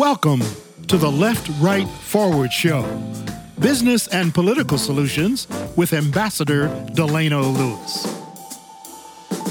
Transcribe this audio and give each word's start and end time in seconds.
Welcome 0.00 0.40
to 0.88 0.96
the 0.96 1.10
Left 1.10 1.46
Right 1.60 1.86
Forward 1.86 2.54
Show 2.54 2.80
Business 3.58 4.08
and 4.08 4.32
Political 4.32 4.78
Solutions 4.78 5.46
with 5.76 5.92
Ambassador 5.92 6.68
Delano 6.94 7.42
Lewis. 7.42 8.06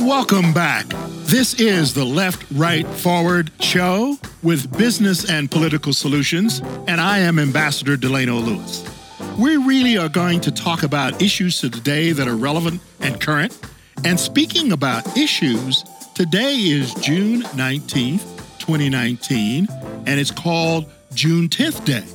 Welcome 0.01 0.51
back. 0.51 0.87
This 1.27 1.53
is 1.59 1.93
the 1.93 2.03
Left 2.03 2.43
Right 2.49 2.87
Forward 2.87 3.51
Show 3.59 4.17
with 4.41 4.75
Business 4.75 5.29
and 5.29 5.51
Political 5.51 5.93
Solutions, 5.93 6.63
and 6.87 6.99
I 6.99 7.19
am 7.19 7.37
Ambassador 7.37 7.95
Delano 7.95 8.37
Lewis. 8.37 8.83
We 9.37 9.55
really 9.55 9.99
are 9.99 10.09
going 10.09 10.41
to 10.41 10.51
talk 10.51 10.81
about 10.81 11.21
issues 11.21 11.61
today 11.61 12.11
that 12.11 12.27
are 12.27 12.35
relevant 12.35 12.81
and 13.01 13.21
current. 13.21 13.55
And 14.03 14.19
speaking 14.19 14.71
about 14.71 15.15
issues, 15.15 15.83
today 16.15 16.55
is 16.55 16.95
June 16.95 17.43
19th, 17.53 18.38
2019, 18.59 19.67
and 20.05 20.19
it's 20.19 20.31
called 20.31 20.85
Juneteenth 21.13 21.85
Day. 21.85 22.05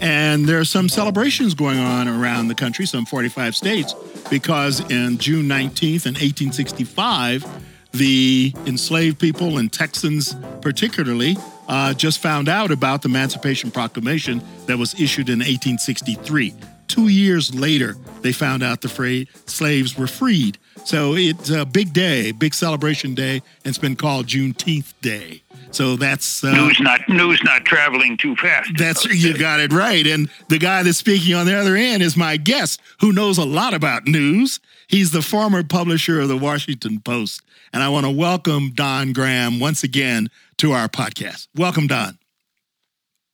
And 0.00 0.46
there 0.46 0.60
are 0.60 0.64
some 0.64 0.88
celebrations 0.88 1.54
going 1.54 1.78
on 1.78 2.06
around 2.06 2.48
the 2.48 2.54
country, 2.54 2.86
some 2.86 3.04
45 3.04 3.56
states, 3.56 3.94
because 4.30 4.80
in 4.90 5.18
June 5.18 5.46
19th 5.46 6.06
in 6.06 6.14
1865, 6.14 7.44
the 7.92 8.52
enslaved 8.66 9.18
people 9.18 9.58
and 9.58 9.72
Texans, 9.72 10.36
particularly, 10.60 11.36
uh, 11.68 11.94
just 11.94 12.20
found 12.20 12.48
out 12.48 12.70
about 12.70 13.02
the 13.02 13.08
Emancipation 13.08 13.70
Proclamation 13.70 14.42
that 14.66 14.78
was 14.78 14.94
issued 14.94 15.28
in 15.28 15.38
1863. 15.40 16.54
Two 16.86 17.08
years 17.08 17.54
later, 17.54 17.96
they 18.22 18.32
found 18.32 18.62
out 18.62 18.80
the 18.80 19.26
slaves 19.46 19.98
were 19.98 20.06
freed. 20.06 20.58
So 20.84 21.14
it's 21.14 21.50
a 21.50 21.66
big 21.66 21.92
day, 21.92 22.32
big 22.32 22.54
celebration 22.54 23.14
day, 23.14 23.34
and 23.34 23.66
it's 23.66 23.78
been 23.78 23.96
called 23.96 24.26
Juneteenth 24.26 24.94
Day. 25.02 25.42
So 25.70 25.96
that's 25.96 26.42
uh, 26.42 26.52
news 26.52 26.80
not 26.80 27.08
news 27.08 27.42
not 27.44 27.64
traveling 27.64 28.16
too 28.16 28.34
fast. 28.36 28.70
That's 28.76 29.04
you 29.04 29.36
got 29.36 29.60
it 29.60 29.72
right. 29.72 30.06
And 30.06 30.30
the 30.48 30.58
guy 30.58 30.82
that's 30.82 30.98
speaking 30.98 31.34
on 31.34 31.46
the 31.46 31.54
other 31.54 31.76
end 31.76 32.02
is 32.02 32.16
my 32.16 32.36
guest, 32.36 32.80
who 33.00 33.12
knows 33.12 33.38
a 33.38 33.44
lot 33.44 33.74
about 33.74 34.06
news. 34.06 34.60
He's 34.86 35.10
the 35.10 35.22
former 35.22 35.62
publisher 35.62 36.20
of 36.20 36.28
the 36.28 36.36
Washington 36.36 37.00
Post, 37.00 37.42
and 37.72 37.82
I 37.82 37.88
want 37.90 38.06
to 38.06 38.10
welcome 38.10 38.70
Don 38.74 39.12
Graham 39.12 39.60
once 39.60 39.82
again 39.82 40.30
to 40.58 40.72
our 40.72 40.88
podcast. 40.88 41.48
Welcome, 41.54 41.86
Don. 41.86 42.18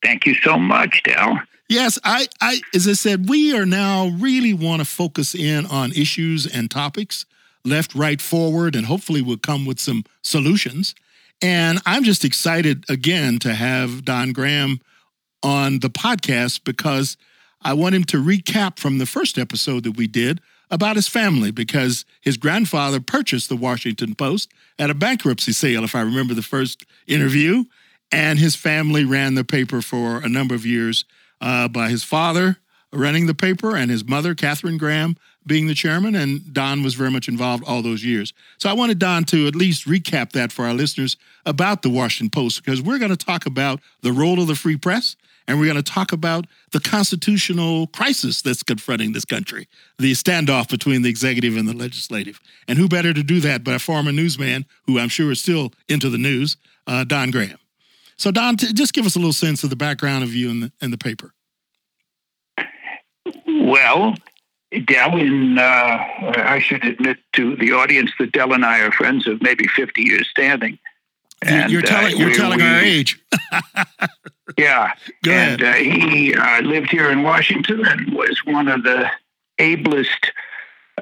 Thank 0.03 0.27
you 0.27 0.35
so 0.35 0.59
much, 0.59 1.03
Del. 1.05 1.41
Yes, 1.69 1.99
I, 2.05 2.29
I, 2.41 2.61
as 2.75 2.87
I 2.87 2.93
said, 2.93 3.29
we 3.29 3.57
are 3.57 3.65
now 3.65 4.09
really 4.09 4.53
want 4.53 4.81
to 4.81 4.85
focus 4.85 5.35
in 5.35 5.65
on 5.67 5.93
issues 5.93 6.47
and 6.47 6.71
topics, 6.71 7.25
left, 7.65 7.95
right, 7.95 8.21
forward, 8.21 8.77
and 8.77 8.85
hopefully 8.85 9.23
we'll 9.23 9.39
come 9.39 9.65
with 9.65 9.81
some 9.81 10.05
solutions. 10.23 10.95
And 11.43 11.81
I'm 11.85 12.05
just 12.05 12.25
excited 12.25 12.85
again 12.89 13.39
to 13.41 13.55
have 13.55 14.05
Don 14.05 14.33
Graham 14.33 14.81
on 15.43 15.81
the 15.81 15.91
podcast 15.91 16.65
because 16.65 17.17
I 17.61 17.75
want 17.75 17.95
him 17.95 18.05
to 18.05 18.23
recap 18.23 18.79
from 18.79 18.99
the 18.99 19.07
first 19.07 19.39
episode 19.39 19.85
that 19.85 19.97
we 19.97 20.07
did 20.07 20.41
about 20.71 20.97
his 20.97 21.09
family 21.09 21.51
because 21.51 22.05
his 22.21 22.37
grandfather 22.37 23.01
purchased 23.01 23.49
the 23.49 23.57
Washington 23.57 24.15
Post 24.15 24.53
at 24.79 24.91
a 24.91 24.95
bankruptcy 24.95 25.53
sale, 25.53 25.85
if 25.85 25.95
I 25.95 26.01
remember 26.01 26.35
the 26.35 26.43
first 26.43 26.85
interview. 27.07 27.65
And 28.11 28.39
his 28.39 28.57
family 28.57 29.05
ran 29.05 29.35
the 29.35 29.45
paper 29.45 29.83
for 29.83 30.19
a 30.19 30.29
number 30.29 30.55
of 30.55 30.65
years 30.65 31.05
uh, 31.41 31.69
by 31.69 31.89
his 31.91 32.05
father 32.05 32.59
running 32.95 33.27
the 33.27 33.35
paper 33.35 33.77
and 33.77 33.91
his 33.91 34.07
mother, 34.07 34.35
Katharine 34.35 34.79
Graham, 34.79 35.17
being 35.47 35.67
the 35.67 35.75
chairman. 35.75 36.14
And 36.14 36.53
Don 36.53 36.83
was 36.83 36.95
very 36.95 37.11
much 37.11 37.28
involved 37.28 37.64
all 37.67 37.83
those 37.83 38.05
years. 38.05 38.33
So 38.59 38.69
I 38.69 38.73
wanted 38.73 38.98
Don 38.98 39.25
to 39.25 39.47
at 39.47 39.55
least 39.55 39.87
recap 39.87 40.33
that 40.33 40.53
for 40.53 40.64
our 40.64 40.75
listeners 40.75 41.17
about 41.47 41.83
the 41.83 41.91
Washington 41.91 42.31
Post 42.31 42.64
because 42.64 42.81
we're 42.81 42.98
going 42.98 43.11
to 43.11 43.17
talk 43.17 43.47
about 43.47 43.81
the 44.03 44.12
role 44.12 44.41
of 44.41 44.47
the 44.47 44.55
free 44.55 44.77
press 44.77 45.16
and 45.47 45.59
we're 45.59 45.71
going 45.71 45.82
to 45.82 45.93
talk 45.93 46.12
about 46.12 46.47
the 46.72 46.81
constitutional 46.81 47.87
crisis 47.88 48.41
that's 48.43 48.62
confronting 48.62 49.12
this 49.12 49.25
country, 49.25 49.69
the 49.99 50.12
standoff 50.12 50.71
between 50.71 51.03
the 51.03 51.10
executive 51.10 51.56
and 51.56 51.69
the 51.69 51.76
legislative. 51.76 52.41
And 52.66 52.78
who 52.78 52.88
better 52.88 53.12
to 53.12 53.22
do 53.22 53.41
that 53.41 53.62
but 53.62 53.75
a 53.75 53.78
former 53.78 54.12
newsman 54.12 54.65
who 54.87 54.99
I'm 54.99 55.09
sure 55.09 55.31
is 55.31 55.41
still 55.41 55.72
into 55.88 56.09
the 56.09 56.19
news, 56.19 56.56
uh, 56.87 57.05
Don 57.05 57.31
Graham. 57.31 57.59
So, 58.16 58.31
Don, 58.31 58.56
t- 58.56 58.72
just 58.72 58.94
give 58.94 59.06
us 59.06 59.16
a 59.16 59.19
little 59.19 59.32
sense 59.32 59.65
of 59.65 59.71
the 59.71 59.76
background 59.76 60.22
of 60.25 60.32
you 60.32 60.50
and 60.50 60.62
the, 60.62 60.72
and 60.81 60.93
the 60.93 60.99
paper. 60.99 61.32
Well, 63.47 64.15
Dell, 64.81 65.17
and 65.17 65.59
uh, 65.59 65.62
I 65.62 66.59
should 66.59 66.85
admit 66.85 67.19
to 67.35 67.57
the 67.57 67.73
audience 67.73 68.11
that 68.19 68.33
Dell 68.33 68.53
and 68.53 68.65
I 68.65 68.81
are 68.81 68.93
friends 68.93 69.27
of 69.27 69.43
maybe 69.43 69.67
50 69.67 70.03
years 70.03 70.29
standing. 70.29 70.79
And, 71.43 71.71
you're 71.71 71.83
telling, 71.83 72.15
uh, 72.15 72.19
you're 72.19 72.35
telling 72.35 72.59
we, 72.59 72.65
our 72.65 72.81
age. 72.81 73.21
yeah. 74.59 74.93
Go 75.23 75.31
and 75.31 75.62
uh, 75.62 75.73
he 75.75 76.35
uh, 76.35 76.62
lived 76.62 76.91
here 76.91 77.11
in 77.11 77.23
Washington 77.23 77.85
and 77.85 78.15
was 78.15 78.41
one 78.45 78.69
of 78.69 78.83
the 78.83 79.11
ablest 79.59 80.33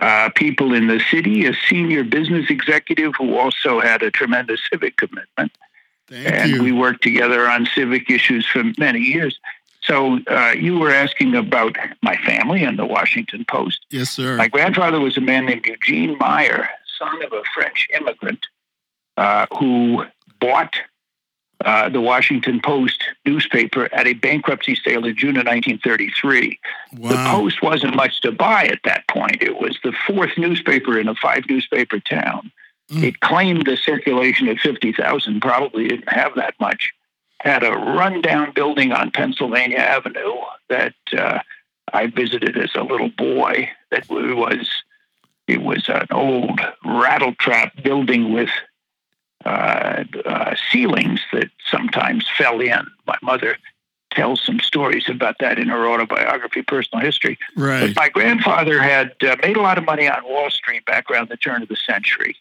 uh, 0.01 0.31
people 0.35 0.73
in 0.73 0.89
the 0.89 1.01
city, 1.11 1.47
a 1.47 1.55
senior 1.69 2.03
business 2.03 2.51
executive 2.51 3.15
who 3.17 3.37
also 3.37 3.81
had 3.81 4.03
a 4.03 4.11
tremendous 4.11 4.61
civic 4.71 4.97
commitment. 4.97 5.53
Thank 6.09 6.27
and 6.27 6.51
you. 6.53 6.63
we 6.63 6.73
worked 6.73 7.03
together 7.03 7.49
on 7.49 7.67
civic 7.67 8.11
issues 8.11 8.47
for 8.47 8.65
many 8.79 9.01
years. 9.01 9.39
So 9.85 10.21
uh, 10.29 10.55
you 10.57 10.79
were 10.79 10.91
asking 10.91 11.35
about 11.35 11.77
my 12.03 12.17
family 12.17 12.63
and 12.63 12.79
the 12.79 12.87
Washington 12.87 13.45
Post. 13.49 13.85
Yes, 13.91 14.11
sir. 14.11 14.37
My 14.37 14.49
grandfather 14.49 15.01
was 15.01 15.17
a 15.17 15.21
man 15.21 15.47
named 15.47 15.67
Eugene 15.67 16.17
Meyer, 16.19 16.69
son 16.99 17.23
of 17.25 17.33
a 17.33 17.43
French 17.53 17.89
immigrant, 17.95 18.47
uh, 19.17 19.47
who 19.59 20.05
bought 20.41 20.77
uh, 21.65 21.89
the 21.89 22.01
Washington 22.01 22.61
Post 22.61 23.05
newspaper 23.25 23.89
at 23.93 24.07
a 24.07 24.15
bankruptcy 24.15 24.75
sale 24.75 25.05
in 25.05 25.17
June 25.17 25.37
of 25.37 25.47
1933. 25.47 26.59
Wow. 26.97 27.09
The 27.09 27.17
Post 27.31 27.63
wasn't 27.63 27.97
much 27.97 28.21
to 28.23 28.33
buy 28.33 28.67
at 28.67 28.81
that 28.85 29.07
point. 29.09 29.43
It 29.43 29.61
was 29.61 29.79
the 29.83 29.93
fourth 30.07 30.37
newspaper 30.37 30.99
in 30.99 31.09
a 31.09 31.15
five 31.15 31.45
newspaper 31.49 32.01
town. 32.01 32.51
Mm. 32.91 33.05
It 33.05 33.21
claimed 33.21 33.69
a 33.69 33.77
circulation 33.77 34.49
of 34.49 34.59
50,000, 34.59 35.41
probably 35.41 35.89
didn't 35.89 36.09
have 36.09 36.35
that 36.37 36.55
much. 36.61 36.93
Had 37.43 37.65
a 37.65 37.73
rundown 37.73 38.53
building 38.53 38.93
on 38.93 39.11
Pennsylvania 39.11 39.79
Avenue 39.79 40.37
that 40.69 40.95
uh, 41.17 41.41
I 41.93 42.07
visited 42.07 42.57
as 42.57 42.71
a 42.77 42.85
little 42.85 43.09
boy. 43.09 43.69
That 43.91 44.09
was 44.09 44.69
it 45.49 45.61
was 45.61 45.89
an 45.89 46.07
old 46.13 46.61
rattletrap 46.85 47.83
building 47.83 48.33
with 48.33 48.51
uh, 49.45 50.05
uh, 50.25 50.55
ceilings 50.71 51.21
that 51.33 51.51
sometimes 51.69 52.27
fell 52.39 52.61
in. 52.61 52.87
My 53.09 53.19
mother 53.23 53.57
tells 54.13 54.45
some 54.45 54.61
stories 54.61 55.09
about 55.09 55.37
that 55.41 55.59
in 55.59 55.69
her 55.69 55.89
autobiography, 55.89 56.63
Personal 56.63 57.05
History. 57.05 57.39
Right. 57.57 57.89
But 57.89 57.97
my 57.97 58.09
grandfather 58.09 58.81
had 58.81 59.15
uh, 59.23 59.37
made 59.43 59.57
a 59.57 59.63
lot 59.63 59.79
of 59.79 59.85
money 59.85 60.09
on 60.09 60.23
Wall 60.25 60.51
Street 60.51 60.85
back 60.87 61.11
around 61.11 61.29
the 61.29 61.37
turn 61.37 61.63
of 61.63 61.69
the 61.69 61.77
century. 61.77 62.37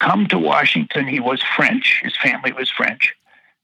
Come 0.00 0.26
to 0.28 0.38
Washington, 0.38 1.08
he 1.08 1.18
was 1.18 1.42
French. 1.56 2.00
His 2.04 2.16
family 2.16 2.52
was 2.52 2.70
French, 2.70 3.14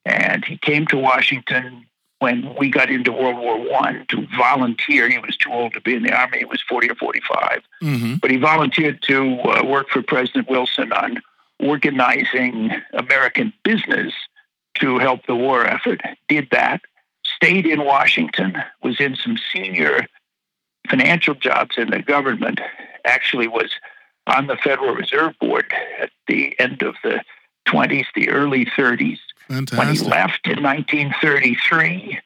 and 0.05 0.45
he 0.45 0.59
came 0.59 0.87
to 0.89 0.97
Washington 0.97 1.87
when 2.21 2.55
we 2.59 2.71
got 2.71 2.91
into 2.91 3.13
World 3.13 3.39
War 3.39 3.59
One 3.59 4.07
to 4.09 4.27
volunteer. 4.37 5.09
He 5.09 5.19
was 5.19 5.37
too 5.37 5.53
old 5.53 5.75
to 5.75 5.81
be 5.81 5.95
in 5.95 6.03
the 6.03 6.13
army; 6.13 6.39
he 6.39 6.45
was 6.45 6.63
forty 6.69 6.91
or 6.91 6.95
45 6.95 7.63
mm-hmm. 7.83 8.15
But 8.17 8.31
he 8.31 8.37
volunteered 8.37 9.03
to 9.03 9.41
uh, 9.41 9.65
work 9.65 9.89
for 9.89 10.03
President 10.03 10.49
Wilson 10.49 10.93
on 10.93 11.23
organizing 11.61 12.71
American 12.93 13.53
business 13.63 14.13
to 14.81 14.99
help 14.99 15.27
the 15.27 15.37
war 15.37 15.67
effort. 15.67 16.03
Did 16.29 16.49
that, 16.51 16.83
stayed 17.25 17.67
in 17.67 17.85
Washington, 17.85 18.57
was 18.83 19.01
in 19.01 19.17
some 19.17 19.39
senior 19.53 20.07
financial 20.89 21.35
jobs 21.35 21.77
in 21.79 21.91
the 21.91 22.03
government, 22.03 22.61
actually 23.05 23.49
was 23.49 23.71
on 24.27 24.47
the 24.47 24.57
Federal 24.57 24.95
Reserve 24.95 25.35
Board 25.39 25.73
at 26.01 26.11
the 26.27 26.59
end 26.59 26.83
of 26.83 26.95
the 27.03 27.23
20s, 27.69 28.07
the 28.15 28.31
early 28.31 28.65
30s. 28.67 29.19
Fantastic. 29.49 29.79
When 29.79 29.95
he 29.95 30.01
left 30.01 30.47
in 30.47 30.63
1933, 30.63 32.21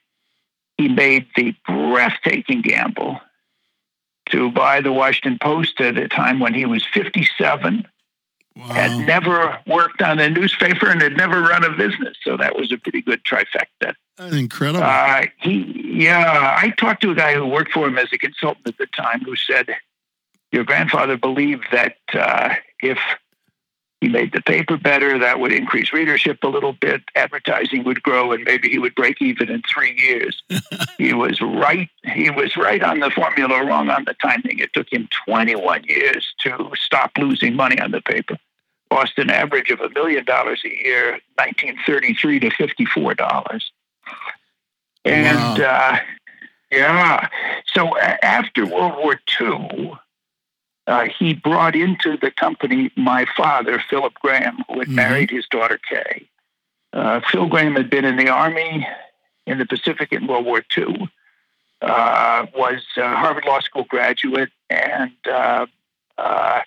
he 0.76 0.88
made 0.88 1.26
the 1.36 1.54
breathtaking 1.66 2.62
gamble 2.62 3.20
to 4.30 4.50
buy 4.50 4.80
the 4.80 4.92
Washington 4.92 5.38
Post 5.40 5.80
at 5.80 5.96
a 5.96 6.08
time 6.08 6.38
when 6.38 6.54
he 6.54 6.66
was 6.66 6.86
57 6.92 7.86
Wow. 8.58 8.66
Had 8.74 9.06
never 9.06 9.56
worked 9.68 10.02
on 10.02 10.18
a 10.18 10.28
newspaper 10.28 10.88
and 10.88 11.00
had 11.00 11.16
never 11.16 11.40
run 11.40 11.62
a 11.62 11.70
business. 11.70 12.16
So 12.22 12.36
that 12.38 12.56
was 12.56 12.72
a 12.72 12.78
pretty 12.78 13.02
good 13.02 13.22
trifecta. 13.22 13.94
That's 14.16 14.34
incredible. 14.34 14.82
Uh, 14.82 15.26
he, 15.40 16.02
yeah, 16.02 16.56
I 16.60 16.70
talked 16.70 17.02
to 17.02 17.12
a 17.12 17.14
guy 17.14 17.34
who 17.34 17.46
worked 17.46 17.70
for 17.70 17.86
him 17.86 17.96
as 17.98 18.08
a 18.12 18.18
consultant 18.18 18.66
at 18.66 18.76
the 18.78 18.86
time 18.86 19.20
who 19.20 19.36
said, 19.36 19.68
Your 20.50 20.64
grandfather 20.64 21.16
believed 21.16 21.66
that 21.70 21.98
uh, 22.12 22.54
if 22.82 22.98
he 24.00 24.08
made 24.08 24.32
the 24.32 24.40
paper 24.40 24.76
better, 24.76 25.18
that 25.18 25.40
would 25.40 25.52
increase 25.52 25.92
readership 25.92 26.38
a 26.42 26.48
little 26.48 26.72
bit, 26.72 27.02
advertising 27.16 27.82
would 27.84 28.02
grow, 28.02 28.32
and 28.32 28.44
maybe 28.44 28.68
he 28.68 28.78
would 28.78 28.94
break 28.94 29.20
even 29.20 29.50
in 29.50 29.62
three 29.62 29.98
years. 29.98 30.42
he 30.98 31.12
was 31.12 31.40
right. 31.40 31.88
He 32.04 32.30
was 32.30 32.56
right 32.56 32.82
on 32.82 33.00
the 33.00 33.10
formula, 33.10 33.64
wrong 33.64 33.90
on 33.90 34.04
the 34.04 34.14
timing. 34.14 34.60
It 34.60 34.72
took 34.72 34.92
him 34.92 35.08
21 35.26 35.84
years 35.84 36.32
to 36.40 36.70
stop 36.74 37.10
losing 37.18 37.56
money 37.56 37.80
on 37.80 37.90
the 37.90 38.00
paper 38.00 38.36
lost 38.90 39.18
an 39.18 39.30
average 39.30 39.70
of 39.70 39.80
a 39.80 39.90
million 39.90 40.24
dollars 40.24 40.62
a 40.64 40.68
year, 40.68 41.12
1933 41.36 42.40
to 42.40 42.50
54 42.50 43.14
dollars. 43.14 43.70
And 45.04 45.58
wow. 45.58 45.92
uh, 45.92 45.98
yeah, 46.70 47.28
so 47.66 47.96
after 47.98 48.66
World 48.66 48.96
War 48.96 49.20
II, 49.40 49.92
uh, 50.88 51.06
he 51.18 51.34
brought 51.34 51.76
into 51.76 52.16
the 52.16 52.30
company 52.30 52.90
my 52.96 53.26
father, 53.36 53.82
Philip 53.90 54.14
Graham, 54.14 54.64
who 54.66 54.80
had 54.80 54.88
mm-hmm. 54.88 54.94
married 54.94 55.30
his 55.30 55.46
daughter 55.46 55.78
Kay. 55.88 56.26
Uh, 56.92 57.20
Phil 57.30 57.46
Graham 57.46 57.76
had 57.76 57.90
been 57.90 58.06
in 58.06 58.16
the 58.16 58.28
Army 58.28 58.88
in 59.46 59.58
the 59.58 59.66
Pacific 59.66 60.12
in 60.12 60.26
World 60.26 60.46
War 60.46 60.62
II, 60.76 61.08
uh, 61.82 62.46
was 62.56 62.82
a 62.96 63.08
Harvard 63.14 63.44
Law 63.44 63.60
School 63.60 63.84
graduate, 63.84 64.50
and 64.70 65.12
uh, 65.30 65.66
uh, 66.16 66.60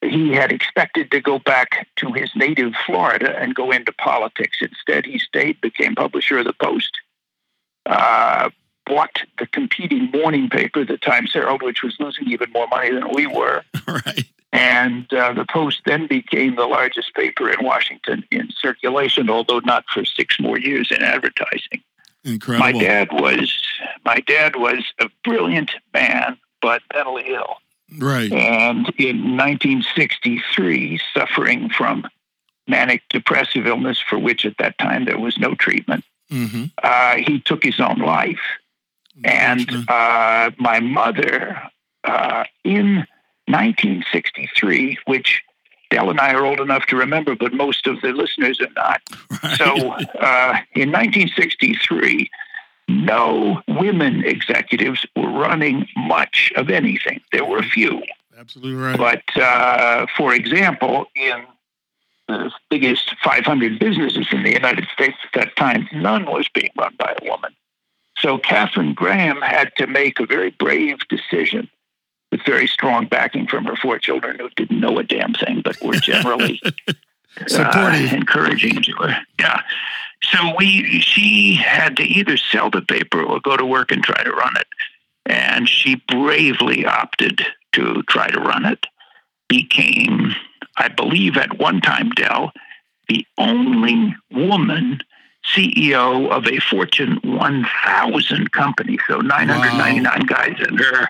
he 0.00 0.32
had 0.32 0.50
expected 0.50 1.10
to 1.10 1.20
go 1.20 1.38
back 1.38 1.86
to 1.96 2.12
his 2.12 2.30
native 2.34 2.74
Florida 2.86 3.36
and 3.38 3.54
go 3.54 3.70
into 3.70 3.92
politics. 3.92 4.58
Instead, 4.60 5.04
he 5.04 5.18
stayed, 5.18 5.60
became 5.60 5.94
publisher 5.94 6.38
of 6.38 6.46
the 6.46 6.54
Post, 6.54 6.98
uh, 7.86 8.48
bought 8.90 9.22
the 9.38 9.46
competing 9.46 10.10
morning 10.10 10.50
paper, 10.50 10.84
the 10.84 10.98
Times 10.98 11.30
Herald, 11.32 11.62
which 11.62 11.82
was 11.82 11.94
losing 12.00 12.28
even 12.28 12.50
more 12.50 12.66
money 12.66 12.90
than 12.90 13.08
we 13.14 13.26
were. 13.26 13.62
Right. 13.86 14.24
And 14.52 15.12
uh, 15.12 15.32
the 15.32 15.44
Post 15.44 15.82
then 15.86 16.06
became 16.08 16.56
the 16.56 16.66
largest 16.66 17.14
paper 17.14 17.50
in 17.50 17.64
Washington 17.64 18.24
in 18.32 18.50
circulation, 18.50 19.30
although 19.30 19.60
not 19.60 19.84
for 19.92 20.04
six 20.04 20.40
more 20.40 20.58
years 20.58 20.90
in 20.90 21.02
advertising. 21.02 21.82
Incredible. 22.24 22.72
My 22.72 22.72
dad 22.72 23.08
was 23.12 23.62
my 24.04 24.20
dad 24.26 24.56
was 24.56 24.84
a 25.00 25.08
brilliant 25.24 25.72
man, 25.94 26.36
but 26.60 26.82
mentally 26.92 27.26
ill. 27.28 27.56
Right. 27.98 28.32
And 28.32 28.88
in 28.98 29.36
1963, 29.36 31.00
suffering 31.14 31.68
from 31.70 32.06
manic 32.68 33.02
depressive 33.08 33.66
illness, 33.66 34.00
for 34.00 34.18
which 34.18 34.44
at 34.46 34.58
that 34.58 34.78
time 34.78 35.04
there 35.04 35.18
was 35.18 35.38
no 35.38 35.54
treatment, 35.54 36.04
mm-hmm. 36.30 36.64
uh, 36.82 37.16
he 37.16 37.40
took 37.40 37.62
his 37.62 37.80
own 37.80 37.98
life. 37.98 38.40
And 39.24 39.68
uh, 39.88 40.50
my 40.58 40.80
mother, 40.80 41.60
uh, 42.04 42.44
in 42.64 43.06
1963, 43.46 44.98
which 45.06 45.42
Dell 45.90 46.08
and 46.08 46.20
I 46.20 46.32
are 46.32 46.46
old 46.46 46.60
enough 46.60 46.86
to 46.86 46.96
remember, 46.96 47.34
but 47.34 47.52
most 47.52 47.86
of 47.86 48.00
the 48.00 48.12
listeners 48.12 48.60
are 48.60 48.72
not. 48.76 49.02
Right. 49.42 49.58
So 49.58 49.64
uh, 49.64 50.58
in 50.74 50.92
1963, 50.92 52.30
no 52.88 53.60
women 53.68 54.24
executives 54.24 55.04
were 55.16 55.30
running 55.30 55.88
much 55.96 56.52
of 56.56 56.70
anything. 56.70 57.20
There 57.32 57.44
were 57.44 57.58
a 57.58 57.64
few. 57.64 58.02
Absolutely 58.38 58.74
right. 58.74 58.96
But 58.96 59.42
uh, 59.42 60.06
for 60.16 60.32
example, 60.32 61.06
in 61.14 61.44
the 62.28 62.50
biggest 62.68 63.14
500 63.22 63.78
businesses 63.78 64.28
in 64.32 64.44
the 64.44 64.52
United 64.52 64.86
States 64.92 65.16
at 65.24 65.40
that 65.40 65.56
time, 65.56 65.88
none 65.92 66.24
was 66.26 66.48
being 66.54 66.70
run 66.78 66.94
by 66.98 67.14
a 67.20 67.24
woman. 67.28 67.54
So 68.20 68.38
Katharine 68.38 68.94
Graham 68.94 69.40
had 69.40 69.74
to 69.76 69.86
make 69.86 70.20
a 70.20 70.26
very 70.26 70.50
brave 70.50 70.98
decision 71.08 71.68
with 72.30 72.44
very 72.44 72.66
strong 72.66 73.06
backing 73.06 73.46
from 73.46 73.64
her 73.64 73.76
four 73.76 73.98
children 73.98 74.38
who 74.38 74.48
didn't 74.50 74.80
know 74.80 74.98
a 74.98 75.02
damn 75.02 75.34
thing, 75.34 75.62
but 75.64 75.80
were 75.82 75.94
generally 75.94 76.60
uh, 77.50 78.08
encouraging 78.12 78.82
to 78.82 78.92
her. 78.92 79.16
Yeah. 79.38 79.62
So 80.22 80.38
we, 80.58 81.00
she 81.00 81.54
had 81.54 81.96
to 81.96 82.02
either 82.02 82.36
sell 82.36 82.70
the 82.70 82.82
paper 82.82 83.22
or 83.22 83.40
go 83.40 83.56
to 83.56 83.64
work 83.64 83.90
and 83.90 84.02
try 84.02 84.22
to 84.22 84.30
run 84.30 84.56
it. 84.56 84.66
And 85.26 85.68
she 85.68 85.96
bravely 86.08 86.84
opted 86.84 87.44
to 87.72 88.02
try 88.08 88.28
to 88.28 88.40
run 88.40 88.66
it. 88.66 88.86
Became, 89.48 90.34
I 90.76 90.88
believe, 90.88 91.36
at 91.36 91.58
one 91.58 91.80
time, 91.80 92.10
Dell, 92.10 92.52
the 93.08 93.26
only 93.38 94.14
woman 94.30 95.00
CEO 95.44 96.30
of 96.30 96.46
a 96.46 96.58
Fortune 96.58 97.18
1000 97.22 98.52
company. 98.52 98.98
So 99.08 99.20
999 99.20 100.04
wow. 100.04 100.18
guys 100.26 100.56
in 100.68 100.76
her. 100.76 101.08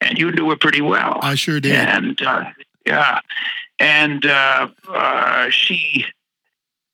And 0.00 0.18
you 0.18 0.32
knew 0.32 0.48
her 0.50 0.56
pretty 0.56 0.80
well. 0.80 1.18
I 1.22 1.34
sure 1.34 1.60
did. 1.60 1.72
And 1.72 2.20
uh, 2.22 2.44
yeah. 2.86 3.20
And 3.78 4.26
uh, 4.26 4.68
uh, 4.88 5.50
she 5.50 6.04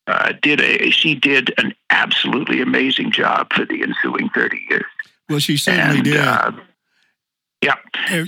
uh, 0.07 0.33
did 0.41 0.61
a 0.61 0.91
she 0.91 1.15
did 1.15 1.53
an 1.59 1.75
absolutely 1.91 2.61
amazing 2.61 3.11
job 3.11 3.53
for 3.53 3.65
the 3.65 3.83
ensuing 3.83 4.29
30 4.31 4.61
years. 4.71 4.85
Well, 5.29 5.41
she 5.41 5.57
certainly 5.57 5.97
and, 5.97 6.05
did. 6.05 6.65
Yeah. 7.63 7.75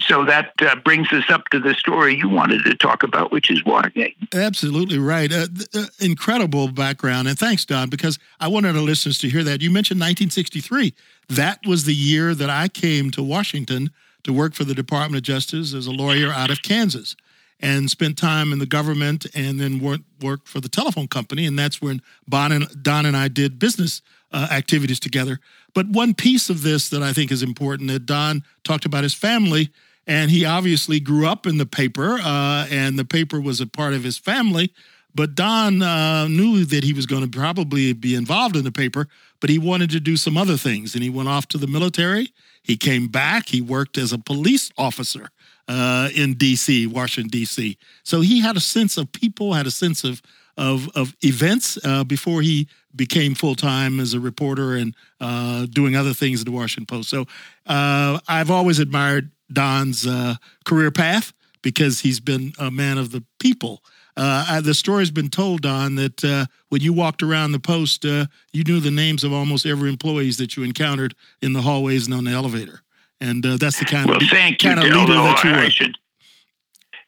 So 0.06 0.24
that 0.24 0.52
uh, 0.60 0.76
brings 0.76 1.12
us 1.12 1.24
up 1.28 1.48
to 1.50 1.60
the 1.60 1.74
story 1.74 2.16
you 2.16 2.28
wanted 2.28 2.64
to 2.64 2.74
talk 2.74 3.02
about, 3.02 3.30
which 3.30 3.50
is 3.50 3.64
Watergate. 3.64 4.16
Absolutely 4.34 4.98
right. 4.98 5.30
Uh, 5.30 5.46
uh, 5.74 5.84
incredible 6.00 6.68
background. 6.68 7.28
And 7.28 7.38
thanks, 7.38 7.64
Don, 7.64 7.90
because 7.90 8.18
I 8.40 8.48
wanted 8.48 8.74
our 8.74 8.82
listeners 8.82 9.18
to 9.18 9.28
hear 9.28 9.44
that. 9.44 9.60
You 9.60 9.70
mentioned 9.70 10.00
1963. 10.00 10.94
That 11.28 11.60
was 11.66 11.84
the 11.84 11.94
year 11.94 12.34
that 12.34 12.48
I 12.48 12.68
came 12.68 13.10
to 13.12 13.22
Washington 13.22 13.90
to 14.24 14.32
work 14.32 14.54
for 14.54 14.64
the 14.64 14.74
Department 14.74 15.18
of 15.18 15.22
Justice 15.24 15.74
as 15.74 15.86
a 15.86 15.92
lawyer 15.92 16.32
out 16.32 16.50
of 16.50 16.62
Kansas 16.62 17.14
and 17.60 17.90
spent 17.90 18.16
time 18.16 18.52
in 18.52 18.58
the 18.60 18.66
government 18.66 19.26
and 19.34 19.60
then 19.60 19.78
worked, 19.80 20.04
worked 20.22 20.48
for 20.48 20.60
the 20.60 20.68
telephone 20.68 21.08
company. 21.08 21.44
And 21.44 21.58
that's 21.58 21.82
when 21.82 22.00
Bon 22.26 22.50
and, 22.52 22.82
Don 22.82 23.04
and 23.04 23.16
I 23.16 23.28
did 23.28 23.58
business 23.58 24.00
uh, 24.32 24.48
activities 24.50 25.00
together. 25.00 25.40
But 25.74 25.88
one 25.88 26.14
piece 26.14 26.50
of 26.50 26.62
this 26.62 26.88
that 26.90 27.02
I 27.02 27.12
think 27.12 27.30
is 27.30 27.42
important 27.42 27.90
that 27.90 28.06
Don 28.06 28.42
talked 28.64 28.84
about 28.84 29.02
his 29.02 29.14
family, 29.14 29.70
and 30.06 30.30
he 30.30 30.44
obviously 30.44 31.00
grew 31.00 31.26
up 31.26 31.46
in 31.46 31.58
the 31.58 31.66
paper, 31.66 32.18
uh, 32.22 32.66
and 32.70 32.98
the 32.98 33.04
paper 33.04 33.40
was 33.40 33.60
a 33.60 33.66
part 33.66 33.94
of 33.94 34.02
his 34.02 34.18
family. 34.18 34.72
But 35.14 35.34
Don 35.34 35.82
uh, 35.82 36.28
knew 36.28 36.64
that 36.64 36.84
he 36.84 36.92
was 36.92 37.06
going 37.06 37.28
to 37.28 37.38
probably 37.38 37.92
be 37.92 38.14
involved 38.14 38.56
in 38.56 38.64
the 38.64 38.72
paper, 38.72 39.08
but 39.40 39.50
he 39.50 39.58
wanted 39.58 39.90
to 39.90 40.00
do 40.00 40.16
some 40.16 40.36
other 40.36 40.56
things, 40.56 40.94
and 40.94 41.02
he 41.02 41.10
went 41.10 41.28
off 41.28 41.48
to 41.48 41.58
the 41.58 41.66
military. 41.66 42.32
He 42.62 42.76
came 42.76 43.08
back. 43.08 43.48
He 43.48 43.60
worked 43.60 43.98
as 43.98 44.12
a 44.12 44.18
police 44.18 44.70
officer 44.76 45.30
uh, 45.66 46.10
in 46.14 46.34
D.C., 46.34 46.86
Washington 46.86 47.30
D.C. 47.30 47.78
So 48.02 48.20
he 48.20 48.40
had 48.40 48.56
a 48.56 48.60
sense 48.60 48.96
of 48.96 49.10
people, 49.12 49.54
had 49.54 49.66
a 49.66 49.70
sense 49.70 50.04
of 50.04 50.22
of 50.58 50.90
of 50.94 51.16
events 51.22 51.78
uh, 51.84 52.04
before 52.04 52.42
he 52.42 52.68
became 52.94 53.34
full 53.34 53.54
time 53.54 54.00
as 54.00 54.12
a 54.12 54.20
reporter 54.20 54.74
and 54.74 54.94
uh, 55.20 55.66
doing 55.66 55.96
other 55.96 56.12
things 56.12 56.40
at 56.40 56.46
the 56.46 56.52
Washington 56.52 56.84
Post. 56.84 57.08
So 57.08 57.26
uh, 57.66 58.18
I've 58.28 58.50
always 58.50 58.78
admired 58.80 59.30
Don's 59.50 60.06
uh, 60.06 60.34
career 60.64 60.90
path 60.90 61.32
because 61.62 62.00
he's 62.00 62.20
been 62.20 62.52
a 62.58 62.70
man 62.70 62.98
of 62.98 63.12
the 63.12 63.24
people. 63.38 63.82
Uh, 64.16 64.60
the 64.60 64.74
story's 64.74 65.12
been 65.12 65.28
told, 65.28 65.62
Don, 65.62 65.94
that 65.94 66.24
uh, 66.24 66.46
when 66.70 66.80
you 66.80 66.92
walked 66.92 67.22
around 67.22 67.52
the 67.52 67.60
post, 67.60 68.04
uh, 68.04 68.26
you 68.52 68.64
knew 68.64 68.80
the 68.80 68.90
names 68.90 69.22
of 69.22 69.32
almost 69.32 69.64
every 69.64 69.88
employees 69.88 70.38
that 70.38 70.56
you 70.56 70.64
encountered 70.64 71.14
in 71.40 71.52
the 71.52 71.62
hallways 71.62 72.06
and 72.06 72.14
on 72.14 72.24
the 72.24 72.32
elevator, 72.32 72.82
and 73.20 73.44
that's 73.44 73.78
the 73.78 73.84
kind 73.84 74.08
well, 74.08 74.16
of 74.16 74.28
thank 74.28 74.58
kind 74.58 74.82
you, 74.82 74.88
of 74.88 74.96
leader 74.96 75.14
that 75.14 75.44
you 75.44 75.50
I, 75.50 75.52
were. 75.52 75.62
I 75.62 75.68
should, 75.68 75.98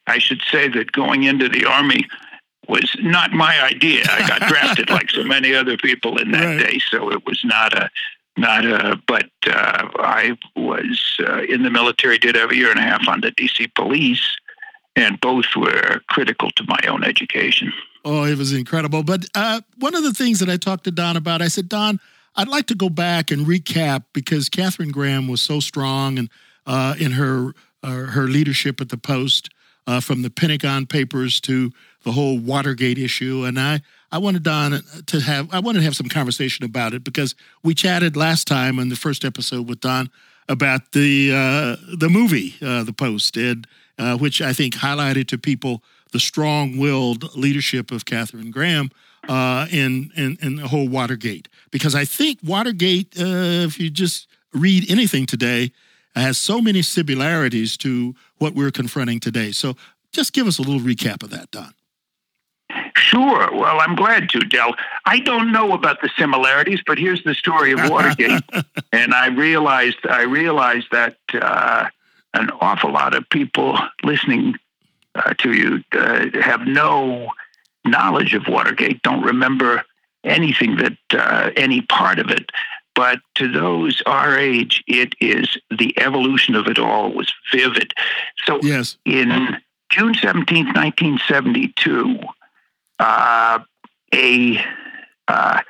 I 0.07 0.19
should 0.19 0.41
say 0.53 0.69
that 0.69 0.93
going 0.93 1.25
into 1.25 1.49
the 1.49 1.65
army, 1.65 2.07
was 2.71 2.97
not 3.01 3.33
my 3.33 3.61
idea. 3.63 4.05
I 4.09 4.27
got 4.27 4.49
drafted 4.49 4.89
like 4.99 5.11
so 5.11 5.25
many 5.25 5.55
other 5.55 5.77
people 5.77 6.19
in 6.19 6.31
that 6.31 6.45
right. 6.45 6.59
day, 6.59 6.79
so 6.79 7.11
it 7.11 7.27
was 7.27 7.41
not 7.45 7.77
a 7.77 7.91
not 8.37 8.65
a. 8.65 9.01
But 9.07 9.31
uh, 9.47 9.89
I 9.99 10.39
was 10.57 11.17
uh, 11.21 11.43
in 11.43 11.63
the 11.63 11.71
military. 11.71 12.19
Did 12.19 12.37
have 12.37 12.51
a 12.51 12.57
year 12.57 12.71
and 12.71 12.79
a 12.79 12.83
half 12.83 13.07
on 13.09 13.21
the 13.21 13.33
DC 13.33 13.75
police, 13.75 14.37
and 14.97 15.21
both 15.21 15.47
were 15.57 16.01
critical 16.09 16.51
to 16.53 16.65
my 16.67 16.81
own 16.89 17.05
education. 17.05 17.73
Oh, 18.05 18.25
it 18.25 18.39
was 18.39 18.53
incredible. 18.53 19.03
But 19.03 19.27
uh, 19.35 19.61
one 19.79 19.95
of 19.95 20.03
the 20.03 20.15
things 20.15 20.39
that 20.39 20.49
I 20.49 20.57
talked 20.57 20.85
to 20.85 20.91
Don 20.91 21.17
about, 21.17 21.43
I 21.43 21.49
said, 21.49 21.69
Don, 21.69 22.01
I'd 22.35 22.49
like 22.49 22.67
to 22.67 22.75
go 22.75 22.89
back 22.89 23.31
and 23.31 23.47
recap 23.47 24.05
because 24.15 24.49
Katharine 24.49 24.91
Graham 24.91 25.29
was 25.29 25.43
so 25.43 25.61
strong 25.61 26.19
and 26.19 26.31
uh, 26.67 26.95
in 26.99 27.13
her 27.13 27.53
uh, 27.83 28.07
her 28.07 28.29
leadership 28.29 28.81
at 28.81 28.91
the 28.91 28.97
Post 28.97 29.51
uh, 29.87 30.01
from 30.01 30.23
the 30.23 30.31
Pentagon 30.31 30.87
Papers 30.87 31.41
to 31.41 31.73
the 32.05 32.13
whole 32.13 32.39
Watergate 32.39 32.99
issue. 32.99 33.45
And 33.45 33.59
I, 33.59 33.81
I 34.13 34.19
wanted 34.19 34.43
Don 34.43 34.81
to 35.07 35.21
have, 35.21 35.53
I 35.53 35.61
wanted 35.61 35.81
to 35.81 35.85
have 35.85 35.97
some 35.97 36.09
conversation 36.09 36.65
about 36.65 36.95
it 36.95 37.05
because 37.05 37.35
we 37.63 37.75
chatted 37.75 38.17
last 38.17 38.47
time 38.47 38.79
on 38.79 38.89
the 38.89 38.97
first 38.97 39.25
episode 39.25 39.69
with 39.69 39.81
Don 39.81 40.11
about 40.49 40.93
the 40.93 41.31
uh, 41.33 41.97
the 41.97 42.09
movie, 42.09 42.57
uh, 42.61 42.83
The 42.83 42.93
Post, 42.93 43.37
and 43.37 43.67
uh, 43.99 44.19
which 44.19 44.43
I 44.43 44.53
think 44.53 44.75
highlighted 44.75 45.29
to 45.29 45.39
people 45.39 45.83
the 46.13 46.19
strong-willed 46.19 47.37
leadership 47.37 47.93
of 47.93 48.05
Katharine 48.05 48.51
Graham 48.51 48.91
uh, 49.29 49.69
in, 49.71 50.11
in 50.17 50.37
in 50.43 50.57
the 50.57 50.67
whole 50.67 50.89
Watergate. 50.89 51.49
Because 51.71 51.95
I 51.95 52.05
think 52.05 52.41
Watergate, 52.43 53.15
uh, 53.17 53.67
if 53.69 53.79
you 53.79 53.91
just 53.91 54.27
read 54.53 54.91
anything 54.91 55.25
today, 55.27 55.71
has 56.15 56.39
so 56.39 56.61
many 56.61 56.83
similarities 56.83 57.77
to 57.79 58.15
what 58.39 58.55
we're 58.55 58.71
confronting 58.71 59.21
today. 59.21 59.53
So 59.53 59.77
just 60.13 60.33
give 60.33 60.47
us 60.47 60.59
a 60.59 60.63
little 60.63 60.81
recap 60.81 61.23
of 61.23 61.31
that, 61.31 61.51
Don. 61.51 61.75
Sure. 62.97 63.51
Well, 63.53 63.81
I'm 63.81 63.97
glad 63.97 64.29
to, 64.31 64.41
Dell. 64.41 64.75
I 65.05 65.21
don't 65.21 65.53
know 65.53 65.73
about 65.73 66.01
the 66.01 66.11
similarities, 66.17 66.81
but 66.87 66.99
here's 66.99 67.23
the 67.25 67.35
story 67.35 67.73
of 67.73 67.81
Watergate. 67.91 68.43
and 68.93 69.15
I 69.15 69.29
realized 69.29 69.99
I 70.09 70.23
realized 70.23 70.89
that 70.93 71.17
uh, 71.35 71.89
an 72.35 72.51
awful 72.61 72.93
lot 72.93 73.15
of 73.15 73.29
people 73.31 73.79
listening 74.05 74.55
uh, 75.15 75.35
to 75.39 75.53
you 75.53 75.83
uh, 75.93 76.27
have 76.41 76.67
no 76.67 77.29
knowledge 77.85 78.35
of 78.35 78.47
Watergate, 78.49 79.03
don't 79.03 79.23
remember 79.23 79.83
anything 80.25 80.77
that 80.77 80.97
uh, 81.13 81.51
any 81.57 81.83
part 81.83 82.19
of 82.19 82.31
it. 82.31 82.51
But 83.01 83.21
to 83.35 83.51
those 83.51 84.03
our 84.05 84.39
age, 84.39 84.85
it 84.87 85.15
is 85.23 85.57
the 85.71 85.99
evolution 85.99 86.55
of 86.55 86.67
it 86.67 86.79
all 86.79 87.11
was 87.11 87.33
vivid. 87.51 87.95
So 88.45 88.61
yes. 88.63 88.99
in 89.07 89.57
June 89.89 90.13
17, 90.13 90.67
1972, 90.67 92.19
uh, 92.99 93.61
a 94.15 94.63
uh, 95.29 95.61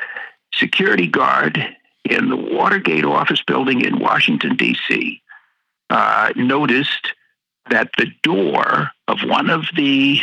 security 0.53 1.07
guard 1.07 1.65
in 2.05 2.31
the 2.31 2.37
Watergate 2.37 3.05
office 3.05 3.45
building 3.47 3.83
in 3.83 4.01
Washington, 4.01 4.57
D.C., 4.57 5.23
uh, 5.89 6.33
noticed 6.35 7.13
that 7.71 7.91
the 7.97 8.11
door 8.25 8.91
of 9.07 9.21
one 9.21 9.51
of 9.51 9.67
the 9.77 10.21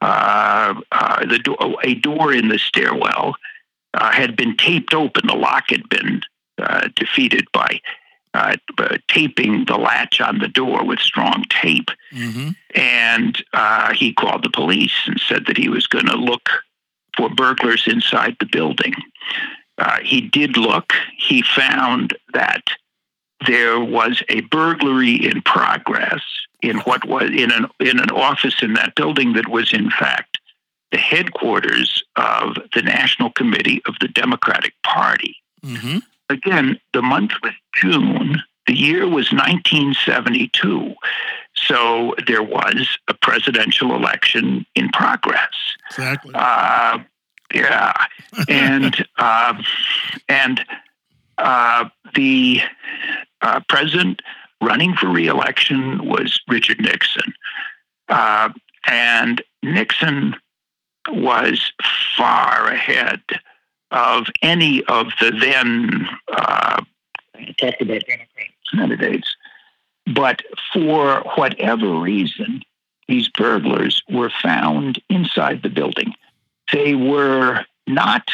uh, 0.00 0.74
uh, 0.92 1.26
the 1.26 1.40
do- 1.40 1.78
a 1.82 1.94
door 1.96 2.32
in 2.32 2.46
the 2.46 2.60
stairwell 2.60 3.34
uh, 3.94 4.12
had 4.12 4.36
been 4.36 4.56
taped 4.56 4.94
open. 4.94 5.26
The 5.26 5.34
lock 5.34 5.64
had 5.70 5.88
been 5.88 6.22
uh, 6.58 6.88
defeated 6.94 7.46
by 7.52 7.80
uh, 8.34 8.56
taping 9.08 9.64
the 9.66 9.76
latch 9.76 10.20
on 10.20 10.38
the 10.38 10.48
door 10.48 10.84
with 10.84 10.98
strong 10.98 11.44
tape. 11.48 11.90
Mm-hmm. 12.12 12.50
And 12.74 13.44
uh, 13.52 13.92
he 13.94 14.12
called 14.12 14.44
the 14.44 14.50
police 14.50 14.94
and 15.06 15.20
said 15.20 15.46
that 15.46 15.56
he 15.56 15.68
was 15.68 15.86
going 15.86 16.06
to 16.06 16.16
look 16.16 16.48
for 17.16 17.28
burglars 17.30 17.84
inside 17.86 18.36
the 18.40 18.46
building. 18.46 18.94
Uh, 19.78 19.98
he 20.02 20.20
did 20.20 20.56
look. 20.56 20.92
He 21.16 21.42
found 21.42 22.16
that 22.32 22.62
there 23.46 23.80
was 23.80 24.22
a 24.28 24.40
burglary 24.42 25.14
in 25.14 25.42
progress 25.42 26.22
in 26.62 26.78
what 26.78 27.04
was 27.04 27.30
in 27.30 27.50
an 27.50 27.66
in 27.80 28.00
an 28.00 28.10
office 28.10 28.62
in 28.62 28.72
that 28.74 28.94
building 28.94 29.34
that 29.34 29.48
was 29.48 29.72
in 29.72 29.90
fact 29.90 30.38
the 30.92 30.98
headquarters 30.98 32.02
of 32.16 32.56
the 32.72 32.82
National 32.82 33.30
Committee 33.30 33.82
of 33.86 33.96
the 34.00 34.08
Democratic 34.08 34.74
Party. 34.82 35.36
Mm-hmm. 35.64 35.98
Again, 36.30 36.80
the 36.92 37.02
month 37.02 37.32
was 37.42 37.52
June. 37.74 38.42
The 38.66 38.74
year 38.74 39.02
was 39.02 39.30
1972. 39.32 40.94
So 41.54 42.14
there 42.26 42.42
was 42.42 42.98
a 43.08 43.14
presidential 43.14 43.94
election 43.94 44.66
in 44.74 44.88
progress. 44.90 45.52
Exactly. 45.90 46.32
Uh, 46.34 47.00
yeah, 47.52 47.92
and 48.48 49.06
uh, 49.18 49.62
and 50.28 50.64
uh, 51.38 51.88
the 52.14 52.60
uh, 53.42 53.60
president 53.68 54.22
running 54.60 54.94
for 54.94 55.08
reelection 55.08 56.06
was 56.06 56.40
Richard 56.48 56.80
Nixon, 56.80 57.34
uh, 58.08 58.48
and 58.86 59.42
Nixon 59.62 60.34
was 61.10 61.72
far 62.16 62.66
ahead 62.68 63.20
of 63.94 64.26
any 64.42 64.84
of 64.86 65.06
the 65.20 65.30
then 65.30 66.06
uh, 66.28 66.82
talked 67.58 67.80
about 67.80 68.02
Democratic 68.06 68.52
candidates. 68.74 69.36
But 70.12 70.42
for 70.72 71.20
whatever 71.36 71.98
reason, 72.00 72.62
these 73.08 73.28
burglars 73.28 74.02
were 74.10 74.32
found 74.42 75.00
inside 75.08 75.62
the 75.62 75.68
building. 75.70 76.12
They 76.72 76.94
were 76.94 77.64
not 77.86 78.28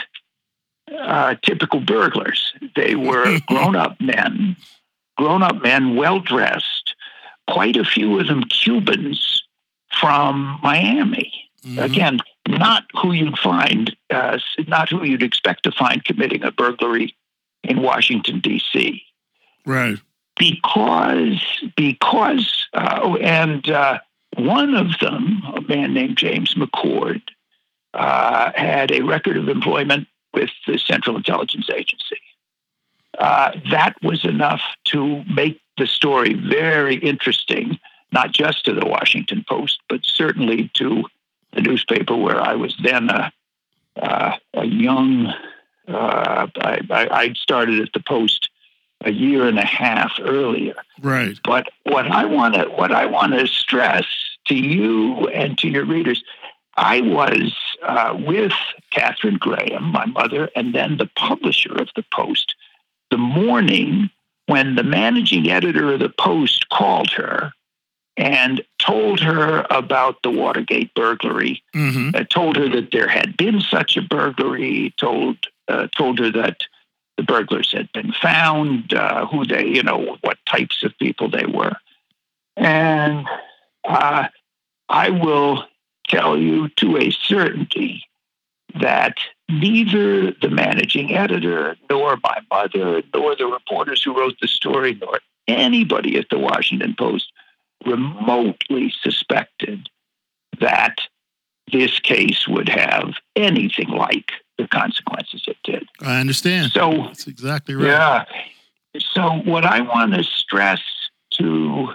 uh, 0.98 1.34
typical 1.44 1.80
burglars. 1.80 2.54
They 2.74 2.94
were 2.94 3.38
grown 3.46 3.76
up 3.76 4.00
men, 4.00 4.56
grown 5.18 5.42
up 5.42 5.62
men, 5.62 5.94
well 5.94 6.20
dressed, 6.20 6.94
quite 7.48 7.76
a 7.76 7.84
few 7.84 8.18
of 8.18 8.28
them 8.28 8.44
Cubans 8.44 9.42
from 9.92 10.58
Miami. 10.62 11.32
Mhm. 11.64 11.84
Again, 11.84 12.20
not 12.48 12.84
who 13.00 13.12
you'd 13.12 13.38
find, 13.38 13.94
uh, 14.10 14.38
not 14.66 14.88
who 14.88 15.04
you'd 15.04 15.22
expect 15.22 15.64
to 15.64 15.72
find 15.72 16.04
committing 16.04 16.42
a 16.42 16.50
burglary 16.50 17.14
in 17.62 17.82
Washington, 17.82 18.40
D.C 18.40 19.04
Right. 19.66 19.98
because 20.38 21.40
because 21.76 22.68
uh, 22.72 23.00
oh, 23.02 23.16
and 23.16 23.68
uh, 23.68 23.98
one 24.36 24.74
of 24.74 24.98
them, 25.00 25.42
a 25.54 25.60
man 25.60 25.94
named 25.94 26.16
James 26.16 26.54
McCord, 26.54 27.22
uh, 27.94 28.52
had 28.54 28.90
a 28.90 29.02
record 29.02 29.36
of 29.36 29.48
employment 29.48 30.08
with 30.32 30.50
the 30.66 30.78
Central 30.78 31.16
Intelligence 31.16 31.68
Agency. 31.70 32.20
Uh, 33.18 33.52
that 33.70 33.94
was 34.02 34.24
enough 34.24 34.62
to 34.84 35.24
make 35.24 35.60
the 35.76 35.86
story 35.86 36.34
very 36.34 36.96
interesting, 36.96 37.78
not 38.12 38.32
just 38.32 38.64
to 38.64 38.72
the 38.72 38.86
Washington 38.86 39.44
Post, 39.48 39.80
but 39.88 40.00
certainly 40.04 40.70
to 40.74 41.04
the 41.52 41.60
newspaper 41.60 42.16
where 42.16 42.40
I 42.40 42.54
was 42.54 42.76
then 42.82 43.10
a, 43.10 43.32
uh, 44.00 44.36
a 44.54 44.64
young. 44.64 45.32
Uh, 45.88 46.46
I, 46.56 46.80
I, 46.90 47.32
started 47.34 47.80
at 47.80 47.92
the 47.92 48.00
Post 48.00 48.48
a 49.04 49.10
year 49.10 49.48
and 49.48 49.58
a 49.58 49.64
half 49.64 50.12
earlier. 50.20 50.74
Right. 51.02 51.36
But 51.42 51.68
what 51.84 52.06
I 52.06 52.26
want 52.26 52.54
to 52.54 52.64
what 52.66 52.92
I 52.92 53.06
want 53.06 53.32
to 53.32 53.46
stress 53.46 54.04
to 54.46 54.54
you 54.54 55.26
and 55.28 55.58
to 55.58 55.68
your 55.68 55.84
readers, 55.84 56.22
I 56.76 57.00
was 57.00 57.54
uh, 57.82 58.16
with 58.18 58.52
Katharine 58.90 59.38
Graham, 59.38 59.84
my 59.84 60.06
mother, 60.06 60.50
and 60.54 60.74
then 60.74 60.96
the 60.96 61.10
publisher 61.16 61.72
of 61.72 61.88
the 61.96 62.04
Post, 62.12 62.54
the 63.10 63.18
morning 63.18 64.10
when 64.46 64.76
the 64.76 64.84
managing 64.84 65.50
editor 65.50 65.92
of 65.92 66.00
the 66.00 66.08
Post 66.08 66.68
called 66.68 67.10
her 67.10 67.52
and 68.16 68.62
told 68.78 69.20
her 69.20 69.66
about 69.70 70.22
the 70.22 70.30
Watergate 70.30 70.92
burglary. 70.94 71.62
Mm-hmm. 71.74 72.10
Uh, 72.14 72.24
told 72.24 72.56
her 72.56 72.68
that 72.68 72.90
there 72.92 73.08
had 73.08 73.36
been 73.36 73.60
such 73.60 73.96
a 73.96 74.02
burglary. 74.02 74.94
Told 74.98 75.38
uh, 75.68 75.86
told 75.96 76.18
her 76.18 76.30
that 76.32 76.62
the 77.16 77.22
burglars 77.22 77.72
had 77.72 77.90
been 77.92 78.12
found, 78.12 78.94
uh, 78.94 79.26
who 79.26 79.44
they, 79.44 79.66
you 79.66 79.82
know, 79.82 80.16
what 80.22 80.38
types 80.46 80.82
of 80.82 80.96
people 80.98 81.30
they 81.30 81.46
were. 81.46 81.72
And 82.56 83.26
uh, 83.86 84.28
I 84.88 85.10
will 85.10 85.64
tell 86.08 86.36
you 86.36 86.68
to 86.76 86.96
a 86.96 87.10
certainty 87.10 88.04
that 88.80 89.18
neither 89.48 90.32
the 90.32 90.48
managing 90.48 91.14
editor, 91.14 91.76
nor 91.88 92.18
my 92.22 92.38
mother, 92.50 93.02
nor 93.14 93.36
the 93.36 93.46
reporters 93.46 94.02
who 94.02 94.18
wrote 94.18 94.36
the 94.40 94.48
story, 94.48 94.94
nor 94.94 95.20
anybody 95.46 96.16
at 96.16 96.28
the 96.30 96.38
Washington 96.38 96.94
Post 96.96 97.32
remotely 97.86 98.92
suspected 99.02 99.88
that 100.60 100.96
this 101.72 101.98
case 102.00 102.46
would 102.48 102.68
have 102.68 103.14
anything 103.36 103.88
like 103.88 104.32
the 104.58 104.68
consequences 104.68 105.44
it 105.46 105.56
did. 105.64 105.86
I 106.02 106.20
understand. 106.20 106.72
So, 106.72 106.90
That's 107.06 107.26
exactly 107.26 107.74
right. 107.74 107.86
yeah. 107.86 108.24
So, 108.98 109.40
what 109.44 109.64
I 109.64 109.80
want 109.80 110.14
to 110.14 110.24
stress 110.24 110.82
to 111.34 111.94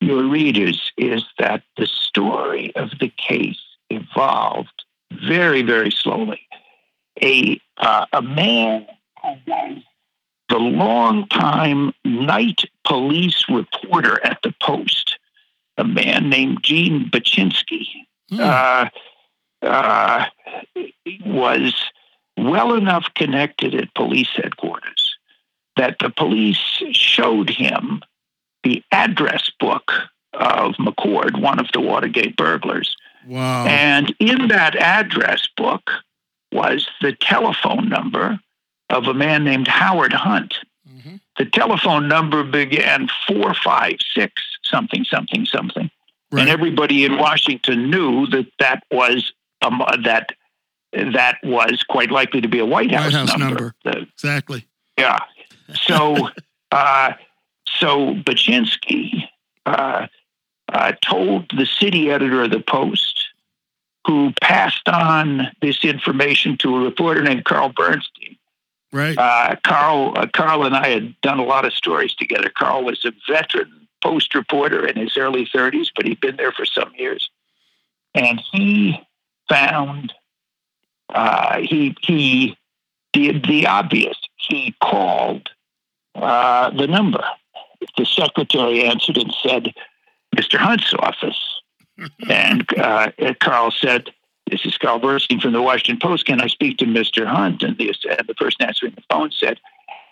your 0.00 0.24
readers 0.24 0.92
is 0.96 1.24
that 1.38 1.62
the 1.76 1.86
story 1.86 2.74
of 2.76 2.90
the 3.00 3.12
case 3.16 3.60
evolved 3.90 4.84
very, 5.28 5.62
very 5.62 5.90
slowly. 5.90 6.40
A 7.22 7.60
uh, 7.78 8.06
a 8.12 8.22
man 8.22 8.86
who 9.22 9.28
was 9.46 9.82
the 10.52 10.58
longtime 10.58 11.92
night 12.04 12.60
police 12.86 13.46
reporter 13.48 14.20
at 14.22 14.38
the 14.42 14.54
Post, 14.60 15.18
a 15.78 15.84
man 15.84 16.28
named 16.28 16.58
Gene 16.62 17.08
Bachinski, 17.10 17.86
Hmm. 18.30 18.40
uh, 18.40 18.88
uh, 19.62 20.26
was 21.24 21.74
well 22.36 22.74
enough 22.74 23.06
connected 23.14 23.74
at 23.74 23.94
police 23.94 24.28
headquarters 24.36 25.16
that 25.76 25.96
the 26.00 26.10
police 26.10 26.60
showed 26.92 27.48
him 27.48 28.02
the 28.62 28.82
address 28.92 29.50
book 29.58 29.90
of 30.34 30.74
McCord, 30.74 31.40
one 31.40 31.58
of 31.58 31.68
the 31.72 31.80
Watergate 31.80 32.36
burglars. 32.36 32.94
wow. 33.26 33.64
And 33.66 34.14
in 34.18 34.48
that 34.48 34.76
address 34.76 35.48
book 35.56 35.90
was 36.52 36.86
the 37.00 37.12
telephone 37.12 37.88
number 37.88 38.38
of 38.92 39.08
a 39.08 39.14
man 39.14 39.42
named 39.44 39.66
Howard 39.66 40.12
Hunt. 40.12 40.54
Mhm. 40.88 41.18
The 41.38 41.46
telephone 41.46 42.06
number 42.08 42.44
began 42.44 43.08
456 43.26 44.40
something, 44.64 45.04
something, 45.04 45.44
something 45.46 45.90
Right. 46.30 46.42
and 46.42 46.50
everybody 46.50 47.04
in 47.04 47.18
Washington 47.18 47.90
knew 47.90 48.26
that 48.28 48.46
that 48.58 48.84
was 48.90 49.32
um, 49.62 49.82
that 50.04 50.32
that 50.92 51.38
was 51.42 51.82
quite 51.88 52.10
likely 52.10 52.40
to 52.40 52.48
be 52.48 52.58
a 52.58 52.66
White 52.66 52.90
House, 52.92 53.04
White 53.04 53.14
House 53.14 53.38
number. 53.38 53.46
number. 53.46 53.74
The- 53.84 53.98
exactly. 54.12 54.66
yeah. 54.98 55.18
So, 55.86 56.28
uh, 56.72 57.12
so 57.66 58.14
Bachinski 58.14 59.28
uh, 59.66 60.06
uh, 60.72 60.92
told 61.02 61.50
the 61.56 61.64
city 61.66 62.10
editor 62.10 62.42
of 62.42 62.50
the 62.50 62.60
Post, 62.60 63.26
who 64.06 64.32
passed 64.42 64.88
on 64.88 65.50
this 65.62 65.84
information 65.84 66.56
to 66.58 66.76
a 66.76 66.80
reporter 66.80 67.22
named 67.22 67.44
Carl 67.44 67.70
Bernstein. 67.74 68.11
Right. 68.92 69.16
Uh, 69.16 69.56
Carl, 69.64 70.12
uh, 70.16 70.26
Carl 70.32 70.64
and 70.64 70.76
I 70.76 70.88
had 70.88 71.18
done 71.22 71.38
a 71.38 71.44
lot 71.44 71.64
of 71.64 71.72
stories 71.72 72.14
together. 72.14 72.50
Carl 72.54 72.84
was 72.84 73.04
a 73.04 73.12
veteran 73.26 73.82
Post 74.02 74.34
reporter 74.34 74.84
in 74.84 74.96
his 74.96 75.16
early 75.16 75.46
30s, 75.46 75.86
but 75.94 76.04
he'd 76.04 76.20
been 76.20 76.36
there 76.36 76.50
for 76.50 76.66
some 76.66 76.90
years, 76.98 77.30
and 78.14 78.42
he 78.50 79.00
found 79.48 80.12
uh, 81.14 81.60
he 81.60 81.96
he 82.00 82.56
did 83.12 83.44
the 83.44 83.66
obvious. 83.66 84.16
he 84.36 84.74
called 84.82 85.48
uh, 86.16 86.70
the 86.70 86.88
number. 86.88 87.22
The 87.96 88.04
secretary 88.04 88.82
answered 88.84 89.18
and 89.18 89.32
said, 89.42 89.72
Mr. 90.34 90.58
Hunt's 90.58 90.94
office. 90.94 91.60
and 92.28 92.66
uh, 92.78 93.10
Carl 93.40 93.70
said, 93.70 94.10
This 94.52 94.66
is 94.66 94.76
Carl 94.76 94.98
Bernstein 94.98 95.40
from 95.40 95.54
the 95.54 95.62
Washington 95.62 95.98
Post. 95.98 96.26
Can 96.26 96.38
I 96.42 96.46
speak 96.46 96.76
to 96.76 96.84
Mr. 96.84 97.26
Hunt? 97.26 97.62
And 97.62 97.78
the, 97.78 97.88
uh, 97.88 98.22
the 98.28 98.34
person 98.34 98.60
answering 98.60 98.92
the 98.94 99.02
phone 99.08 99.30
said, 99.32 99.58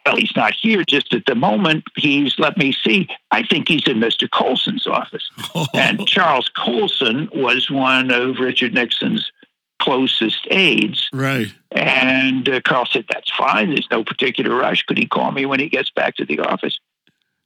Well, 0.06 0.16
he's 0.16 0.35
not 0.35 0.54
here 0.54 0.82
just 0.82 1.12
at 1.12 1.26
the 1.26 1.35
moment. 1.35 1.85
He's, 1.94 2.38
let 2.38 2.56
me 2.56 2.73
see, 2.73 3.06
I 3.30 3.42
think 3.42 3.68
he's 3.68 3.87
in 3.87 3.99
Mr. 3.99 4.30
Colson's 4.30 4.87
office. 4.87 5.30
and 5.75 6.06
Charles 6.06 6.49
Colson 6.49 7.28
was 7.35 7.70
one 7.70 8.11
of 8.11 8.38
Richard 8.38 8.73
Nixon's 8.73 9.30
closest 9.78 10.49
aides. 10.50 11.11
Right. 11.12 11.52
And 11.73 12.49
uh, 12.49 12.62
Carl 12.62 12.87
said, 12.87 13.04
That's 13.12 13.30
fine. 13.37 13.68
There's 13.68 13.88
no 13.90 14.04
particular 14.04 14.56
rush. 14.56 14.85
Could 14.85 14.97
he 14.97 15.06
call 15.06 15.32
me 15.32 15.44
when 15.44 15.61
he 15.61 15.68
gets 15.68 15.90
back 15.90 16.16
to 16.16 16.25
the 16.25 16.40
office? 16.40 16.80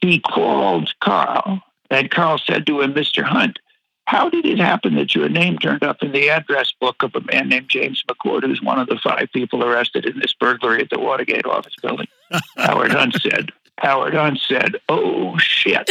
He 0.00 0.20
called 0.20 0.92
Carl, 1.00 1.60
and 1.90 2.08
Carl 2.08 2.38
said 2.38 2.66
to 2.66 2.82
him, 2.82 2.94
Mr. 2.94 3.24
Hunt, 3.24 3.58
how 4.06 4.28
did 4.28 4.44
it 4.44 4.58
happen 4.58 4.94
that 4.96 5.14
your 5.14 5.28
name 5.28 5.58
turned 5.58 5.82
up 5.82 6.02
in 6.02 6.12
the 6.12 6.28
address 6.28 6.72
book 6.80 7.02
of 7.02 7.14
a 7.14 7.20
man 7.32 7.48
named 7.48 7.68
James 7.68 8.02
McCord, 8.08 8.42
who's 8.44 8.60
one 8.62 8.78
of 8.78 8.86
the 8.88 8.98
five 9.02 9.28
people 9.32 9.64
arrested 9.64 10.04
in 10.04 10.18
this 10.20 10.34
burglary 10.34 10.82
at 10.82 10.90
the 10.90 10.98
Watergate 11.00 11.46
office 11.46 11.74
building? 11.82 12.06
Howard 12.56 12.92
Hunt 12.92 13.14
said, 13.22 13.50
Howard 13.78 14.14
Hunt 14.14 14.38
said, 14.46 14.76
Oh 14.88 15.36
shit, 15.38 15.88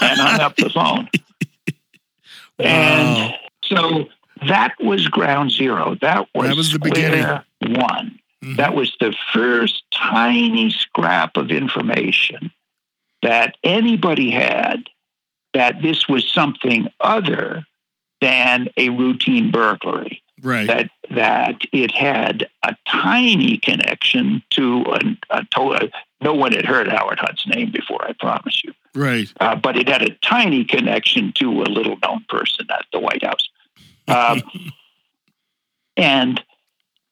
and 0.00 0.20
hung 0.20 0.40
up 0.40 0.56
the 0.56 0.70
phone. 0.70 1.08
Wow. 2.58 2.64
And 2.66 3.34
so 3.64 4.06
that 4.48 4.72
was 4.80 5.08
ground 5.08 5.50
zero. 5.50 5.94
That 6.00 6.26
was, 6.34 6.48
That 6.48 6.56
was 6.56 6.72
the 6.72 6.78
beginning. 6.78 7.22
one. 7.60 8.18
Mhm. 8.42 8.56
That 8.56 8.74
was 8.74 8.96
the 8.98 9.14
first 9.34 9.82
tiny 9.92 10.70
scrap 10.70 11.36
of 11.36 11.50
information 11.50 12.50
that 13.20 13.56
anybody 13.62 14.30
had 14.30 14.84
that 15.56 15.80
this 15.80 16.06
was 16.06 16.30
something 16.30 16.86
other 17.00 17.64
than 18.20 18.68
a 18.76 18.90
routine 18.90 19.50
burglary. 19.50 20.22
right. 20.42 20.66
That 20.66 20.90
that 21.10 21.62
it 21.72 21.92
had 21.92 22.46
a 22.62 22.76
tiny 22.86 23.56
connection 23.56 24.42
to 24.50 24.84
a, 24.88 25.00
a 25.30 25.44
total. 25.54 25.88
No 26.20 26.34
one 26.34 26.52
had 26.52 26.66
heard 26.66 26.88
Howard 26.88 27.20
Hunt's 27.20 27.46
name 27.46 27.70
before. 27.70 28.04
I 28.04 28.12
promise 28.12 28.62
you 28.64 28.74
right. 28.94 29.32
uh, 29.40 29.56
but 29.56 29.78
it 29.78 29.88
had 29.88 30.02
a 30.02 30.10
tiny 30.16 30.62
connection 30.64 31.32
to 31.36 31.62
a 31.62 31.64
little 31.64 31.96
known 32.02 32.24
person 32.28 32.66
at 32.70 32.84
the 32.92 33.00
White 33.00 33.24
House. 33.24 33.48
Um, 34.08 34.42
and 35.96 36.42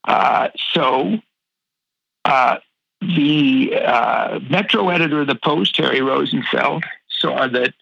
uh, 0.07 0.49
so 0.75 1.19
uh, 2.27 2.59
the 3.01 3.75
uh, 3.75 4.41
Metro 4.51 4.91
editor 4.91 5.23
of 5.23 5.29
the 5.29 5.35
Post, 5.35 5.79
Harry 5.79 6.03
Rosenfeld, 6.03 6.85
saw 7.09 7.49
that 7.49 7.73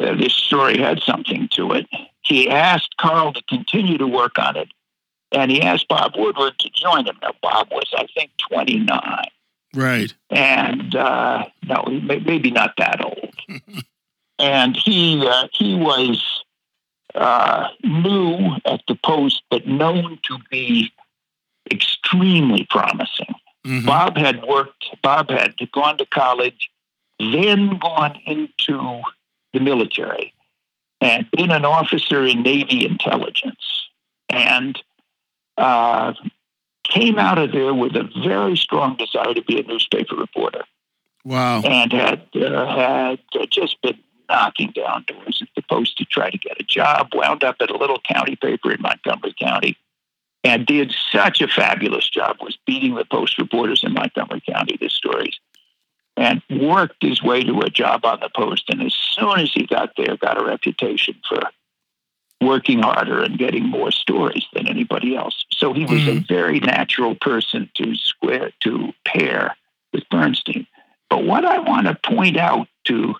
uh, 0.00 0.14
this 0.16 0.34
story 0.34 0.78
had 0.78 1.00
something 1.02 1.48
to 1.52 1.72
it. 1.72 1.86
He 2.22 2.48
asked 2.50 2.96
Carl 2.98 3.32
to 3.32 3.42
continue 3.48 3.98
to 3.98 4.06
work 4.06 4.38
on 4.38 4.56
it, 4.56 4.68
and 5.32 5.50
he 5.50 5.62
asked 5.62 5.88
Bob 5.88 6.12
Woodward 6.16 6.58
to 6.58 6.70
join 6.70 7.06
him. 7.06 7.16
Now, 7.22 7.32
Bob 7.42 7.68
was, 7.70 7.88
I 7.96 8.06
think, 8.14 8.30
29 8.50 9.00
Right. 9.74 10.12
and 10.30 10.94
uh, 10.96 11.44
no, 11.62 11.84
maybe 12.02 12.50
not 12.50 12.74
that 12.78 13.04
old. 13.04 13.34
and 14.38 14.76
he 14.76 15.24
uh, 15.26 15.46
he 15.52 15.76
was 15.76 16.42
uh, 17.14 17.68
new 17.84 18.56
at 18.64 18.80
the 18.88 18.96
post, 19.04 19.42
but 19.50 19.66
known 19.66 20.18
to 20.24 20.38
be 20.50 20.92
extremely 21.70 22.66
promising. 22.68 23.34
Mhm. 23.66 23.86
Bob 23.86 24.16
had 24.16 24.42
worked. 24.44 24.86
Bob 25.02 25.30
had 25.30 25.54
gone 25.72 25.98
to 25.98 26.06
college, 26.06 26.70
then 27.18 27.78
gone 27.78 28.18
into 28.26 29.02
the 29.52 29.60
military, 29.60 30.32
and 31.00 31.30
been 31.32 31.50
an 31.50 31.64
officer 31.64 32.24
in 32.24 32.42
Navy 32.42 32.86
intelligence, 32.86 33.88
and 34.28 34.80
uh, 35.56 36.12
came 36.84 37.18
out 37.18 37.38
of 37.38 37.52
there 37.52 37.74
with 37.74 37.96
a 37.96 38.08
very 38.24 38.56
strong 38.56 38.96
desire 38.96 39.34
to 39.34 39.42
be 39.42 39.58
a 39.60 39.62
newspaper 39.62 40.16
reporter, 40.16 40.64
Wow. 41.24 41.62
and 41.62 41.92
had 41.92 42.22
uh, 42.34 42.76
had 42.76 43.18
just 43.50 43.80
been 43.82 43.98
knocking 44.28 44.70
down 44.70 45.04
doors 45.08 45.42
at 45.42 45.48
the 45.56 45.62
post 45.68 45.98
to 45.98 46.04
try 46.04 46.30
to 46.30 46.38
get 46.38 46.60
a 46.60 46.64
job. 46.64 47.08
Wound 47.14 47.42
up 47.44 47.56
at 47.60 47.70
a 47.70 47.76
little 47.76 47.98
county 48.00 48.36
paper 48.36 48.72
in 48.72 48.80
Montgomery 48.80 49.34
County, 49.38 49.76
and 50.44 50.66
did 50.66 50.94
such 51.12 51.40
a 51.40 51.48
fabulous 51.48 52.08
job. 52.08 52.36
Was 52.40 52.56
beating 52.66 52.94
the 52.94 53.04
post 53.04 53.38
reporters 53.38 53.82
in 53.84 53.92
Montgomery 53.92 54.42
County 54.48 54.76
to 54.78 54.88
stories, 54.88 55.38
and 56.20 56.42
worked 56.50 57.02
his 57.02 57.22
way 57.22 57.42
to 57.42 57.60
a 57.60 57.70
job 57.70 58.04
on 58.04 58.20
the 58.20 58.28
post. 58.28 58.68
And 58.68 58.82
as 58.82 58.94
soon 58.94 59.40
as 59.40 59.50
he 59.52 59.66
got 59.66 59.92
there, 59.96 60.16
got 60.18 60.40
a 60.40 60.44
reputation 60.44 61.16
for 61.26 61.40
working 62.42 62.80
harder 62.80 63.22
and 63.22 63.38
getting 63.38 63.66
more 63.66 63.90
stories 63.90 64.44
than 64.52 64.68
anybody 64.68 65.16
else. 65.16 65.44
So 65.50 65.72
he 65.72 65.84
was 65.84 66.06
a 66.06 66.12
mm-hmm. 66.12 66.32
very 66.32 66.60
natural 66.60 67.14
person 67.14 67.70
to 67.74 67.94
square 67.94 68.52
to 68.60 68.92
pair 69.06 69.56
with 69.92 70.08
Bernstein. 70.10 70.66
But 71.08 71.24
what 71.24 71.44
I 71.44 71.58
want 71.58 71.86
to 71.86 71.98
point 72.04 72.36
out 72.36 72.68
to 72.84 73.14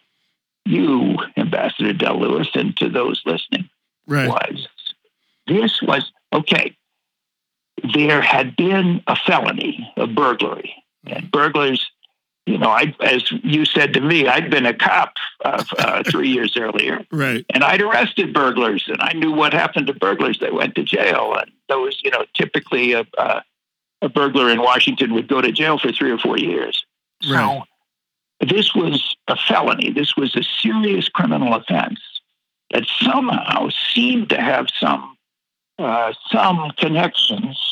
you, 0.67 1.17
Ambassador 1.37 1.95
Del 1.95 2.21
Lewis, 2.21 2.49
and 2.55 2.77
to 2.77 2.89
those 2.89 3.23
listening 3.25 3.69
Right. 4.07 4.29
was 4.29 4.69
this 5.47 5.81
was 5.83 6.11
okay. 6.33 6.77
There 7.95 8.21
had 8.21 8.57
been 8.57 9.03
a 9.07 9.17
felony, 9.17 9.91
a 9.97 10.07
burglary, 10.07 10.75
and 11.07 11.31
burglars. 11.31 11.90
You 12.51 12.59
know, 12.59 12.69
I, 12.71 12.93
as 13.01 13.31
you 13.31 13.65
said 13.65 13.93
to 13.95 14.01
me, 14.01 14.27
I'd 14.27 14.51
been 14.51 14.67
a 14.67 14.75
cop 14.75 15.15
uh, 15.45 15.63
uh, 15.79 16.03
three 16.11 16.29
years 16.31 16.57
earlier, 16.57 17.07
Right. 17.13 17.47
and 17.55 17.63
I'd 17.63 17.81
arrested 17.81 18.35
burglars, 18.35 18.85
and 18.89 19.01
I 19.01 19.13
knew 19.13 19.31
what 19.31 19.53
happened 19.53 19.87
to 19.87 19.95
burglars. 19.95 20.39
They 20.41 20.51
went 20.51 20.75
to 20.75 20.83
jail, 20.83 21.35
and 21.39 21.51
those, 21.69 22.01
you 22.03 22.11
know, 22.11 22.25
typically 22.35 22.93
a, 22.95 23.07
a, 23.19 23.43
a 24.03 24.09
burglar 24.09 24.51
in 24.51 24.61
Washington 24.61 25.15
would 25.15 25.29
go 25.29 25.41
to 25.41 25.53
jail 25.53 25.79
for 25.79 25.93
three 25.93 26.11
or 26.11 26.19
four 26.19 26.39
years. 26.39 26.85
Right. 27.31 27.63
So 28.41 28.47
this 28.49 28.75
was 28.75 29.17
a 29.29 29.37
felony. 29.37 29.91
This 29.93 30.17
was 30.17 30.35
a 30.35 30.43
serious 30.43 31.09
criminal 31.09 31.55
offense 31.55 32.01
that 32.73 32.85
somehow 33.01 33.69
seemed 33.95 34.29
to 34.31 34.41
have 34.41 34.67
some 34.77 35.17
uh, 35.79 36.13
some 36.33 36.73
connections 36.79 37.70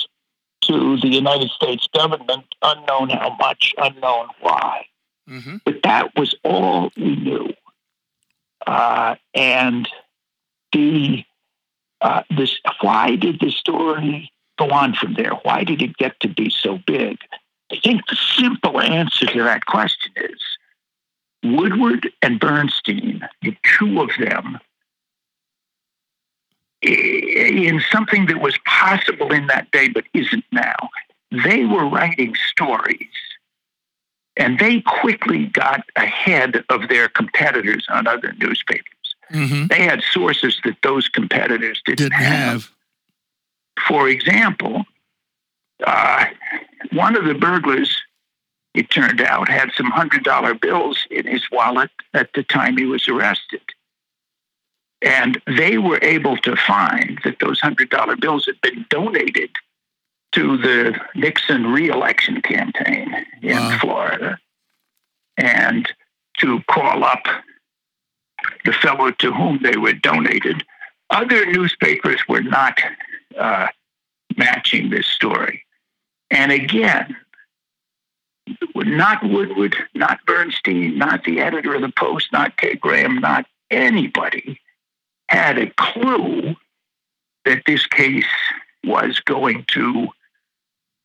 to 0.69 0.97
the 0.99 1.09
United 1.09 1.51
States 1.51 1.89
government, 1.95 2.45
unknown 2.63 3.11
how 3.11 3.37
much, 3.39 3.75
unknown 3.79 4.29
why. 4.41 4.87
Mm-hmm. 5.29 5.57
But 5.65 5.83
that 5.83 6.15
was 6.17 6.35
all 6.45 6.91
we 6.97 7.17
knew. 7.17 7.53
Uh, 8.67 9.17
and 9.35 9.89
the 10.73 11.25
uh, 12.01 12.23
this 12.37 12.57
why 12.81 13.17
did 13.17 13.41
the 13.41 13.51
story 13.51 14.31
go 14.59 14.71
on 14.71 14.95
from 14.95 15.15
there? 15.15 15.33
Why 15.43 15.65
did 15.65 15.83
it 15.83 15.97
get 15.97 16.21
to 16.21 16.29
be 16.29 16.51
so 16.51 16.79
big? 16.87 17.19
I 17.73 17.79
think 17.83 18.03
the 18.09 18.17
simple 18.17 18.81
answer 18.81 19.27
to 19.27 19.43
that 19.43 19.67
question 19.67 20.13
is 20.17 20.41
Woodward 21.43 22.11
and 22.23 22.41
Bernstein, 22.41 23.27
the 23.43 23.57
two 23.63 24.01
of 24.01 24.11
them, 24.19 24.59
in 26.83 27.83
something 27.91 28.27
that 28.27 28.41
was 28.41 28.57
possible 28.65 29.33
in 29.33 29.47
that 29.49 29.71
day 29.71 29.89
but 29.89 30.05
isn't 30.15 30.45
now, 30.53 30.77
they 31.45 31.65
were 31.65 31.89
writing 31.89 32.35
stories 32.35 33.09
and 34.37 34.59
they 34.59 34.81
quickly 34.81 35.47
got 35.47 35.85
ahead 35.97 36.65
of 36.69 36.89
their 36.89 37.09
competitors 37.09 37.85
on 37.91 38.07
other 38.07 38.33
newspapers. 38.39 38.85
Mm-hmm. 39.33 39.67
They 39.67 39.83
had 39.83 40.03
sources 40.03 40.59
that 40.65 40.77
those 40.83 41.09
competitors 41.09 41.83
didn't, 41.85 42.11
Didn't 42.11 42.13
have. 42.13 42.71
For 43.87 44.09
example, 44.09 44.85
uh, 45.87 46.27
one 46.93 47.17
of 47.17 47.25
the 47.25 47.35
burglars, 47.35 48.01
it 48.75 48.91
turned 48.91 49.21
out, 49.21 49.49
had 49.49 49.71
some 49.77 49.91
hundred 49.91 50.25
dollar 50.25 50.55
bills 50.55 51.07
in 51.11 51.27
his 51.27 51.51
wallet 51.51 51.91
at 52.15 52.31
the 52.35 52.43
time 52.45 52.77
he 52.77 52.85
was 52.85 53.09
arrested. 53.09 53.61
And 55.03 55.41
they 55.47 55.79
were 55.79 55.99
able 56.03 56.37
to 56.39 56.57
find 56.57 57.21
that 57.25 57.39
those 57.41 57.61
hundred 57.61 57.91
dollar 57.91 58.17
bills 58.17 58.47
had 58.47 58.61
been 58.61 58.85
donated 58.91 59.51
to 60.33 60.57
the 60.59 60.99
Nixon 61.15 61.67
reelection 61.69 62.43
campaign 62.43 63.25
in 63.43 63.57
Wow. 63.57 63.79
Florida. 63.79 64.39
And 65.37 65.91
to 66.39 66.61
call 66.69 67.05
up 67.05 67.25
the 68.65 68.73
fellow 68.73 69.11
to 69.11 69.33
whom 69.33 69.61
they 69.63 69.77
were 69.77 69.93
donated. 69.93 70.65
Other 71.11 71.47
newspapers 71.47 72.21
were 72.29 72.43
not 72.43 72.79
uh, 73.39 73.69
matching 74.37 74.91
this 74.91 75.07
story. 75.07 75.65
And 76.31 76.53
again, 76.53 77.17
not 78.75 79.25
Woodward, 79.25 79.77
not 79.95 80.19
Bernstein, 80.27 80.99
not 80.99 81.25
the 81.25 81.41
editor 81.41 81.75
of 81.75 81.83
the 81.83 81.93
Post, 81.97 82.33
not 82.33 82.57
Kay 82.57 82.75
Graham, 82.75 83.17
not 83.17 83.47
anybody 83.71 84.61
had 85.29 85.59
a 85.59 85.71
clue 85.77 86.57
that 87.45 87.63
this 87.67 87.87
case 87.87 88.25
was 88.85 89.21
going 89.21 89.65
to 89.69 90.09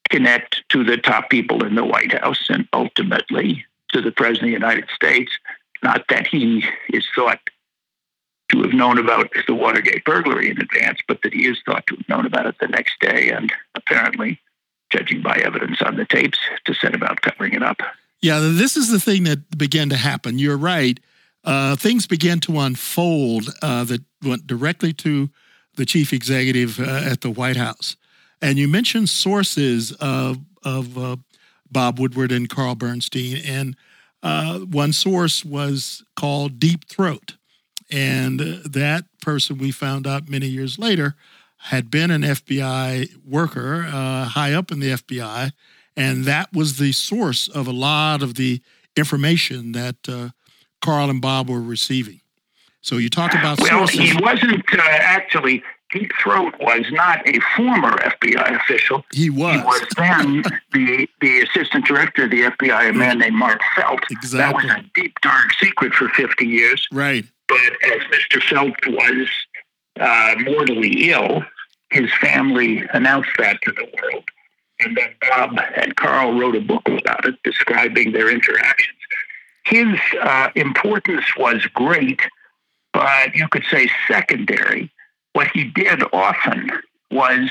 connect 0.09 0.63
to 0.69 0.83
the 0.83 0.97
top 0.97 1.29
people 1.29 1.63
in 1.65 1.75
the 1.75 1.86
White 1.86 2.13
House 2.13 2.47
and 2.49 2.67
ultimately 2.73 3.65
to 3.89 4.01
the 4.01 4.12
President 4.12 4.53
of 4.53 4.59
the 4.59 4.65
United 4.67 4.89
States. 4.93 5.31
Not 5.81 6.05
that 6.09 6.27
he 6.27 6.65
is 6.89 7.05
thought 7.15 7.39
to 8.51 8.62
have 8.62 8.73
known 8.73 8.97
about 8.97 9.29
the 9.47 9.55
Watergate 9.55 10.05
burglary 10.05 10.49
in 10.49 10.62
advance, 10.62 10.99
but 11.07 11.21
that 11.23 11.33
he 11.33 11.47
is 11.47 11.59
thought 11.65 11.86
to 11.88 11.95
have 11.95 12.09
known 12.09 12.25
about 12.25 12.45
it 12.45 12.55
the 12.59 12.67
next 12.67 12.99
day 12.99 13.29
and 13.29 13.51
apparently, 13.75 14.39
judging 14.91 15.21
by 15.21 15.38
evidence 15.38 15.81
on 15.81 15.95
the 15.95 16.05
tapes, 16.05 16.38
to 16.65 16.73
set 16.73 16.93
about 16.93 17.21
covering 17.21 17.53
it 17.53 17.63
up. 17.63 17.81
Yeah, 18.21 18.39
this 18.39 18.77
is 18.77 18.89
the 18.89 18.99
thing 18.99 19.23
that 19.23 19.57
began 19.57 19.89
to 19.89 19.97
happen. 19.97 20.39
You're 20.39 20.57
right. 20.57 20.99
Uh, 21.43 21.75
things 21.75 22.08
began 22.08 22.39
to 22.39 22.60
unfold 22.60 23.49
uh, 23.62 23.84
that 23.84 24.01
went 24.23 24.47
directly 24.47 24.93
to 24.93 25.29
the 25.75 25.86
chief 25.86 26.13
executive 26.13 26.79
uh, 26.79 27.01
at 27.03 27.21
the 27.21 27.29
White 27.29 27.58
House. 27.58 27.97
And 28.41 28.58
you 28.58 28.67
mentioned 28.67 29.10
sources 29.10 29.91
of, 29.93 30.38
of 30.63 30.97
uh, 30.97 31.15
Bob 31.71 31.99
Woodward 31.99 32.32
and 32.32 32.49
Carl 32.49 32.75
Bernstein. 32.75 33.38
And 33.45 33.75
uh, 34.21 34.60
one 34.60 34.93
source 34.93 35.43
was 35.43 36.03
called 36.15 36.60
Deep 36.60 36.86
Throat. 36.88 37.36
And 37.91 38.39
that 38.39 39.06
person 39.21 39.58
we 39.58 39.71
found 39.71 40.08
out 40.08 40.29
many 40.29 40.47
years 40.47 40.79
later 40.79 41.15
had 41.58 41.89
been 41.89 42.12
an 42.12 42.21
FBI 42.21 43.25
worker 43.25 43.86
uh, 43.88 44.25
high 44.25 44.53
up 44.53 44.71
in 44.71 44.79
the 44.79 44.91
FBI. 44.91 45.51
And 45.95 46.25
that 46.25 46.51
was 46.53 46.77
the 46.77 46.91
source 46.91 47.47
of 47.47 47.67
a 47.67 47.71
lot 47.71 48.21
of 48.21 48.36
the 48.36 48.62
information 48.95 49.71
that 49.73 49.95
uh, 50.08 50.29
Carl 50.84 51.10
and 51.10 51.22
Bob 51.22 51.50
were 51.50 51.62
receiving. 51.62 52.19
So 52.82 52.98
you 52.98 53.10
talk 53.10 53.34
about 53.34 53.60
well, 53.62 53.88
sources. 53.88 54.12
he 54.12 54.17
wasn't 54.22 54.63
uh, 54.74 54.82
actually. 54.82 55.63
Deep 55.91 56.12
Throat 56.19 56.56
was 56.60 56.86
not 56.91 57.22
a 57.30 57.39
former 57.56 57.91
FBI 57.98 58.60
official. 58.60 59.06
He 59.13 59.30
was. 59.30 59.56
He 59.56 59.62
was 59.62 59.88
then 59.96 60.41
the 60.74 61.08
the 61.22 61.41
assistant 61.41 61.86
director 61.86 62.24
of 62.24 62.32
the 62.32 62.41
FBI, 62.41 62.89
a 62.89 62.93
man 62.93 63.19
named 63.19 63.36
Mark 63.36 63.62
Felt. 63.76 64.00
Exactly. 64.10 64.67
That 64.67 64.78
was 64.80 64.86
a 64.86 64.89
deep 65.00 65.13
dark 65.22 65.54
secret 65.54 65.93
for 65.93 66.10
fifty 66.10 66.48
years. 66.48 66.88
Right. 66.91 67.26
But 67.48 67.60
as 67.84 68.02
Mr. 68.12 68.41
Felt 68.41 68.76
was 68.88 69.30
uh, 70.00 70.36
mortally 70.39 71.12
ill, 71.12 71.43
his 71.91 72.12
family 72.15 72.84
announced 72.93 73.30
that 73.38 73.62
to 73.62 73.72
the 73.72 73.88
world. 74.02 74.24
And 74.80 74.98
then 74.98 75.13
Bob 75.30 75.60
and 75.78 75.96
Carl 75.96 76.38
wrote 76.38 76.56
a 76.56 76.62
book 76.62 76.88
about 76.88 77.26
it, 77.26 77.36
describing 77.43 78.12
their 78.12 78.30
interactions. 78.30 78.98
His 79.65 79.97
uh, 80.21 80.49
importance 80.56 81.26
was 81.38 81.65
great, 81.73 82.21
but 82.91 83.34
you 83.34 83.47
could 83.47 83.63
say 83.69 83.89
secondary. 84.08 84.91
What 85.34 85.47
he 85.54 85.65
did 85.65 86.04
often 86.12 86.71
was 87.12 87.49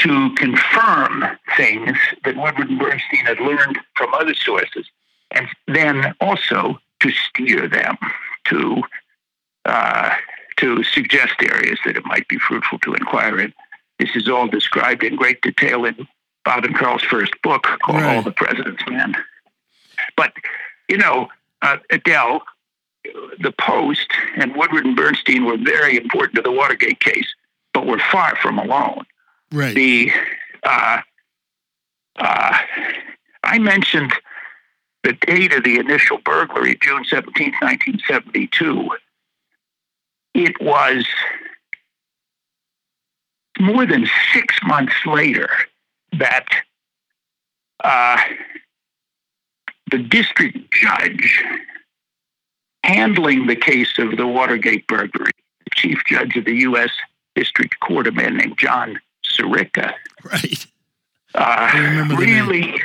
to 0.00 0.34
confirm 0.34 1.24
things 1.56 1.96
that 2.24 2.36
Woodward 2.36 2.68
and 2.68 2.78
Bernstein 2.78 3.24
had 3.24 3.40
learned 3.40 3.78
from 3.96 4.12
other 4.14 4.34
sources, 4.34 4.86
and 5.30 5.48
then 5.66 6.14
also 6.20 6.78
to 7.00 7.10
steer 7.10 7.68
them 7.68 7.96
to 8.44 8.82
uh, 9.64 10.10
to 10.56 10.84
suggest 10.84 11.34
areas 11.42 11.78
that 11.84 11.96
it 11.96 12.04
might 12.04 12.28
be 12.28 12.38
fruitful 12.38 12.78
to 12.80 12.94
inquire 12.94 13.40
in. 13.40 13.52
This 13.98 14.14
is 14.14 14.28
all 14.28 14.46
described 14.46 15.02
in 15.02 15.16
great 15.16 15.40
detail 15.42 15.84
in 15.84 16.06
Bob 16.44 16.64
and 16.64 16.76
Carl's 16.76 17.02
first 17.02 17.32
book 17.42 17.62
called 17.82 18.02
Right. 18.02 18.16
All 18.16 18.22
the 18.22 18.30
President's 18.30 18.82
Men. 18.88 19.16
But, 20.16 20.32
you 20.88 20.98
know, 20.98 21.28
uh, 21.62 21.78
Adele, 21.90 22.42
the 23.40 23.52
Post 23.58 24.10
and 24.36 24.54
Woodward 24.56 24.84
and 24.84 24.96
Bernstein 24.96 25.44
were 25.44 25.58
very 25.58 25.96
important 25.96 26.36
to 26.36 26.42
the 26.42 26.52
Watergate 26.52 27.00
case, 27.00 27.34
but 27.72 27.86
were 27.86 28.00
far 28.10 28.36
from 28.36 28.58
alone. 28.58 29.04
Right. 29.52 29.74
The 29.74 30.10
uh, 30.62 31.00
uh, 32.16 32.58
I 33.42 33.58
mentioned 33.58 34.12
the 35.02 35.12
date 35.12 35.52
of 35.52 35.64
the 35.64 35.78
initial 35.78 36.18
burglary, 36.24 36.78
June 36.80 37.04
17, 37.04 37.52
1972. 37.60 38.90
It 40.34 40.60
was 40.60 41.06
more 43.60 43.86
than 43.86 44.08
six 44.32 44.56
months 44.64 44.94
later 45.06 45.48
that 46.18 46.46
uh, 47.82 48.18
the 49.94 50.02
district 50.02 50.58
judge 50.72 51.44
handling 52.82 53.46
the 53.46 53.54
case 53.54 53.96
of 53.98 54.16
the 54.16 54.26
Watergate 54.26 54.88
burglary, 54.88 55.30
the 55.60 55.70
chief 55.72 55.98
judge 56.04 56.36
of 56.36 56.46
the 56.46 56.54
U.S. 56.62 56.90
District 57.36 57.78
Court, 57.78 58.08
a 58.08 58.12
man 58.12 58.36
named 58.36 58.58
John 58.58 58.98
Sirica, 59.24 59.94
right. 60.24 60.66
uh, 61.36 61.70
remember 61.74 62.16
the 62.16 62.26
name. 62.26 62.48
really, 62.48 62.82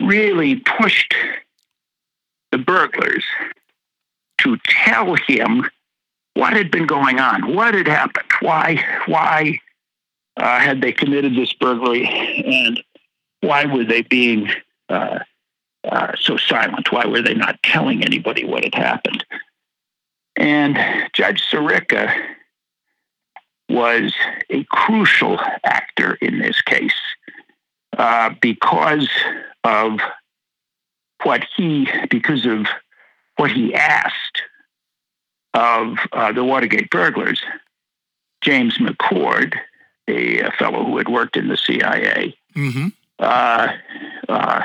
really 0.00 0.56
pushed 0.56 1.14
the 2.50 2.58
burglars 2.58 3.26
to 4.38 4.56
tell 4.64 5.16
him 5.26 5.68
what 6.32 6.54
had 6.54 6.70
been 6.70 6.86
going 6.86 7.20
on, 7.20 7.54
what 7.54 7.74
had 7.74 7.88
happened, 7.88 8.30
why, 8.40 8.82
why 9.04 9.60
uh, 10.38 10.60
had 10.60 10.80
they 10.80 10.92
committed 10.92 11.36
this 11.36 11.52
burglary, 11.52 12.08
and 12.46 12.82
why 13.42 13.66
were 13.66 13.84
they 13.84 14.00
being 14.00 14.48
uh, 14.88 15.18
uh, 15.84 16.12
so 16.20 16.36
silent? 16.36 16.92
Why 16.92 17.06
were 17.06 17.22
they 17.22 17.34
not 17.34 17.62
telling 17.62 18.02
anybody 18.04 18.44
what 18.44 18.64
had 18.64 18.74
happened? 18.74 19.24
And 20.36 20.78
Judge 21.12 21.42
Sirica 21.50 22.14
was 23.68 24.14
a 24.50 24.64
crucial 24.64 25.38
actor 25.64 26.14
in 26.20 26.38
this 26.38 26.62
case 26.62 26.94
uh, 27.96 28.30
because 28.40 29.08
of 29.64 29.98
what 31.24 31.44
he, 31.56 31.88
because 32.08 32.46
of 32.46 32.66
what 33.36 33.50
he 33.50 33.74
asked 33.74 34.42
of 35.54 35.98
uh, 36.12 36.32
the 36.32 36.44
Watergate 36.44 36.90
burglars. 36.90 37.42
James 38.40 38.78
McCord, 38.78 39.54
a, 40.06 40.40
a 40.40 40.50
fellow 40.52 40.84
who 40.84 40.96
had 40.98 41.08
worked 41.08 41.36
in 41.36 41.48
the 41.48 41.56
CIA, 41.56 42.34
Mm-hmm. 42.56 42.88
uh, 43.20 43.68
uh, 44.28 44.62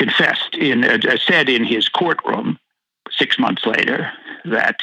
confessed 0.00 0.54
in 0.54 0.82
uh, 0.82 0.98
said 1.26 1.50
in 1.50 1.62
his 1.62 1.88
courtroom 1.88 2.58
six 3.10 3.38
months 3.38 3.66
later 3.66 4.10
that 4.46 4.76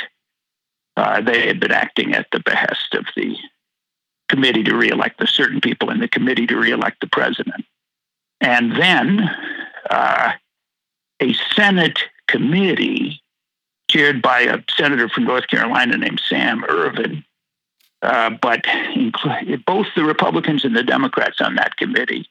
uh, 0.96 1.20
they 1.22 1.48
had 1.48 1.60
been 1.60 1.72
acting 1.72 2.14
at 2.14 2.28
the 2.32 2.40
behest 2.40 2.94
of 2.94 3.06
the 3.16 3.36
committee 4.30 4.64
to 4.64 4.76
reelect 4.76 5.20
the 5.20 5.26
certain 5.26 5.60
people 5.60 5.90
in 5.90 6.00
the 6.00 6.08
committee 6.08 6.46
to 6.46 6.56
reelect 6.56 7.02
the 7.02 7.08
president, 7.08 7.66
and 8.42 8.74
then 8.74 9.28
uh, 9.90 10.34
a 11.20 11.34
Senate 11.56 12.00
committee 12.28 13.20
chaired 13.90 14.22
by 14.22 14.42
a 14.42 14.62
senator 14.78 15.10
from 15.10 15.24
North 15.24 15.48
Carolina 15.48 15.98
named 15.98 16.22
Sam 16.28 16.64
Ervin. 16.70 17.24
Uh, 18.04 18.30
but 18.30 18.64
both 19.66 19.88
the 19.96 20.04
Republicans 20.04 20.64
and 20.64 20.76
the 20.76 20.84
Democrats 20.84 21.42
on 21.42 21.56
that 21.56 21.78
committee 21.78 22.30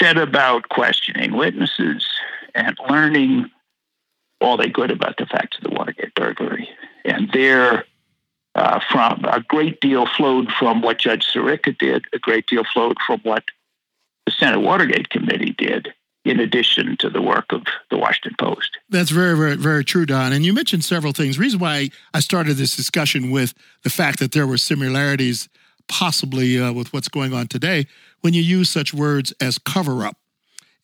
set 0.00 0.16
about 0.16 0.68
questioning 0.68 1.36
witnesses 1.36 2.06
and 2.54 2.76
learning 2.88 3.50
all 4.40 4.56
they 4.56 4.70
could 4.70 4.90
about 4.90 5.16
the 5.18 5.26
facts 5.26 5.58
of 5.58 5.64
the 5.64 5.70
Watergate 5.70 6.14
burglary. 6.14 6.68
And 7.04 7.30
there, 7.32 7.84
uh, 8.54 8.80
from 8.90 9.24
a 9.24 9.40
great 9.40 9.80
deal 9.80 10.06
flowed 10.16 10.50
from 10.58 10.80
what 10.82 10.98
Judge 10.98 11.26
Sirica 11.26 11.76
did, 11.78 12.06
a 12.12 12.18
great 12.18 12.46
deal 12.46 12.64
flowed 12.64 12.96
from 13.06 13.20
what 13.20 13.44
the 14.26 14.32
Senate 14.32 14.60
Watergate 14.60 15.10
Committee 15.10 15.54
did, 15.56 15.92
in 16.24 16.40
addition 16.40 16.96
to 16.98 17.08
the 17.08 17.22
work 17.22 17.46
of 17.50 17.62
the 17.90 17.98
Washington 17.98 18.34
Post. 18.38 18.78
That's 18.88 19.10
very, 19.10 19.36
very, 19.36 19.56
very 19.56 19.84
true, 19.84 20.06
Don. 20.06 20.32
And 20.32 20.44
you 20.44 20.52
mentioned 20.52 20.84
several 20.84 21.12
things. 21.12 21.38
reason 21.38 21.60
why 21.60 21.90
I 22.12 22.20
started 22.20 22.54
this 22.54 22.76
discussion 22.76 23.30
with 23.30 23.54
the 23.82 23.90
fact 23.90 24.18
that 24.18 24.32
there 24.32 24.46
were 24.46 24.58
similarities, 24.58 25.48
possibly 25.90 26.58
uh, 26.58 26.72
with 26.72 26.92
what's 26.92 27.08
going 27.08 27.34
on 27.34 27.48
today, 27.48 27.86
when 28.20 28.32
you 28.32 28.40
use 28.40 28.70
such 28.70 28.94
words 28.94 29.34
as 29.40 29.58
cover 29.58 30.06
up. 30.06 30.16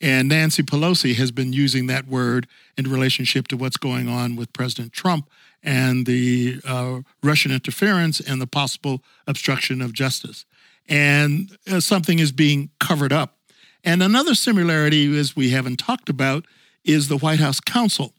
And 0.00 0.28
Nancy 0.28 0.62
Pelosi 0.62 1.14
has 1.14 1.30
been 1.30 1.54
using 1.54 1.86
that 1.86 2.06
word 2.06 2.46
in 2.76 2.90
relationship 2.90 3.48
to 3.48 3.56
what's 3.56 3.78
going 3.78 4.08
on 4.08 4.36
with 4.36 4.52
President 4.52 4.92
Trump 4.92 5.30
and 5.62 6.04
the 6.04 6.60
uh, 6.66 7.00
Russian 7.22 7.52
interference 7.52 8.20
and 8.20 8.42
the 8.42 8.46
possible 8.46 9.02
obstruction 9.26 9.80
of 9.80 9.94
justice. 9.94 10.44
And 10.88 11.56
uh, 11.70 11.80
something 11.80 12.18
is 12.18 12.32
being 12.32 12.70
covered 12.78 13.12
up. 13.12 13.38
And 13.82 14.02
another 14.02 14.34
similarity, 14.34 15.18
as 15.18 15.34
we 15.34 15.50
haven't 15.50 15.78
talked 15.78 16.08
about, 16.08 16.44
is 16.84 17.08
the 17.08 17.16
White 17.16 17.40
House 17.40 17.60
counsel, 17.60 18.12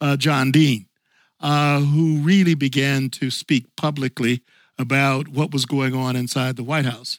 uh, 0.00 0.16
John 0.16 0.50
Dean, 0.50 0.86
uh, 1.40 1.80
who 1.80 2.18
really 2.18 2.54
began 2.54 3.10
to 3.10 3.30
speak 3.30 3.76
publicly 3.76 4.42
about 4.78 5.28
what 5.28 5.52
was 5.52 5.66
going 5.66 5.94
on 5.94 6.16
inside 6.16 6.56
the 6.56 6.62
White 6.62 6.84
House. 6.84 7.18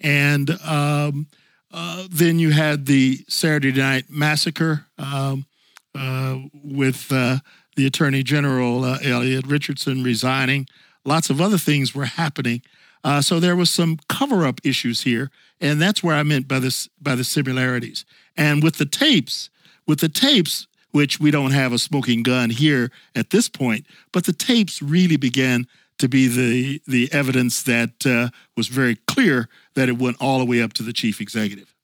And 0.00 0.50
um, 0.62 1.26
uh, 1.72 2.06
then 2.10 2.38
you 2.38 2.50
had 2.50 2.86
the 2.86 3.24
Saturday 3.28 3.72
Night 3.72 4.06
Massacre 4.08 4.86
um, 4.98 5.46
uh, 5.94 6.38
with 6.52 7.10
uh, 7.10 7.38
the 7.76 7.86
Attorney 7.86 8.22
General, 8.22 8.84
uh, 8.84 8.98
Elliot 9.02 9.46
Richardson, 9.46 10.02
resigning. 10.02 10.66
Lots 11.04 11.30
of 11.30 11.40
other 11.40 11.58
things 11.58 11.94
were 11.94 12.04
happening. 12.04 12.62
Uh, 13.04 13.20
so 13.20 13.40
there 13.40 13.56
was 13.56 13.70
some 13.70 13.98
cover 14.08 14.46
up 14.46 14.60
issues 14.64 15.02
here, 15.02 15.30
and 15.60 15.80
that's 15.80 16.02
where 16.02 16.16
I 16.16 16.22
meant 16.22 16.48
by 16.48 16.58
this 16.58 16.88
by 17.00 17.14
the 17.14 17.24
similarities. 17.24 18.04
And 18.36 18.62
with 18.62 18.76
the 18.76 18.86
tapes, 18.86 19.50
with 19.86 20.00
the 20.00 20.08
tapes, 20.08 20.66
which 20.90 21.20
we 21.20 21.30
don't 21.30 21.52
have 21.52 21.72
a 21.72 21.78
smoking 21.78 22.22
gun 22.22 22.50
here 22.50 22.90
at 23.14 23.30
this 23.30 23.48
point, 23.48 23.86
but 24.12 24.26
the 24.26 24.32
tapes 24.32 24.82
really 24.82 25.16
began 25.16 25.66
to 25.98 26.08
be 26.08 26.28
the 26.28 26.80
the 26.86 27.12
evidence 27.12 27.62
that 27.62 28.06
uh, 28.06 28.28
was 28.56 28.68
very 28.68 28.96
clear 29.06 29.48
that 29.74 29.88
it 29.88 29.98
went 29.98 30.16
all 30.20 30.38
the 30.38 30.44
way 30.44 30.62
up 30.62 30.72
to 30.74 30.82
the 30.82 30.92
chief 30.92 31.20
executive. 31.20 31.74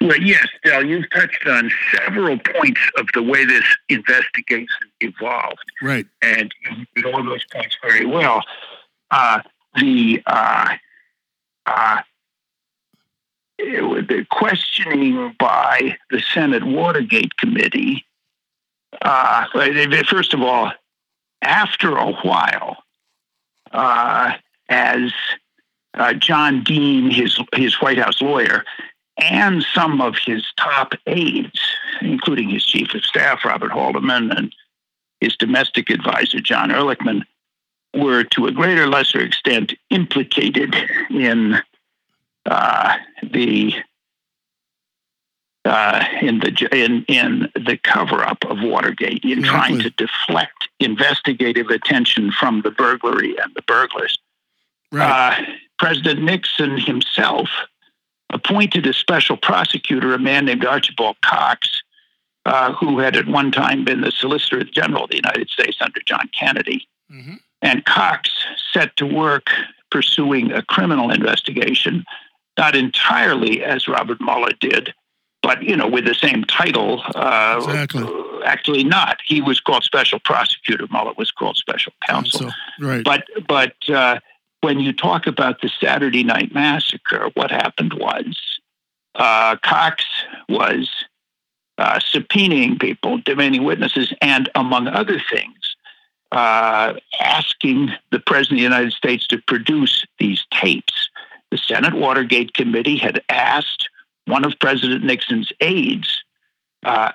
Well, 0.00 0.20
yes, 0.20 0.46
Del, 0.64 0.84
you've 0.84 1.08
touched 1.10 1.46
on 1.46 1.70
several 1.94 2.38
points 2.38 2.80
of 2.98 3.06
the 3.14 3.22
way 3.22 3.44
this 3.44 3.64
investigation 3.88 4.66
evolved. 5.00 5.62
Right. 5.80 6.06
And 6.20 6.52
you 6.96 7.02
know 7.02 7.24
those 7.24 7.44
points 7.52 7.76
very 7.82 8.04
well. 8.04 8.42
Uh, 9.10 9.40
the 9.76 10.22
uh, 10.26 10.74
uh, 11.66 12.00
the 13.58 14.26
questioning 14.30 15.34
by 15.38 15.96
the 16.10 16.20
Senate 16.20 16.64
Watergate 16.64 17.36
Committee. 17.36 18.04
Uh, 19.00 19.46
first 20.08 20.34
of 20.34 20.42
all, 20.42 20.72
after 21.42 21.96
a 21.96 22.12
while, 22.12 22.81
uh, 23.72 24.32
as 24.68 25.12
uh, 25.94 26.14
John 26.14 26.62
Dean, 26.62 27.10
his 27.10 27.38
his 27.54 27.80
White 27.80 27.98
House 27.98 28.20
lawyer, 28.20 28.64
and 29.18 29.62
some 29.74 30.00
of 30.00 30.16
his 30.24 30.44
top 30.56 30.94
aides, 31.06 31.60
including 32.00 32.48
his 32.48 32.64
chief 32.64 32.94
of 32.94 33.04
staff, 33.04 33.44
Robert 33.44 33.72
Haldeman, 33.72 34.36
and 34.36 34.54
his 35.20 35.36
domestic 35.36 35.90
advisor, 35.90 36.40
John 36.40 36.70
Ehrlichman, 36.70 37.22
were 37.94 38.24
to 38.24 38.46
a 38.46 38.52
greater 38.52 38.84
or 38.84 38.88
lesser 38.88 39.20
extent 39.20 39.74
implicated 39.90 40.74
in 41.10 41.60
uh, 42.46 42.96
the 43.22 43.74
uh, 45.64 46.04
in 46.20 46.40
the 46.40 46.68
in 46.72 47.04
in 47.06 47.52
the 47.54 47.78
cover 47.82 48.22
up 48.22 48.44
of 48.46 48.58
Watergate, 48.62 49.24
in 49.24 49.40
exactly. 49.40 49.48
trying 49.48 49.78
to 49.80 49.90
deflect 49.90 50.61
investigative 50.80 51.68
attention 51.68 52.32
from 52.32 52.62
the 52.62 52.70
burglary 52.70 53.36
and 53.38 53.52
the 53.54 53.62
burglars. 53.62 54.18
Right. 54.90 55.38
Uh, 55.38 55.52
President 55.78 56.22
Nixon 56.22 56.78
himself 56.78 57.48
appointed 58.32 58.86
a 58.86 58.92
special 58.92 59.36
prosecutor, 59.36 60.14
a 60.14 60.18
man 60.18 60.44
named 60.44 60.64
Archibald 60.64 61.16
Cox, 61.22 61.82
uh, 62.44 62.72
who 62.72 62.98
had 62.98 63.16
at 63.16 63.28
one 63.28 63.52
time 63.52 63.84
been 63.84 64.00
the 64.00 64.10
Solicitor 64.10 64.64
General 64.64 65.04
of 65.04 65.10
the 65.10 65.16
United 65.16 65.48
States 65.48 65.76
under 65.80 66.00
John 66.04 66.28
Kennedy. 66.38 66.88
Mm-hmm. 67.12 67.34
And 67.62 67.84
Cox 67.84 68.30
set 68.72 68.96
to 68.96 69.06
work 69.06 69.50
pursuing 69.90 70.50
a 70.50 70.62
criminal 70.62 71.10
investigation, 71.10 72.04
not 72.58 72.74
entirely 72.74 73.62
as 73.62 73.86
Robert 73.86 74.20
Mueller 74.20 74.52
did, 74.58 74.94
but 75.42 75.62
you 75.62 75.76
know, 75.76 75.88
with 75.88 76.06
the 76.06 76.14
same 76.14 76.44
title. 76.44 77.02
Uh, 77.14 77.60
exactly. 77.62 78.08
Actually, 78.44 78.84
not. 78.84 79.18
He 79.24 79.40
was 79.40 79.60
called 79.60 79.84
special 79.84 80.18
prosecutor. 80.20 80.86
Mueller 80.90 81.12
was 81.16 81.30
called 81.30 81.56
special 81.56 81.92
counsel. 82.06 82.50
So, 82.50 82.86
right. 82.86 83.04
But 83.04 83.24
but 83.46 83.74
uh, 83.88 84.20
when 84.60 84.80
you 84.80 84.92
talk 84.92 85.26
about 85.26 85.60
the 85.60 85.70
Saturday 85.80 86.24
Night 86.24 86.54
Massacre, 86.54 87.30
what 87.34 87.50
happened 87.50 87.94
was 87.94 88.60
uh, 89.14 89.56
Cox 89.62 90.04
was 90.48 90.90
uh, 91.78 91.98
subpoenaing 91.98 92.80
people, 92.80 93.18
demanding 93.18 93.64
witnesses, 93.64 94.12
and 94.20 94.48
among 94.54 94.88
other 94.88 95.20
things, 95.30 95.76
uh, 96.30 96.94
asking 97.20 97.90
the 98.10 98.20
President 98.20 98.58
of 98.58 98.58
the 98.58 98.62
United 98.76 98.92
States 98.92 99.26
to 99.26 99.38
produce 99.46 100.04
these 100.18 100.44
tapes. 100.52 101.08
The 101.50 101.58
Senate 101.58 101.94
Watergate 101.94 102.54
Committee 102.54 102.96
had 102.96 103.22
asked 103.28 103.88
one 104.26 104.44
of 104.44 104.58
President 104.60 105.04
Nixon's 105.04 105.52
aides, 105.60 106.22
uh, 106.84 107.12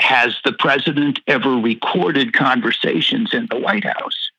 Has 0.00 0.36
the 0.44 0.52
president 0.52 1.20
ever 1.26 1.56
recorded 1.56 2.32
conversations 2.32 3.34
in 3.34 3.46
the 3.50 3.58
White 3.58 3.84
House? 3.84 4.30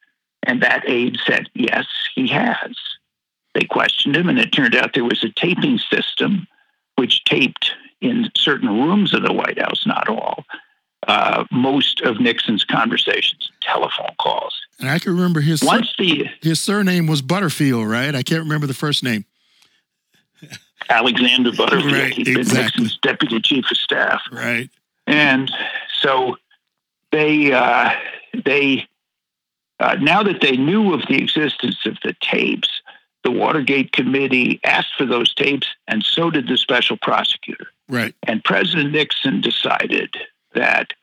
And 0.43 0.61
that 0.61 0.87
aide 0.87 1.17
said, 1.25 1.49
Yes, 1.53 1.85
he 2.15 2.27
has. 2.27 2.75
They 3.55 3.65
questioned 3.65 4.15
him, 4.15 4.29
and 4.29 4.39
it 4.39 4.51
turned 4.51 4.75
out 4.75 4.93
there 4.93 5.03
was 5.03 5.23
a 5.23 5.29
taping 5.29 5.79
system 5.79 6.47
which 6.95 7.23
taped 7.23 7.71
in 8.01 8.29
certain 8.35 8.69
rooms 8.69 9.13
of 9.13 9.23
the 9.23 9.33
White 9.33 9.59
House, 9.59 9.85
not 9.85 10.07
all, 10.07 10.45
uh, 11.07 11.45
most 11.51 12.01
of 12.01 12.19
Nixon's 12.19 12.63
conversations, 12.63 13.51
telephone 13.61 14.15
calls. 14.19 14.53
And 14.79 14.89
I 14.89 14.99
can 14.99 15.13
remember 15.13 15.41
his 15.41 15.61
once 15.63 15.93
the 15.97 16.25
his 16.41 16.59
surname 16.59 17.07
was 17.07 17.21
Butterfield, 17.21 17.87
right? 17.87 18.13
I 18.15 18.23
can't 18.23 18.43
remember 18.43 18.67
the 18.67 18.73
first 18.73 19.03
name. 19.03 19.25
Alexander 20.89 21.51
Butterfield. 21.51 21.93
Right, 21.93 22.13
He'd 22.13 22.27
exactly. 22.27 22.43
been 22.43 22.63
Nixon's 22.63 22.97
deputy 22.99 23.41
chief 23.41 23.65
of 23.69 23.77
staff. 23.77 24.21
Right. 24.31 24.69
And 25.07 25.51
so 26.01 26.37
they 27.11 27.51
uh, 27.51 27.91
they 28.45 28.87
uh, 29.79 29.95
now 30.01 30.23
that 30.23 30.41
they 30.41 30.57
knew 30.57 30.93
of 30.93 31.01
the 31.07 31.17
existence 31.17 31.77
of 31.85 31.97
the 32.03 32.15
tapes, 32.21 32.69
the 33.23 33.31
Watergate 33.31 33.91
committee 33.91 34.59
asked 34.63 34.95
for 34.97 35.05
those 35.05 35.33
tapes, 35.33 35.67
and 35.87 36.03
so 36.03 36.29
did 36.29 36.47
the 36.47 36.57
special 36.57 36.97
prosecutor. 36.97 37.67
Right. 37.87 38.13
And 38.23 38.43
President 38.43 38.91
Nixon 38.91 39.41
decided 39.41 40.15
that 40.53 40.93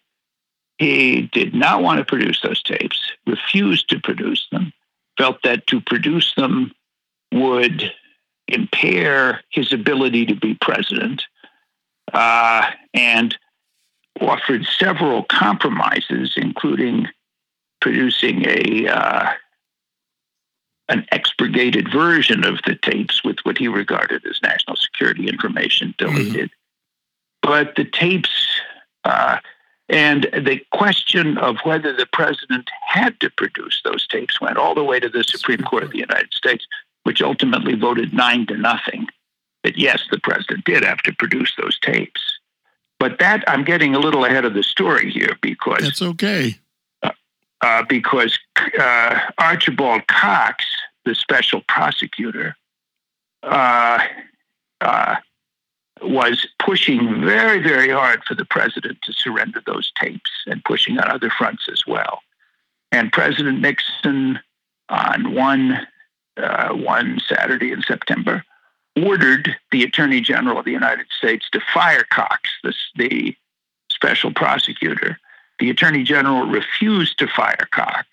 he 0.79 1.23
did 1.33 1.55
not 1.55 1.83
want 1.83 1.99
to 1.99 2.05
produce 2.05 2.41
those 2.43 2.63
tapes, 2.63 3.01
refused 3.27 3.89
to 3.91 4.01
produce 4.01 4.47
them, 4.53 4.73
felt 5.17 5.43
that 5.43 5.67
to 5.69 5.81
produce 5.81 6.35
them 6.35 6.73
would 7.33 7.93
impair 8.49 9.41
his 9.51 9.73
ability 9.73 10.27
to 10.27 10.35
be 10.35 10.57
president, 10.61 11.23
uh, 12.13 12.71
and 12.95 13.37
offered 14.21 14.65
several 14.67 15.25
compromises, 15.25 16.35
including 16.37 17.09
producing 17.81 18.45
a 18.47 18.89
uh, 18.89 19.31
an 20.89 21.05
expurgated 21.11 21.91
version 21.91 22.45
of 22.45 22.61
the 22.65 22.77
tapes 22.77 23.25
with 23.25 23.39
what 23.43 23.59
he 23.59 23.67
regarded 23.67 24.25
as 24.25 24.41
national 24.43 24.77
security 24.77 25.29
information 25.29 25.95
deleted. 25.99 26.51
Mm-hmm. 26.51 27.51
But 27.51 27.75
the 27.77 27.85
tapes 27.85 28.61
uh, 29.05 29.39
and 29.89 30.25
the 30.33 30.61
question 30.73 31.39
of 31.39 31.57
whether 31.63 31.93
the 31.93 32.07
president 32.13 32.69
had 32.87 33.19
to 33.21 33.31
produce 33.31 33.81
those 33.85 34.07
tapes 34.07 34.41
went 34.41 34.57
all 34.57 34.75
the 34.75 34.85
way 34.85 34.99
to 34.99 35.09
the 35.09 35.23
Supreme 35.23 35.63
Court 35.63 35.85
of 35.85 35.91
the 35.91 35.99
United 35.99 36.33
States, 36.35 36.67
which 37.07 37.23
ultimately 37.23 37.77
voted 37.77 38.13
nine 38.13 38.47
to 38.47 38.57
nothing 38.57 39.07
that 39.63 39.79
yes, 39.79 40.03
the 40.11 40.19
president 40.19 40.65
did 40.65 40.83
have 40.83 40.99
to 40.99 41.13
produce 41.13 41.53
those 41.57 41.79
tapes. 41.79 42.21
But 42.99 43.21
that 43.21 43.45
I'm 43.47 43.63
getting 43.63 43.95
a 43.95 44.01
little 44.01 44.25
ahead 44.25 44.45
of 44.45 44.55
the 44.55 44.65
story 44.65 45.13
here 45.13 45.39
because 45.41 45.83
that's 45.83 46.03
okay. 46.03 46.57
Uh, 47.05 47.13
uh, 47.61 47.85
because 47.89 48.37
uh, 48.81 49.21
Archibald 49.39 50.09
Cox, 50.09 50.65
the 51.05 51.15
special 51.15 51.63
prosecutor, 51.69 52.57
uh, 53.45 54.01
uh, 54.81 55.17
was 56.03 56.45
pushing 56.59 57.25
very, 57.25 57.63
very 57.63 57.91
hard 57.91 58.25
for 58.25 58.35
the 58.35 58.45
president 58.45 58.99
to 59.03 59.13
surrender 59.13 59.63
those 59.65 59.93
tapes 59.97 60.33
and 60.49 60.65
pushing 60.65 60.99
on 60.99 61.09
other 61.09 61.31
fronts 61.31 61.69
as 61.71 61.87
well. 61.87 62.19
And 62.91 63.13
President 63.13 63.61
Nixon, 63.61 64.41
on 64.89 65.35
one 65.35 65.87
uh, 66.37 66.73
one 66.75 67.21
Saturday 67.29 67.73
in 67.73 67.83
September, 67.83 68.45
ordered 68.97 69.55
the 69.73 69.83
Attorney 69.83 70.21
General 70.21 70.59
of 70.59 70.65
the 70.65 70.73
United 70.73 71.07
States 71.17 71.49
to 71.53 71.61
fire 71.73 72.05
Cox, 72.11 72.51
this, 72.63 72.77
the 72.97 73.37
special 73.91 74.33
prosecutor. 74.33 75.19
The 75.59 75.71
Attorney 75.71 76.03
General 76.03 76.47
refused 76.47 77.19
to 77.19 77.27
fire 77.27 77.69
Cox 77.71 78.07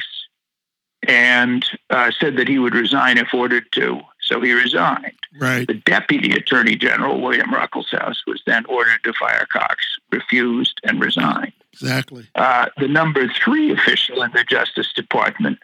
and 1.07 1.65
uh, 1.89 2.11
said 2.17 2.37
that 2.37 2.47
he 2.47 2.59
would 2.59 2.73
resign 2.73 3.17
if 3.17 3.33
ordered 3.33 3.65
to. 3.73 4.01
So 4.21 4.39
he 4.39 4.53
resigned. 4.53 5.11
Right. 5.37 5.67
The 5.67 5.73
Deputy 5.73 6.31
Attorney 6.31 6.75
General, 6.75 7.19
William 7.19 7.51
Ruckelshaus, 7.51 8.17
was 8.25 8.41
then 8.45 8.65
ordered 8.67 9.03
to 9.03 9.13
fire 9.13 9.45
Cox, 9.51 9.83
refused, 10.11 10.79
and 10.83 11.01
resigned. 11.01 11.53
Exactly. 11.73 12.25
Uh, 12.35 12.67
the 12.77 12.87
number 12.87 13.27
three 13.27 13.71
official 13.71 14.21
in 14.21 14.31
the 14.31 14.45
Justice 14.45 14.93
Department 14.93 15.59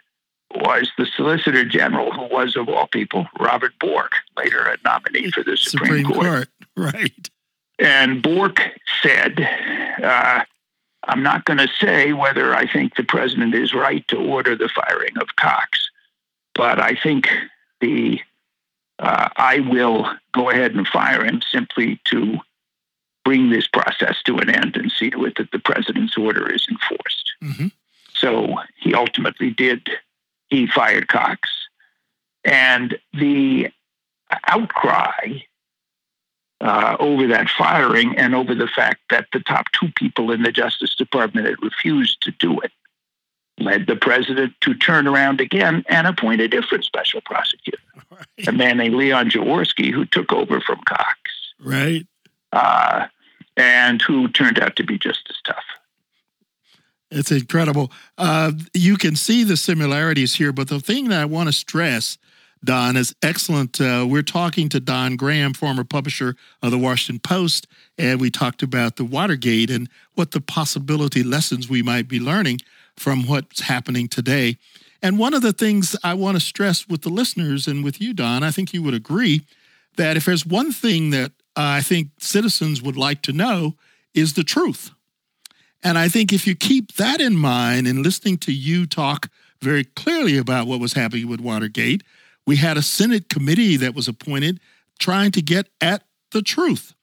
was 0.55 0.91
the 0.97 1.05
Solicitor 1.05 1.63
General, 1.65 2.11
who 2.11 2.33
was, 2.33 2.55
of 2.55 2.69
all 2.69 2.87
people, 2.87 3.27
Robert 3.39 3.73
Bork, 3.79 4.13
later 4.37 4.61
a 4.63 4.77
nominee 4.83 5.31
for 5.31 5.43
the 5.43 5.57
Supreme, 5.57 6.03
Supreme 6.03 6.05
Court. 6.05 6.27
Court. 6.27 6.49
Right. 6.75 7.29
And 7.77 8.21
Bork 8.21 8.61
said, 9.01 9.39
uh, 10.03 10.43
I'm 11.03 11.23
not 11.23 11.45
going 11.45 11.59
to 11.59 11.69
say 11.79 12.13
whether 12.13 12.53
I 12.53 12.67
think 12.71 12.95
the 12.95 13.03
president 13.03 13.55
is 13.55 13.73
right 13.73 14.07
to 14.09 14.17
order 14.17 14.55
the 14.55 14.69
firing 14.69 15.17
of 15.21 15.35
Cox, 15.37 15.89
but 16.55 16.79
I 16.79 16.95
think 16.95 17.29
the 17.79 18.19
uh, 18.99 19.29
I 19.37 19.61
will 19.61 20.11
go 20.33 20.49
ahead 20.49 20.75
and 20.75 20.85
fire 20.85 21.23
him 21.23 21.41
simply 21.49 22.01
to 22.05 22.37
bring 23.23 23.49
this 23.49 23.65
process 23.67 24.17
to 24.25 24.37
an 24.39 24.49
end 24.49 24.75
and 24.75 24.91
see 24.91 25.09
to 25.11 25.25
it 25.25 25.37
that 25.37 25.51
the 25.51 25.59
president's 25.59 26.17
order 26.17 26.51
is 26.51 26.67
enforced. 26.69 27.31
Mm-hmm. 27.41 27.67
So 28.13 28.55
he 28.75 28.93
ultimately 28.93 29.51
did. 29.51 29.89
He 30.49 30.67
fired 30.67 31.07
Cox. 31.07 31.49
And 32.43 32.97
the 33.13 33.69
outcry 34.47 35.39
uh, 36.61 36.97
over 36.99 37.27
that 37.27 37.49
firing 37.49 38.17
and 38.17 38.35
over 38.35 38.53
the 38.53 38.67
fact 38.67 39.01
that 39.09 39.27
the 39.33 39.39
top 39.39 39.67
two 39.71 39.89
people 39.95 40.31
in 40.31 40.43
the 40.43 40.51
Justice 40.51 40.95
Department 40.95 41.47
had 41.47 41.61
refused 41.61 42.21
to 42.21 42.31
do 42.31 42.59
it 42.59 42.71
led 43.59 43.87
the 43.87 43.95
president 43.95 44.53
to 44.61 44.73
turn 44.73 45.07
around 45.07 45.41
again 45.41 45.83
and 45.89 46.07
appoint 46.07 46.41
a 46.41 46.47
different 46.47 46.85
special 46.85 47.21
prosecutor, 47.21 47.77
right. 48.09 48.47
a 48.47 48.51
man 48.51 48.77
named 48.77 48.95
Leon 48.95 49.29
Jaworski, 49.29 49.91
who 49.91 50.05
took 50.05 50.31
over 50.31 50.61
from 50.61 50.79
Cox. 50.87 51.17
Right. 51.59 52.07
Uh, 52.51 53.07
and 53.57 54.01
who 54.01 54.29
turned 54.29 54.59
out 54.59 54.77
to 54.77 54.83
be 54.83 54.97
just 54.97 55.27
as 55.29 55.35
tough. 55.43 55.63
It's 57.11 57.31
incredible. 57.31 57.91
Uh, 58.17 58.51
you 58.73 58.95
can 58.95 59.15
see 59.15 59.43
the 59.43 59.57
similarities 59.57 60.35
here, 60.35 60.51
but 60.51 60.67
the 60.67 60.79
thing 60.79 61.09
that 61.09 61.21
I 61.21 61.25
want 61.25 61.47
to 61.47 61.53
stress, 61.53 62.17
Don, 62.63 62.95
is 62.95 63.15
excellent. 63.23 63.81
Uh, 63.81 64.05
we're 64.07 64.21
talking 64.21 64.69
to 64.69 64.79
Don 64.79 65.15
Graham, 65.15 65.53
former 65.53 65.83
publisher 65.83 66.35
of 66.61 66.71
the 66.71 66.77
Washington 66.77 67.19
Post, 67.19 67.67
and 67.97 68.21
we 68.21 68.29
talked 68.29 68.61
about 68.61 68.97
the 68.97 69.05
Watergate 69.05 69.71
and 69.71 69.89
what 70.13 70.31
the 70.31 70.41
possibility 70.41 71.23
lessons 71.23 71.67
we 71.67 71.81
might 71.81 72.07
be 72.07 72.19
learning 72.19 72.59
from 72.95 73.25
what's 73.25 73.61
happening 73.61 74.07
today. 74.07 74.57
And 75.01 75.17
one 75.17 75.33
of 75.33 75.41
the 75.41 75.53
things 75.53 75.95
I 76.03 76.13
want 76.13 76.35
to 76.35 76.41
stress 76.41 76.87
with 76.87 77.01
the 77.01 77.09
listeners 77.09 77.67
and 77.67 77.83
with 77.83 78.01
you, 78.01 78.13
Don, 78.13 78.43
I 78.43 78.51
think 78.51 78.73
you 78.73 78.83
would 78.83 78.93
agree 78.93 79.45
that 79.95 80.17
if 80.17 80.25
there's 80.25 80.45
one 80.45 80.71
thing 80.71 81.09
that 81.11 81.31
I 81.55 81.81
think 81.81 82.09
citizens 82.19 82.81
would 82.81 82.97
like 82.97 83.21
to 83.23 83.33
know 83.33 83.75
is 84.13 84.33
the 84.33 84.43
truth. 84.43 84.91
And 85.83 85.97
I 85.97 86.09
think 86.09 86.33
if 86.33 86.45
you 86.45 86.55
keep 86.55 86.95
that 86.95 87.21
in 87.21 87.35
mind 87.35 87.87
and 87.87 88.03
listening 88.03 88.37
to 88.39 88.51
you 88.51 88.85
talk 88.85 89.29
very 89.61 89.83
clearly 89.83 90.37
about 90.37 90.67
what 90.67 90.79
was 90.79 90.93
happening 90.93 91.27
with 91.27 91.39
Watergate, 91.39 92.03
we 92.45 92.57
had 92.57 92.77
a 92.77 92.81
Senate 92.81 93.29
committee 93.29 93.77
that 93.77 93.95
was 93.95 94.07
appointed 94.07 94.59
trying 94.99 95.31
to 95.31 95.41
get 95.41 95.69
at 95.79 96.03
the 96.31 96.41
truth. 96.41 96.93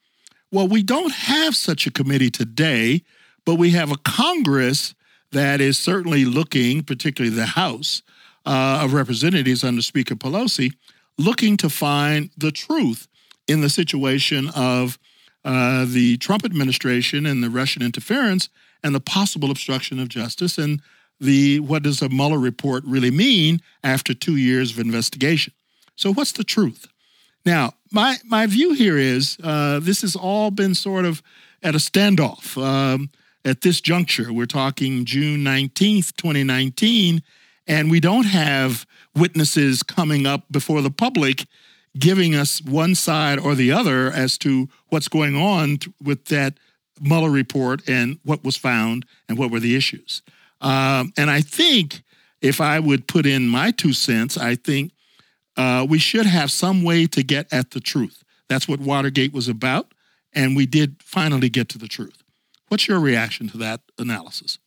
Well, 0.53 0.69
we 0.69 0.83
don't 0.83 1.13
have 1.13 1.57
such 1.57 1.87
a 1.87 1.91
committee 1.91 2.31
today, 2.31 3.03
but 3.45 3.57
we 3.57 3.71
have 3.71 3.91
a 3.91 3.99
Congress 3.99 4.95
that 5.33 5.61
is 5.61 5.79
certainly 5.79 6.25
looking, 6.25 6.83
particularly 6.83 7.35
the 7.35 7.47
House 7.47 8.03
uh, 8.45 8.81
of 8.85 8.93
Representatives 8.93 9.65
under 9.65 9.83
Speaker 9.83 10.15
Pelosi, 10.15 10.73
looking 11.19 11.57
to 11.57 11.69
find 11.69 12.31
the 12.37 12.53
truth 12.53 13.09
in 13.49 13.61
the 13.61 13.71
situation 13.71 14.51
of 14.55 14.99
uh, 15.45 15.85
the 15.89 16.17
Trump 16.19 16.45
administration 16.45 17.27
and 17.27 17.43
the 17.43 17.51
Russian 17.51 17.83
interference 17.83 18.49
and 18.87 18.95
the 18.95 19.01
possible 19.01 19.51
obstruction 19.51 19.99
of 19.99 20.09
justice 20.09 20.59
and 20.59 20.81
the 21.19 21.59
what 21.61 21.83
does 21.83 22.01
a 22.03 22.09
Mueller 22.09 22.39
report 22.39 22.85
really 22.87 23.11
mean 23.11 23.61
after 23.83 24.15
two 24.15 24.37
years 24.37 24.71
of 24.71 24.79
investigation. 24.79 25.53
So 25.97 26.13
what's 26.13 26.33
the 26.33 26.45
truth? 26.45 26.87
Now, 27.45 27.73
my 27.91 28.19
my 28.25 28.47
view 28.47 28.75
here 28.75 28.97
is 28.97 29.39
uh, 29.43 29.81
this 29.81 30.03
has 30.03 30.15
all 30.15 30.51
been 30.51 30.75
sort 30.75 31.05
of 31.05 31.23
at 31.63 31.75
a 31.75 31.79
standoff. 31.79 32.57
Um, 32.63 33.11
at 33.45 33.61
this 33.61 33.81
juncture, 33.81 34.33
we're 34.33 34.47
talking 34.47 35.05
June 35.05 35.45
19th, 35.45 36.17
2019, 36.17 37.23
and 37.69 37.91
we 37.91 38.01
don't 38.01 38.27
have 38.27 38.85
witnesses 39.15 39.85
coming 39.85 40.27
up 40.27 40.45
before 40.51 40.83
the 40.83 40.91
public 40.91 41.47
giving 41.99 42.35
us 42.35 42.61
one 42.63 42.95
side 42.95 43.39
or 43.39 43.55
the 43.55 43.73
other 43.73 44.11
as 44.11 44.37
to 44.39 44.69
what's 44.89 45.09
going 45.09 45.37
on 45.37 45.79
with 46.03 46.27
that 46.27 46.59
Mueller 47.01 47.31
report 47.31 47.89
and 47.89 48.19
what 48.25 48.45
was 48.45 48.57
found 48.57 49.07
and 49.29 49.39
what 49.39 49.51
were 49.51 49.61
the 49.61 49.77
issues. 49.77 50.23
Um, 50.61 51.13
and 51.17 51.31
I 51.31 51.41
think 51.41 52.03
if 52.41 52.61
I 52.61 52.79
would 52.79 53.07
put 53.07 53.27
in 53.27 53.49
my 53.49 53.71
two 53.71 53.93
cents, 53.93 54.37
I 54.37 54.55
think 54.55 54.93
uh, 55.57 55.87
we 55.89 55.99
should 55.99 56.27
have 56.27 56.51
some 56.51 56.83
way 56.83 57.07
to 57.07 57.23
get 57.23 57.53
at 57.53 57.71
the 57.71 57.81
truth. 57.81 58.23
That's 58.49 58.69
what 58.69 58.81
Watergate 58.81 59.33
was 59.33 59.49
about. 59.49 59.93
And 60.33 60.55
we 60.55 60.67
did 60.67 60.97
finally 61.03 61.49
get 61.49 61.69
to 61.71 61.79
the 61.79 61.89
truth. 61.89 62.23
What's 62.69 62.89
your 62.89 63.01
reaction 63.01 63.49
to 63.51 63.59
that 63.59 63.81
analysis? 63.99 64.59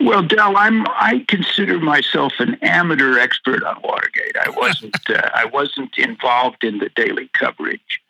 Well, 0.00 0.22
Del, 0.22 0.56
I'm 0.56 0.84
I 0.88 1.24
consider 1.28 1.78
myself 1.78 2.32
an 2.40 2.56
amateur 2.60 3.18
expert 3.18 3.62
on 3.62 3.80
Watergate. 3.84 4.36
I 4.44 4.50
wasn't 4.50 4.96
uh, 5.08 5.30
I 5.32 5.44
wasn't 5.44 5.96
involved 5.96 6.64
in 6.64 6.78
the 6.78 6.88
daily 6.96 7.30
coverage. 7.34 8.01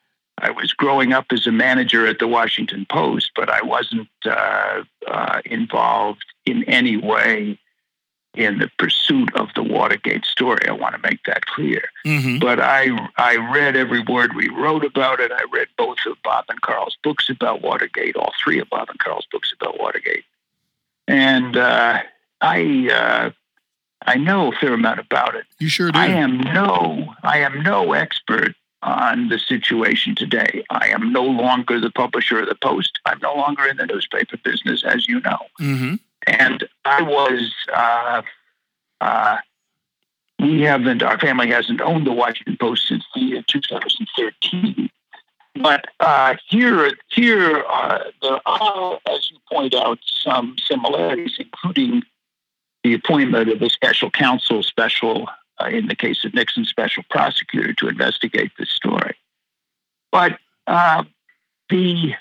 I 0.43 0.51
was 0.51 0.73
growing 0.73 1.13
up 1.13 1.27
as 1.31 1.47
a 1.47 1.53
manager 1.53 2.07
at 2.07 2.19
the 2.19 2.27
Washington 2.27 2.85
Post, 2.91 3.31
but 3.37 3.49
I 3.49 3.63
wasn't 3.63 4.09
uh, 4.27 4.83
uh, 5.07 5.41
involved 5.45 6.25
in 6.45 6.65
any 6.65 6.97
way 6.97 7.59
in 8.35 8.59
the 8.59 8.69
pursuit 8.77 9.33
of 9.37 9.51
the 9.55 9.63
Watergate 9.63 10.25
story. 10.25 10.67
I 10.67 10.73
want 10.73 10.95
to 10.97 11.09
make 11.09 11.23
that 11.25 11.47
clear. 11.47 11.85
Mm-hmm. 12.05 12.39
But 12.39 12.59
I 12.59 12.89
I 13.17 13.37
read 13.55 13.77
every 13.77 14.03
word 14.03 14.35
we 14.35 14.49
wrote 14.49 14.85
about 14.85 15.21
it. 15.21 15.31
I 15.31 15.45
read 15.53 15.69
both 15.79 15.99
of 16.07 16.17
Bob 16.25 16.47
and 16.49 16.61
Carl's 16.61 16.97
books 17.05 17.31
about 17.31 17.63
Watergate, 17.63 18.17
all 18.17 18.33
three 18.43 18.59
of 18.59 18.69
Bob 18.69 18.89
and 18.91 18.99
Carl's 18.99 19.27
books 19.31 19.53
about 19.55 19.79
Watergate, 19.79 20.25
and 21.07 21.57
uh, 21.57 22.01
I 22.41 22.91
uh, 22.91 23.31
I 24.07 24.17
know 24.17 24.51
a 24.51 24.57
fair 24.57 24.75
amount 24.75 24.99
about 24.99 25.37
it. 25.37 25.45
You 25.61 25.69
sure 25.69 25.93
do. 25.93 25.99
I 25.99 26.07
am 26.07 26.39
no 26.39 27.15
I 27.23 27.39
am 27.39 27.63
no 27.63 27.93
expert 27.93 28.57
on 28.83 29.29
the 29.29 29.39
situation 29.39 30.15
today. 30.15 30.65
I 30.71 30.89
am 30.89 31.13
no 31.13 31.25
longer 31.25 31.81
the 31.81 31.91
publisher 31.91 32.41
of 32.41 32.49
the 32.49 32.55
Post. 32.55 32.99
I'm 33.07 33.19
no 33.21 33.35
longer 33.35 33.67
in 33.67 33.77
the 33.77 33.87
newspaper 33.87 34.37
business, 34.37 34.85
as 34.85 35.09
you 35.09 35.21
know. 35.21 35.39
Mm-hmm. 35.61 35.95
And 36.27 36.69
I 36.85 37.03
was, 37.03 37.53
uh, 37.75 38.23
uh, 39.01 39.39
we 40.39 40.63
haven't, 40.63 41.03
our 41.03 41.19
family 41.19 41.49
hasn't 41.49 41.81
owned 41.81 42.07
the 42.07 42.13
Washington 42.13 42.57
Post 42.59 42.89
since 42.89 43.05
the 43.15 43.21
year 43.21 43.45
2013. 43.49 44.91
But 45.61 45.85
uh, 46.01 46.37
here, 46.49 46.93
here 47.09 47.63
uh, 47.69 47.99
there 48.23 48.41
are, 48.47 48.99
as 49.09 49.31
you 49.31 49.39
point 49.51 49.75
out, 49.75 49.99
some 50.05 50.57
similarities, 50.67 51.37
including 51.39 52.03
the 52.83 52.95
appointment 52.95 53.49
of 53.51 53.63
a 53.63 53.71
special 53.71 54.11
counsel, 54.11 54.63
special, 54.63 55.29
uh, 55.63 55.69
in 55.69 55.87
the 55.87 55.95
case 55.95 56.25
of 56.25 56.35
Nixon's 56.35 56.69
special 56.69 57.05
prosecutor 57.11 57.73
to 57.75 57.89
investigate 57.89 58.53
this 58.59 58.71
story. 58.71 59.17
But 60.11 60.39
uh, 60.67 61.05
the 61.69 62.15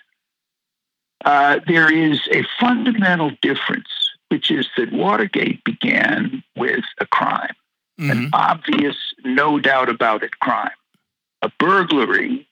uh, 1.24 1.60
there 1.68 1.92
is 1.92 2.20
a 2.32 2.44
fundamental 2.60 3.32
difference, 3.42 3.90
which 4.30 4.50
is 4.50 4.68
that 4.78 4.92
Watergate 4.92 5.64
began 5.64 6.44
with 6.56 6.84
a 7.00 7.06
crime, 7.06 7.54
mm-hmm. 8.00 8.12
an 8.12 8.30
obvious, 8.34 8.96
no 9.24 9.60
doubt 9.60 9.90
about 9.90 10.24
it 10.24 10.40
crime, 10.40 10.72
a 11.42 11.52
burglary, 11.60 12.48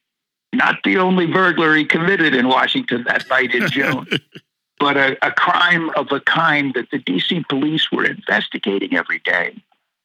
not 0.54 0.75
the 0.84 0.97
only 0.97 1.25
burglary 1.25 1.86
committed 1.86 2.36
in 2.36 2.47
Washington 2.47 3.04
that 3.08 3.28
night 3.30 3.56
in 3.56 3.67
June. 3.69 4.08
but 4.80 4.97
a, 4.97 5.17
a 5.25 5.32
crime 5.32 5.89
of 5.95 6.12
a 6.12 6.19
kind 6.21 6.73
that 6.73 6.89
the 6.91 6.99
DC 6.99 7.47
police 7.49 7.91
were 7.91 8.06
investigating 8.06 8.95
every 8.95 9.19
day. 9.19 9.56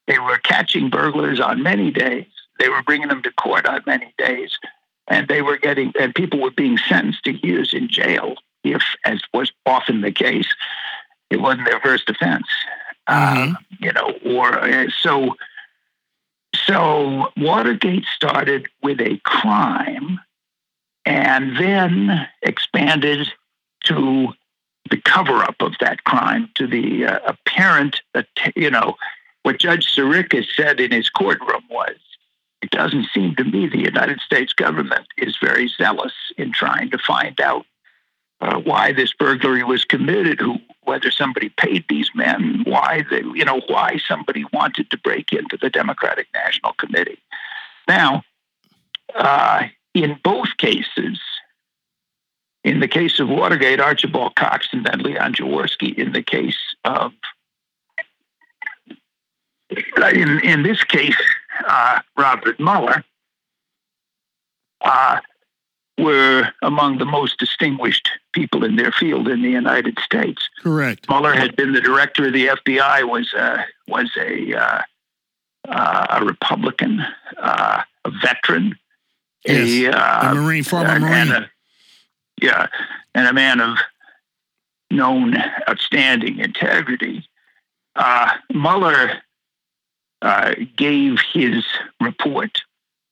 They 0.07 0.19
were 0.19 0.37
catching 0.37 0.89
burglars 0.89 1.39
on 1.39 1.63
many 1.63 1.91
days. 1.91 2.27
They 2.59 2.69
were 2.69 2.83
bringing 2.83 3.07
them 3.07 3.23
to 3.23 3.31
court 3.31 3.65
on 3.65 3.81
many 3.85 4.13
days 4.17 4.57
and 5.07 5.27
they 5.27 5.41
were 5.41 5.57
getting 5.57 5.93
and 5.99 6.13
people 6.15 6.39
were 6.41 6.51
being 6.51 6.77
sentenced 6.77 7.23
to 7.25 7.33
years 7.45 7.73
in 7.73 7.87
jail 7.87 8.35
if, 8.63 8.81
as 9.03 9.21
was 9.33 9.51
often 9.65 10.01
the 10.01 10.11
case, 10.11 10.47
it 11.29 11.37
wasn't 11.37 11.67
their 11.69 11.79
first 11.79 12.09
offense. 12.09 12.47
Mm-hmm. 13.07 13.41
Um, 13.41 13.57
you 13.79 13.91
know, 13.91 14.13
or 14.25 14.59
uh, 14.59 14.87
so. 14.99 15.35
So 16.65 17.31
Watergate 17.35 18.05
started 18.15 18.67
with 18.81 19.01
a 19.01 19.19
crime, 19.25 20.21
and 21.05 21.57
then 21.57 22.27
expanded 22.41 23.27
to 23.83 24.29
the 24.89 24.97
cover-up 24.97 25.57
of 25.59 25.73
that 25.81 26.05
crime, 26.05 26.49
to 26.55 26.65
the 26.65 27.05
uh, 27.05 27.19
apparent, 27.25 28.01
you 28.55 28.71
know, 28.71 28.95
what 29.45 29.59
Judge 29.59 29.95
Sirica 29.95 30.43
said 30.55 30.79
in 30.79 30.91
his 30.91 31.07
courtroom 31.07 31.61
was, 31.69 31.95
it 32.63 32.71
doesn't 32.71 33.05
seem 33.13 33.35
to 33.35 33.43
me 33.43 33.67
the 33.67 33.77
United 33.77 34.19
States 34.21 34.53
government 34.53 35.05
is 35.19 35.37
very 35.39 35.67
zealous 35.67 36.13
in 36.35 36.51
trying 36.51 36.89
to 36.89 36.97
find 36.97 37.39
out 37.39 37.63
uh, 38.41 38.57
why 38.57 38.91
this 38.91 39.13
burglary 39.13 39.63
was 39.63 39.85
committed, 39.85 40.39
who, 40.39 40.57
whether 40.81 41.11
somebody 41.11 41.49
paid 41.49 41.85
these 41.89 42.09
men, 42.15 42.63
why 42.65 43.05
they, 43.11 43.21
you 43.35 43.45
know, 43.45 43.61
why 43.67 43.99
somebody 44.07 44.43
wanted 44.51 44.89
to 44.89 44.97
break 44.97 45.31
into 45.31 45.59
the 45.61 45.69
Democratic 45.69 46.25
National 46.33 46.73
Committee. 46.73 47.19
Now, 47.87 48.23
uh, 49.13 49.65
in 49.93 50.19
both 50.23 50.57
cases, 50.57 51.19
in 52.63 52.79
the 52.79 52.87
case 52.87 53.19
of 53.19 53.29
Watergate, 53.29 53.79
Archibald 53.79 54.35
Cox 54.35 54.69
and 54.71 54.83
then 54.87 55.01
Leon 55.01 55.35
Jaworski. 55.35 55.95
In 55.95 56.13
the 56.13 56.23
case 56.23 56.57
of, 56.83 57.13
in, 60.13 60.39
in 60.39 60.63
this 60.63 60.83
case, 60.83 61.15
uh, 61.67 61.99
Robert 62.17 62.59
Mueller, 62.59 63.03
uh, 64.81 65.19
were 65.97 66.51
among 66.61 66.97
the 66.97 67.05
most 67.05 67.39
distinguished 67.39 68.09
people 68.33 68.65
in 68.65 68.75
their 68.75 68.91
field 68.91 69.27
in 69.27 69.41
the 69.41 69.49
United 69.49 69.97
States. 69.99 70.49
Correct. 70.61 71.07
Mueller 71.09 71.33
had 71.33 71.55
been 71.55 71.71
the 71.71 71.81
director 71.81 72.27
of 72.27 72.33
the 72.33 72.47
FBI, 72.47 73.07
was 73.07 73.33
a, 73.33 73.65
was 73.87 74.11
a 74.17 74.53
uh, 74.53 74.81
uh, 75.67 76.05
a 76.09 76.25
Republican, 76.25 77.03
uh, 77.37 77.81
a 78.03 78.11
veteran, 78.21 78.77
yes, 79.45 79.67
a, 79.67 79.97
uh, 79.97 80.31
a 80.31 80.35
Marine, 80.35 80.63
former 80.63 80.99
Marine. 80.99 81.31
A, 81.31 81.49
yeah, 82.41 82.67
and 83.13 83.27
a 83.27 83.33
man 83.33 83.61
of 83.61 83.77
known 84.91 85.35
outstanding 85.67 86.39
integrity. 86.39 87.27
Uh, 87.95 88.31
Mueller 88.53 89.21
uh, 90.25 90.55
gave 90.75 91.19
his 91.33 91.63
report, 92.01 92.63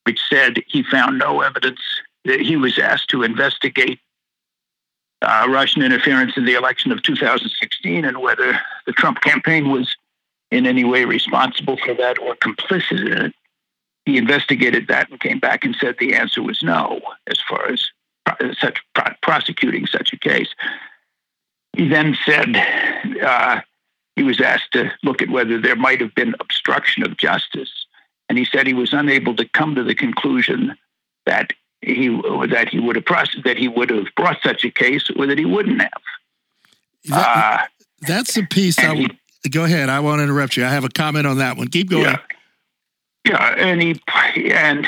which 0.05 0.19
said 0.27 0.63
he 0.67 0.81
found 0.81 1.19
no 1.19 1.41
evidence 1.41 1.79
that 2.25 2.39
he 2.39 2.57
was 2.57 2.79
asked 2.79 3.07
to 3.09 3.21
investigate 3.21 3.99
uh, 5.21 5.45
Russian 5.47 5.83
interference 5.83 6.35
in 6.35 6.45
the 6.45 6.55
election 6.55 6.91
of 6.91 7.03
2016 7.03 8.03
and 8.03 8.17
whether 8.17 8.59
the 8.87 8.91
Trump 8.93 9.21
campaign 9.21 9.69
was 9.69 9.95
in 10.49 10.65
any 10.65 10.83
way 10.83 11.05
responsible 11.05 11.77
for 11.77 11.93
that 11.93 12.17
or 12.19 12.35
complicit 12.35 13.05
in 13.05 13.25
it. 13.25 13.35
He 14.05 14.17
investigated 14.17 14.87
that 14.87 15.11
and 15.11 15.19
came 15.19 15.39
back 15.39 15.63
and 15.63 15.75
said 15.79 15.95
the 15.99 16.15
answer 16.15 16.41
was 16.41 16.63
no, 16.63 16.99
as 17.27 17.39
far 17.47 17.69
as 17.69 17.89
such 18.57 18.79
prosecuting 19.21 19.85
such 19.85 20.13
a 20.13 20.17
case. 20.17 20.49
He 21.73 21.87
then 21.87 22.17
said 22.25 22.55
uh, 23.23 23.61
he 24.15 24.23
was 24.23 24.39
asked 24.39 24.71
to 24.73 24.91
look 25.03 25.21
at 25.21 25.29
whether 25.29 25.59
there 25.59 25.75
might 25.75 26.01
have 26.01 26.13
been 26.15 26.35
obstruction 26.39 27.03
of 27.03 27.17
justice, 27.17 27.85
and 28.29 28.37
he 28.37 28.45
said 28.45 28.67
he 28.67 28.73
was 28.73 28.93
unable 28.93 29.35
to 29.35 29.47
come 29.49 29.75
to 29.75 29.83
the 29.83 29.95
conclusion 29.95 30.77
that 31.25 31.51
he 31.81 32.09
that 32.49 32.69
he 32.69 32.79
would 32.79 32.95
have 32.95 33.05
processed, 33.05 33.43
that 33.43 33.57
he 33.57 33.67
would 33.67 33.89
have 33.89 34.05
brought 34.15 34.37
such 34.43 34.63
a 34.63 34.71
case 34.71 35.09
or 35.15 35.25
that 35.27 35.37
he 35.37 35.45
wouldn't 35.45 35.81
have. 35.81 36.01
That, 37.05 37.59
uh, 37.61 37.65
that's 38.01 38.35
the 38.35 38.45
piece 38.45 38.79
I 38.79 38.93
would 38.93 39.17
he, 39.43 39.49
go 39.49 39.65
ahead. 39.65 39.89
I 39.89 39.99
won't 39.99 40.21
interrupt 40.21 40.55
you. 40.55 40.65
I 40.65 40.69
have 40.69 40.85
a 40.85 40.89
comment 40.89 41.27
on 41.27 41.39
that 41.39 41.57
one. 41.57 41.67
Keep 41.67 41.89
going. 41.89 42.03
Yeah, 42.03 42.17
yeah 43.25 43.55
and 43.57 43.81
he 43.81 43.99
and 44.51 44.87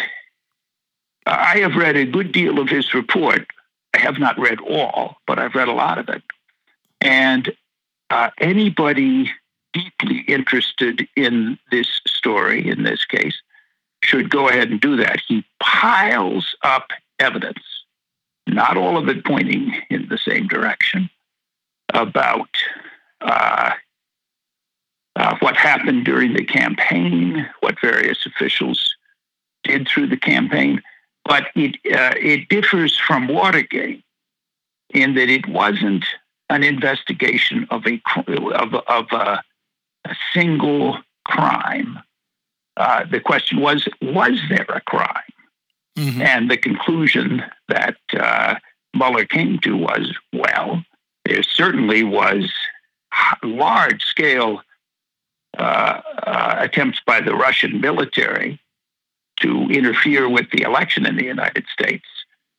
I 1.26 1.60
have 1.60 1.76
read 1.76 1.98
a 1.98 2.06
good 2.06 2.32
deal 2.32 2.60
of 2.60 2.70
his 2.70 2.94
report. 2.94 3.48
I 3.94 3.98
have 4.00 4.20
not 4.20 4.38
read 4.38 4.60
all, 4.60 5.18
but 5.26 5.40
I've 5.40 5.56
read 5.56 5.68
a 5.68 5.74
lot 5.74 5.98
of 5.98 6.10
it. 6.10 6.22
And 7.02 7.52
uh, 8.10 8.30
anybody 8.40 9.32
deeply 9.74 10.20
interested 10.28 11.08
in 11.16 11.60
this 11.72 12.02
story, 12.08 12.68
in 12.70 12.84
this 12.84 13.04
case, 13.06 13.36
should 14.04 14.30
go 14.30 14.48
ahead 14.48 14.70
and 14.70 14.80
do 14.80 14.96
that. 14.96 15.20
He 15.28 15.44
piles 15.60 16.56
up 16.64 16.92
evidence, 17.20 17.64
not 18.48 18.78
all 18.78 18.98
of 18.98 19.10
it 19.10 19.26
pointing 19.26 19.82
in 19.90 20.08
the 20.08 20.18
same 20.18 20.48
direction, 20.48 21.10
about 21.94 22.50
uh, 23.22 23.72
uh, 25.16 25.36
what 25.40 25.58
happened 25.58 26.06
during 26.06 26.34
the 26.34 26.46
campaign, 26.46 27.50
what 27.62 27.80
various 27.82 28.26
officials 28.26 28.96
did 29.64 29.88
through 29.88 30.08
the 30.08 30.18
campaign. 30.18 30.82
But 31.24 31.48
it, 31.56 31.76
uh, 31.92 32.14
it 32.18 32.50
differs 32.50 32.98
from 32.98 33.28
Watergate 33.28 34.04
in 34.92 35.16
that 35.16 35.30
it 35.30 35.48
wasn't 35.48 36.06
an 36.50 36.64
investigation 36.64 37.68
of 37.70 37.86
a 37.86 38.02
of, 38.28 38.74
of 38.74 39.06
a, 39.12 39.44
a 40.06 40.16
single 40.34 40.98
crime 41.26 42.00
uh, 42.78 43.06
the 43.10 43.20
question 43.20 43.60
was, 43.62 43.88
was 44.02 44.40
there 44.50 44.66
a 44.70 44.82
crime? 44.82 45.24
Mm-hmm. 45.98 46.22
And 46.22 46.52
the 46.52 46.58
conclusion 46.58 47.44
that 47.70 47.98
uh, 48.18 48.56
Mueller 48.94 49.26
came 49.26 49.60
to 49.60 49.78
was, 49.78 50.14
well, 50.34 50.84
there 51.24 51.44
certainly 51.44 52.04
was 52.04 52.52
large 53.44 54.04
scale 54.04 54.62
uh, 55.58 56.02
uh, 56.24 56.56
attempts 56.60 57.00
by 57.06 57.22
the 57.22 57.34
Russian 57.34 57.80
military 57.80 58.60
to 59.40 59.70
interfere 59.70 60.28
with 60.28 60.50
the 60.52 60.64
election 60.64 61.06
in 61.06 61.16
the 61.16 61.24
United 61.24 61.66
States. 61.68 62.06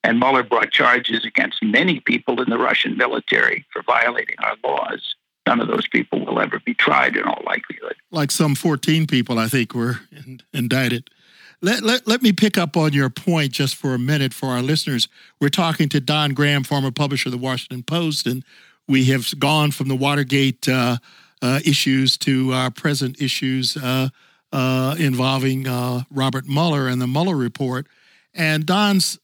And 0.07 0.21
Mueller 0.21 0.45
brought 0.45 0.71
charges 0.71 1.25
against 1.25 1.63
many 1.63 1.99
people 1.99 2.41
in 2.41 2.49
the 2.49 2.59
Russian 2.59 2.97
military 2.97 3.67
for 3.73 3.83
violating 3.83 4.37
our 4.39 4.55
laws 4.63 5.17
none 5.47 5.61
of 5.61 5.69
those 5.69 5.87
people 5.87 6.25
will 6.25 6.41
ever 6.41 6.61
be 6.65 6.75
tried 6.75 7.17
in 7.17 7.25
all 7.25 7.43
likelihood. 7.47 7.95
Like 8.11 8.31
some 8.31 8.55
14 8.55 9.07
people, 9.07 9.39
I 9.39 9.49
think, 9.49 9.75
were 9.75 10.01
in, 10.11 10.41
indicted. 10.53 11.09
Let, 11.63 11.83
let, 11.83 12.07
let 12.07 12.21
me 12.21 12.33
pick 12.33 12.59
up 12.59 12.77
on 12.77 12.93
your 12.93 13.09
point 13.09 13.53
just 13.53 13.77
for 13.77 13.95
a 13.95 13.99
minute 13.99 14.35
for 14.35 14.49
our 14.51 14.61
listeners. 14.61 15.09
We're 15.41 15.49
talking 15.49 15.89
to 15.91 16.01
Don 16.01 16.35
Graham, 16.35 16.65
former 16.65 16.91
publisher 16.91 17.29
of 17.29 17.33
the 17.33 17.39
Washington 17.39 17.83
Post, 17.83 18.27
and 18.27 18.45
we 18.89 19.05
have 19.07 19.39
gone 19.39 19.71
from 19.71 19.89
the 19.89 19.97
Watergate 19.97 20.69
uh, 20.69 20.99
uh, 21.41 21.61
issues 21.65 22.19
to 22.19 22.53
our 22.53 22.71
present 22.71 23.21
issues 23.21 23.77
uh, 23.77 24.09
uh 24.53 24.95
involving 24.99 25.67
uh, 25.67 26.03
Robert 26.11 26.47
Mueller 26.47 26.89
and 26.89 27.01
the 27.01 27.07
Mueller 27.07 27.37
report. 27.37 27.87
And 28.35 28.67
Don's 28.67 29.19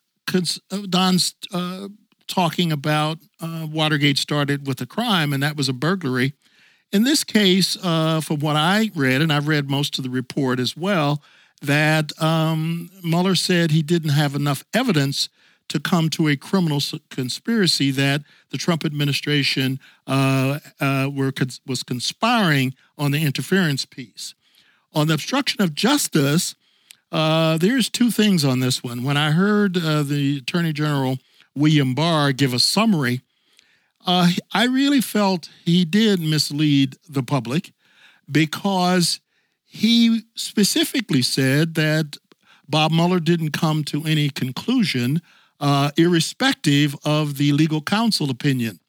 Don's 0.89 1.35
uh, 1.53 1.89
talking 2.27 2.73
about 2.73 3.19
uh, 3.41 3.67
Watergate 3.71 4.19
started 4.19 4.67
with 4.67 4.81
a 4.81 4.87
crime, 4.87 5.33
and 5.33 5.43
that 5.43 5.57
was 5.57 5.69
a 5.69 5.73
burglary. 5.73 6.35
In 6.91 7.05
this 7.05 7.25
case, 7.25 7.77
uh, 7.83 8.21
from 8.21 8.41
what 8.41 8.57
I 8.57 8.91
read, 8.95 9.23
and 9.23 9.33
I've 9.33 9.49
read 9.49 9.69
most 9.69 9.99
of 9.99 10.05
the 10.05 10.11
report 10.11 10.59
as 10.61 10.77
well, 10.77 11.23
that 11.63 12.13
um, 12.21 12.91
Mueller 13.03 13.35
said 13.35 13.71
he 13.71 13.83
didn't 13.83 14.11
have 14.11 14.35
enough 14.35 14.65
evidence 14.75 15.29
to 15.69 15.81
come 15.81 16.11
to 16.11 16.29
a 16.29 16.37
criminal 16.37 16.81
conspiracy 17.09 17.91
that 17.93 18.23
the 18.51 18.59
Trump 18.59 18.85
administration 18.85 19.81
uh, 20.07 20.59
uh, 20.81 21.09
were 21.13 21.33
was 21.67 21.83
conspiring 21.83 22.75
on 22.99 23.11
the 23.11 23.25
interference 23.25 23.87
piece. 23.87 24.35
On 24.93 25.07
the 25.07 25.15
obstruction 25.15 25.63
of 25.63 25.75
justice, 25.75 26.55
uh, 27.13 27.59
there's 27.59 27.91
two 27.91 28.11
things 28.11 28.45
on 28.45 28.61
this 28.61 28.83
one. 28.83 29.05
When 29.05 29.19
I 29.19 29.33
heard 29.33 29.77
uh, 29.77 30.03
the 30.03 30.39
Attorney 30.39 30.73
General 30.73 31.19
William 31.55 31.95
Barr 31.95 32.33
give 32.33 32.55
a 32.55 32.59
summary, 32.59 33.21
uh, 34.07 34.31
I 34.53 34.65
really 34.65 35.03
felt 35.03 35.51
he 35.65 35.85
did 35.85 36.21
mislead 36.21 36.97
the 37.09 37.23
public 37.23 37.73
because 38.31 39.21
he 39.65 40.23
specifically 40.35 41.23
said 41.23 41.75
that 41.75 42.17
Bob 42.67 42.93
Mueller 42.93 43.21
didn't 43.21 43.51
come 43.51 43.85
to 43.85 44.05
any 44.05 44.31
conclusion, 44.31 45.21
uh, 45.61 45.91
irrespective 45.99 46.97
of 47.05 47.37
the 47.37 47.53
legal 47.53 47.83
counsel 47.83 48.31
opinion. 48.31 48.81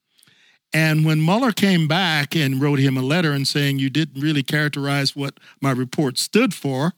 And 0.72 1.06
when 1.06 1.24
Mueller 1.24 1.52
came 1.52 1.88
back 1.88 2.36
and 2.36 2.62
wrote 2.62 2.80
him 2.80 2.98
a 2.98 3.02
letter 3.02 3.34
and 3.34 3.48
saying 3.48 3.80
you 3.80 3.90
didn't 3.90 4.22
really 4.22 4.42
characterize 4.42 5.16
what 5.16 5.40
my 5.62 5.72
report 5.72 6.18
stood 6.18 6.54
for, 6.54 6.94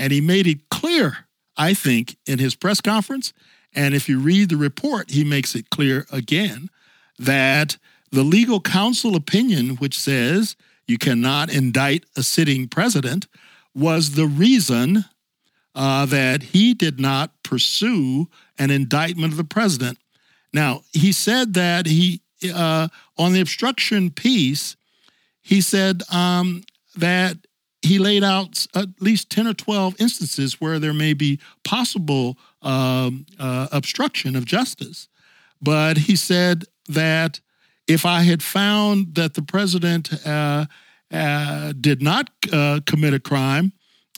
and 0.00 0.12
he 0.12 0.20
made 0.20 0.46
it 0.48 0.68
clear, 0.70 1.26
I 1.56 1.74
think, 1.74 2.16
in 2.26 2.40
his 2.40 2.56
press 2.56 2.80
conference 2.80 3.32
and 3.72 3.94
if 3.94 4.08
you 4.08 4.18
read 4.18 4.48
the 4.48 4.56
report, 4.56 5.10
he 5.10 5.24
makes 5.24 5.54
it 5.54 5.70
clear 5.70 6.06
again 6.10 6.70
that 7.18 7.76
the 8.10 8.24
legal 8.24 8.60
counsel 8.60 9.14
opinion, 9.14 9.76
which 9.76 9.98
says 9.98 10.56
you 10.86 10.98
cannot 10.98 11.52
indict 11.52 12.04
a 12.16 12.22
sitting 12.22 12.66
president, 12.66 13.28
was 13.74 14.12
the 14.12 14.26
reason 14.26 15.04
uh, 15.74 16.04
that 16.06 16.42
he 16.42 16.74
did 16.74 16.98
not 16.98 17.30
pursue 17.44 18.28
an 18.58 18.70
indictment 18.70 19.32
of 19.32 19.36
the 19.36 19.44
president. 19.44 19.98
Now, 20.52 20.82
he 20.92 21.12
said 21.12 21.54
that 21.54 21.86
he, 21.86 22.20
uh, 22.52 22.88
on 23.16 23.32
the 23.32 23.40
obstruction 23.40 24.10
piece, 24.10 24.74
he 25.40 25.60
said 25.60 26.02
um, 26.12 26.64
that 26.96 27.36
he 27.82 27.98
laid 27.98 28.22
out 28.22 28.66
at 28.74 28.88
least 29.00 29.30
10 29.30 29.46
or 29.46 29.54
12 29.54 30.00
instances 30.00 30.60
where 30.60 30.78
there 30.78 30.92
may 30.92 31.14
be 31.14 31.40
possible 31.64 32.36
um, 32.62 33.26
uh, 33.38 33.68
obstruction 33.72 34.36
of 34.36 34.44
justice. 34.44 35.08
But 35.62 35.96
he 35.98 36.16
said 36.16 36.64
that 36.88 37.40
if 37.86 38.04
I 38.04 38.22
had 38.22 38.42
found 38.42 39.14
that 39.14 39.34
the 39.34 39.42
president 39.42 40.26
uh, 40.26 40.66
uh, 41.12 41.72
did 41.80 42.02
not 42.02 42.30
uh, 42.52 42.80
commit 42.86 43.14
a 43.14 43.20
crime, 43.20 43.72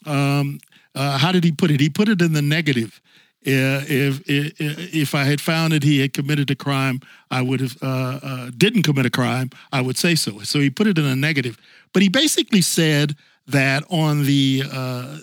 um, 0.06 0.58
uh, 0.94 1.18
how 1.18 1.32
did 1.32 1.44
he 1.44 1.52
put 1.52 1.70
it? 1.70 1.80
He 1.80 1.88
put 1.88 2.08
it 2.08 2.20
in 2.20 2.32
the 2.32 2.42
negative. 2.42 3.00
Uh, 3.44 3.82
if, 3.88 4.22
if, 4.28 4.94
if 4.94 5.14
I 5.14 5.24
had 5.24 5.40
found 5.40 5.72
that 5.72 5.82
he 5.82 6.00
had 6.00 6.12
committed 6.12 6.50
a 6.50 6.54
crime, 6.54 7.00
I 7.30 7.42
would 7.42 7.60
have 7.60 8.58
didn't 8.58 8.82
commit 8.82 9.06
a 9.06 9.10
crime. 9.10 9.50
I 9.72 9.80
would 9.80 9.96
say 9.96 10.14
so. 10.14 10.40
So 10.40 10.60
he 10.60 10.70
put 10.70 10.86
it 10.86 10.98
in 10.98 11.04
a 11.04 11.16
negative. 11.16 11.58
But 11.92 12.02
he 12.02 12.08
basically 12.08 12.60
said 12.60 13.16
that 13.47 13.84
on 13.90 14.24
the 14.24 14.62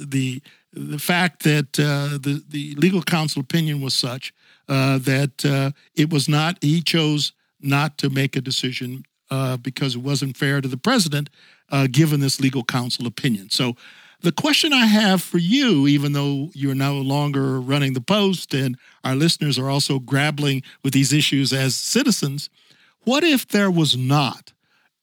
the 0.02 0.42
the 0.74 1.00
fact 1.00 1.44
that 1.44 1.80
uh, 1.80 2.18
the 2.18 2.44
the 2.50 2.76
legal 2.76 3.02
counsel 3.02 3.42
opinion 3.42 3.82
was 3.82 3.94
such 3.94 4.34
uh, 4.68 4.98
that 5.00 5.46
uh, 5.46 5.72
it 5.96 6.10
was 6.12 6.30
not 6.30 6.58
he 6.62 6.82
chose 6.82 7.34
not 7.60 7.98
to 7.98 8.10
make 8.10 8.36
a 8.36 8.42
decision 8.42 9.04
uh, 9.32 9.58
because 9.58 9.96
it 9.96 10.02
wasn't 10.02 10.38
fair 10.38 10.62
to 10.62 10.68
the 10.68 10.78
president 10.78 11.30
uh, 11.72 11.88
given 11.92 12.20
this 12.20 12.40
legal 12.40 12.64
counsel 12.64 13.06
opinion. 13.06 13.50
So 13.50 13.76
the 14.22 14.32
question 14.32 14.74
I 14.74 14.86
have 14.86 15.22
for 15.22 15.38
you, 15.38 15.88
even 15.88 16.14
though 16.14 16.50
you're 16.54 16.76
no 16.76 16.96
longer 16.96 17.60
running 17.60 17.94
the 17.94 18.02
post 18.02 18.54
and 18.54 18.78
our 19.04 19.16
listeners 19.16 19.58
are 19.58 19.70
also 19.70 20.00
grappling 20.00 20.62
with 20.84 20.94
these 20.94 21.14
issues 21.14 21.54
as 21.54 21.76
citizens, 21.76 22.50
what 23.06 23.24
if 23.24 23.48
there 23.48 23.72
was 23.72 23.96
not 23.96 24.52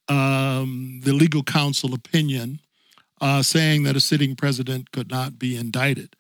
um, 0.09 1.01
the 1.03 1.13
legal 1.13 1.43
counsel 1.43 1.95
opinion 1.95 2.61
uh, 3.21 3.43
saying 3.43 3.83
that 3.85 3.97
a 3.97 4.01
sitting 4.01 4.37
president 4.37 4.93
could 4.93 5.11
not 5.11 5.39
be 5.39 5.57
indicted. 5.57 6.17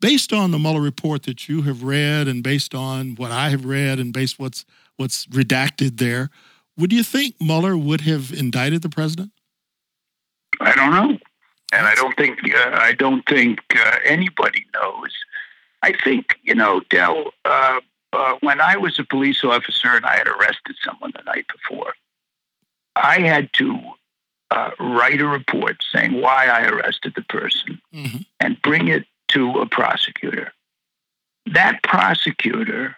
Based 0.00 0.32
on 0.32 0.52
the 0.52 0.58
Mueller 0.58 0.80
report 0.80 1.24
that 1.24 1.48
you 1.48 1.62
have 1.62 1.82
read, 1.82 2.28
and 2.28 2.42
based 2.42 2.74
on 2.74 3.16
what 3.16 3.32
I 3.32 3.50
have 3.50 3.64
read, 3.64 3.98
and 3.98 4.12
based 4.12 4.38
what's 4.38 4.64
what's 4.96 5.26
redacted 5.26 5.98
there, 5.98 6.30
would 6.76 6.92
you 6.92 7.02
think 7.02 7.34
Mueller 7.40 7.76
would 7.76 8.02
have 8.02 8.32
indicted 8.32 8.82
the 8.82 8.88
president? 8.88 9.32
I 10.60 10.72
don't 10.74 10.92
know, 10.92 11.18
and 11.72 11.86
I 11.86 11.94
don't 11.96 12.16
think 12.16 12.38
uh, 12.54 12.70
I 12.74 12.92
don't 12.92 13.26
think 13.28 13.60
uh, 13.74 13.96
anybody 14.04 14.66
knows. 14.74 15.12
I 15.82 15.92
think 16.04 16.36
you 16.42 16.54
know, 16.54 16.80
Del. 16.90 17.32
Uh, 17.44 17.80
uh, 18.12 18.34
when 18.40 18.60
I 18.60 18.76
was 18.76 18.98
a 18.98 19.04
police 19.04 19.44
officer 19.44 19.88
and 19.88 20.06
I 20.06 20.16
had 20.16 20.28
arrested 20.28 20.76
someone 20.82 21.12
the 21.14 21.22
night 21.24 21.46
before, 21.48 21.92
I 22.96 23.20
had 23.20 23.52
to 23.54 23.78
uh, 24.50 24.70
write 24.80 25.20
a 25.20 25.26
report 25.26 25.76
saying 25.92 26.20
why 26.20 26.46
I 26.46 26.66
arrested 26.66 27.12
the 27.14 27.22
person 27.22 27.80
mm-hmm. 27.94 28.18
and 28.40 28.60
bring 28.62 28.88
it 28.88 29.04
to 29.28 29.60
a 29.60 29.66
prosecutor. 29.66 30.52
That 31.46 31.82
prosecutor 31.82 32.96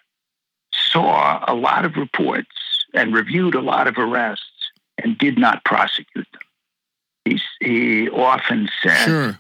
saw 0.72 1.44
a 1.46 1.55
lot 1.55 1.84
of 1.84 1.96
reports 1.96 2.86
and 2.94 3.14
reviewed 3.14 3.55
a 3.55 3.61
lot 3.61 3.86
of 3.86 3.98
arrests 3.98 4.44
and 5.03 5.18
did 5.18 5.38
not 5.38 5.64
prosecute 5.64 6.26
them. 6.32 6.42
He, 7.24 7.40
he 7.61 8.09
often 8.09 8.68
said, 8.82 9.05
sure. 9.05 9.38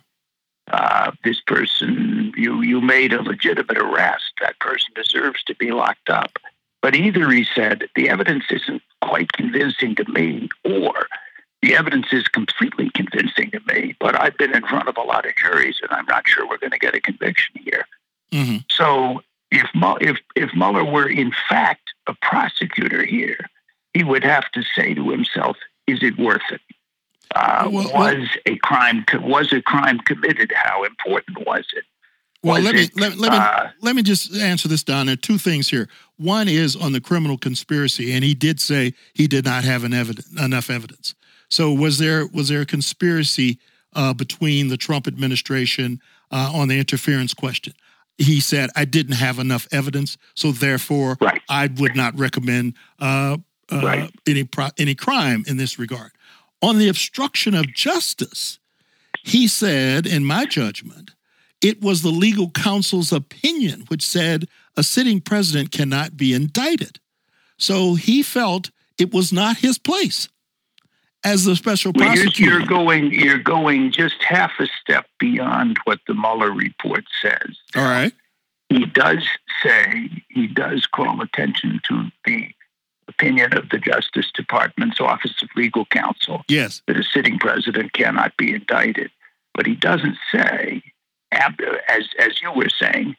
uh, 0.70 1.12
This 1.24 1.40
person, 1.40 2.32
you, 2.36 2.62
you 2.62 2.80
made 2.80 3.12
a 3.12 3.22
legitimate 3.22 3.78
arrest. 3.78 4.32
That 4.40 4.58
person 4.58 4.92
deserves 4.94 5.42
to 5.44 5.54
be 5.54 5.70
locked 5.70 6.10
up. 6.10 6.38
But 6.82 6.94
either 6.94 7.30
he 7.30 7.44
said, 7.44 7.88
The 7.94 8.08
evidence 8.08 8.44
isn't 8.50 8.82
quite 9.02 9.32
convincing 9.32 9.94
to 9.96 10.04
me, 10.10 10.48
or 10.64 11.08
the 11.62 11.76
evidence 11.76 12.06
is 12.12 12.26
completely 12.28 12.90
convincing 12.94 13.50
to 13.50 13.60
me, 13.66 13.94
but 14.00 14.18
I've 14.18 14.36
been 14.38 14.54
in 14.54 14.62
front 14.62 14.88
of 14.88 14.96
a 14.96 15.02
lot 15.02 15.26
of 15.26 15.36
juries 15.36 15.78
and 15.82 15.90
I'm 15.90 16.06
not 16.06 16.26
sure 16.26 16.48
we're 16.48 16.58
going 16.58 16.70
to 16.70 16.78
get 16.78 16.94
a 16.94 17.00
conviction 17.00 17.54
here. 17.62 17.86
Mm-hmm. 18.32 18.58
So 18.70 19.22
if, 19.50 19.68
if, 20.00 20.16
if 20.36 20.54
Mueller 20.54 20.84
were 20.84 21.08
in 21.08 21.32
fact 21.48 21.82
a 22.06 22.14
prosecutor 22.22 23.04
here, 23.04 23.46
he 23.94 24.04
would 24.04 24.24
have 24.24 24.50
to 24.52 24.62
say 24.62 24.94
to 24.94 25.10
himself, 25.10 25.56
is 25.86 26.02
it 26.02 26.18
worth 26.18 26.42
it? 26.50 26.60
Uh, 27.34 27.68
well, 27.70 27.84
was 27.92 28.16
well, 28.16 28.26
a 28.46 28.56
crime 28.58 29.04
was 29.20 29.52
a 29.52 29.62
crime 29.62 30.00
committed? 30.00 30.52
How 30.54 30.82
important 30.82 31.46
was 31.46 31.64
it? 31.76 31.84
Well, 32.42 32.60
let 32.60 32.74
me 32.74 32.88
let, 32.96 33.18
let, 33.18 33.30
me 33.30 33.38
uh, 33.38 33.68
let 33.82 33.94
me 33.94 34.02
just 34.02 34.34
answer 34.34 34.66
this, 34.66 34.82
Don. 34.82 35.06
There 35.06 35.12
are 35.12 35.16
two 35.16 35.38
things 35.38 35.68
here. 35.68 35.88
One 36.16 36.48
is 36.48 36.74
on 36.74 36.92
the 36.92 37.00
criminal 37.00 37.38
conspiracy, 37.38 38.12
and 38.12 38.24
he 38.24 38.34
did 38.34 38.60
say 38.60 38.94
he 39.12 39.28
did 39.28 39.44
not 39.44 39.62
have 39.62 39.84
an 39.84 39.92
enough 39.92 40.70
evidence. 40.70 41.14
So 41.50 41.72
was 41.72 41.98
there 41.98 42.26
was 42.26 42.48
there 42.48 42.62
a 42.62 42.66
conspiracy 42.66 43.58
uh, 43.94 44.14
between 44.14 44.68
the 44.68 44.76
Trump 44.76 45.06
administration 45.06 46.00
uh, 46.30 46.52
on 46.54 46.68
the 46.68 46.78
interference 46.78 47.34
question? 47.34 47.74
He 48.18 48.40
said 48.40 48.70
I 48.76 48.84
didn't 48.84 49.16
have 49.16 49.38
enough 49.38 49.66
evidence, 49.72 50.16
so 50.34 50.52
therefore 50.52 51.16
right. 51.20 51.40
I 51.48 51.68
would 51.78 51.96
not 51.96 52.18
recommend 52.18 52.74
uh, 52.98 53.38
uh 53.70 53.80
right. 53.82 54.10
any 54.26 54.44
pro- 54.44 54.70
any 54.78 54.94
crime 54.94 55.44
in 55.46 55.56
this 55.56 55.78
regard. 55.78 56.12
On 56.62 56.78
the 56.78 56.88
obstruction 56.88 57.54
of 57.54 57.72
justice, 57.72 58.58
he 59.22 59.48
said, 59.48 60.06
in 60.06 60.24
my 60.24 60.44
judgment, 60.44 61.12
it 61.62 61.80
was 61.80 62.02
the 62.02 62.10
legal 62.10 62.50
counsel's 62.50 63.12
opinion 63.12 63.84
which 63.88 64.06
said 64.06 64.46
a 64.76 64.82
sitting 64.82 65.20
president 65.20 65.70
cannot 65.70 66.16
be 66.16 66.32
indicted. 66.32 67.00
So 67.58 67.94
he 67.94 68.22
felt 68.22 68.70
it 68.98 69.12
was 69.12 69.32
not 69.32 69.58
his 69.58 69.78
place 69.78 70.28
as 71.24 71.44
the 71.44 71.56
special 71.56 71.92
well, 71.94 72.08
prosecutor. 72.08 72.58
You're, 72.58 72.66
going, 72.66 73.12
you're 73.12 73.38
going 73.38 73.92
just 73.92 74.22
half 74.22 74.52
a 74.58 74.66
step 74.80 75.06
beyond 75.18 75.78
what 75.84 76.00
the 76.06 76.14
Mueller 76.14 76.50
report 76.50 77.04
says. 77.20 77.56
All 77.76 77.84
right. 77.84 78.12
He 78.68 78.86
does 78.86 79.26
say, 79.62 80.10
he 80.28 80.46
does 80.46 80.86
call 80.86 81.20
attention 81.20 81.80
to 81.88 82.10
the 82.24 82.48
opinion 83.08 83.52
of 83.56 83.68
the 83.70 83.78
Justice 83.78 84.30
Department's 84.32 85.00
Office 85.00 85.42
of 85.42 85.48
Legal 85.56 85.84
Counsel. 85.86 86.42
Yes. 86.48 86.82
That 86.86 86.96
a 86.96 87.02
sitting 87.02 87.38
president 87.38 87.92
cannot 87.92 88.36
be 88.36 88.54
indicted. 88.54 89.10
But 89.54 89.66
he 89.66 89.74
doesn't 89.74 90.16
say, 90.32 90.82
as, 91.32 92.04
as 92.18 92.40
you 92.40 92.52
were 92.52 92.68
saying, 92.68 93.16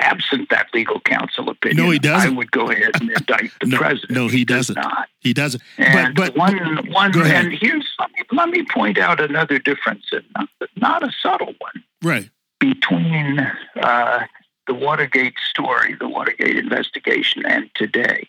absent 0.00 0.48
that 0.50 0.68
legal 0.74 1.00
counsel 1.00 1.48
opinion, 1.48 1.84
no, 1.84 1.90
he 1.90 1.98
doesn't. 1.98 2.32
I 2.32 2.36
would 2.36 2.50
go 2.50 2.70
ahead 2.70 2.90
and 3.00 3.10
indict 3.10 3.52
the 3.60 3.66
no, 3.66 3.76
president. 3.76 4.10
No, 4.10 4.28
he, 4.28 4.38
he 4.38 4.44
doesn't. 4.44 4.74
Does 4.74 4.84
not. 4.84 5.08
He 5.20 5.32
doesn't. 5.32 5.62
And 5.78 6.14
but, 6.14 6.34
but 6.34 6.36
one, 6.36 6.90
one, 6.90 7.26
and 7.26 7.52
here's 7.52 7.86
let 7.98 8.10
me, 8.12 8.22
let 8.32 8.48
me 8.48 8.64
point 8.64 8.98
out 8.98 9.20
another 9.20 9.58
difference, 9.58 10.06
and 10.12 10.24
not, 10.36 10.48
not 10.76 11.02
a 11.02 11.12
subtle 11.22 11.54
one, 11.58 11.84
right, 12.02 12.30
between 12.58 13.38
uh, 13.82 14.20
the 14.66 14.74
Watergate 14.74 15.34
story, 15.48 15.94
the 15.98 16.08
Watergate 16.08 16.56
investigation, 16.56 17.44
and 17.44 17.68
today. 17.74 18.28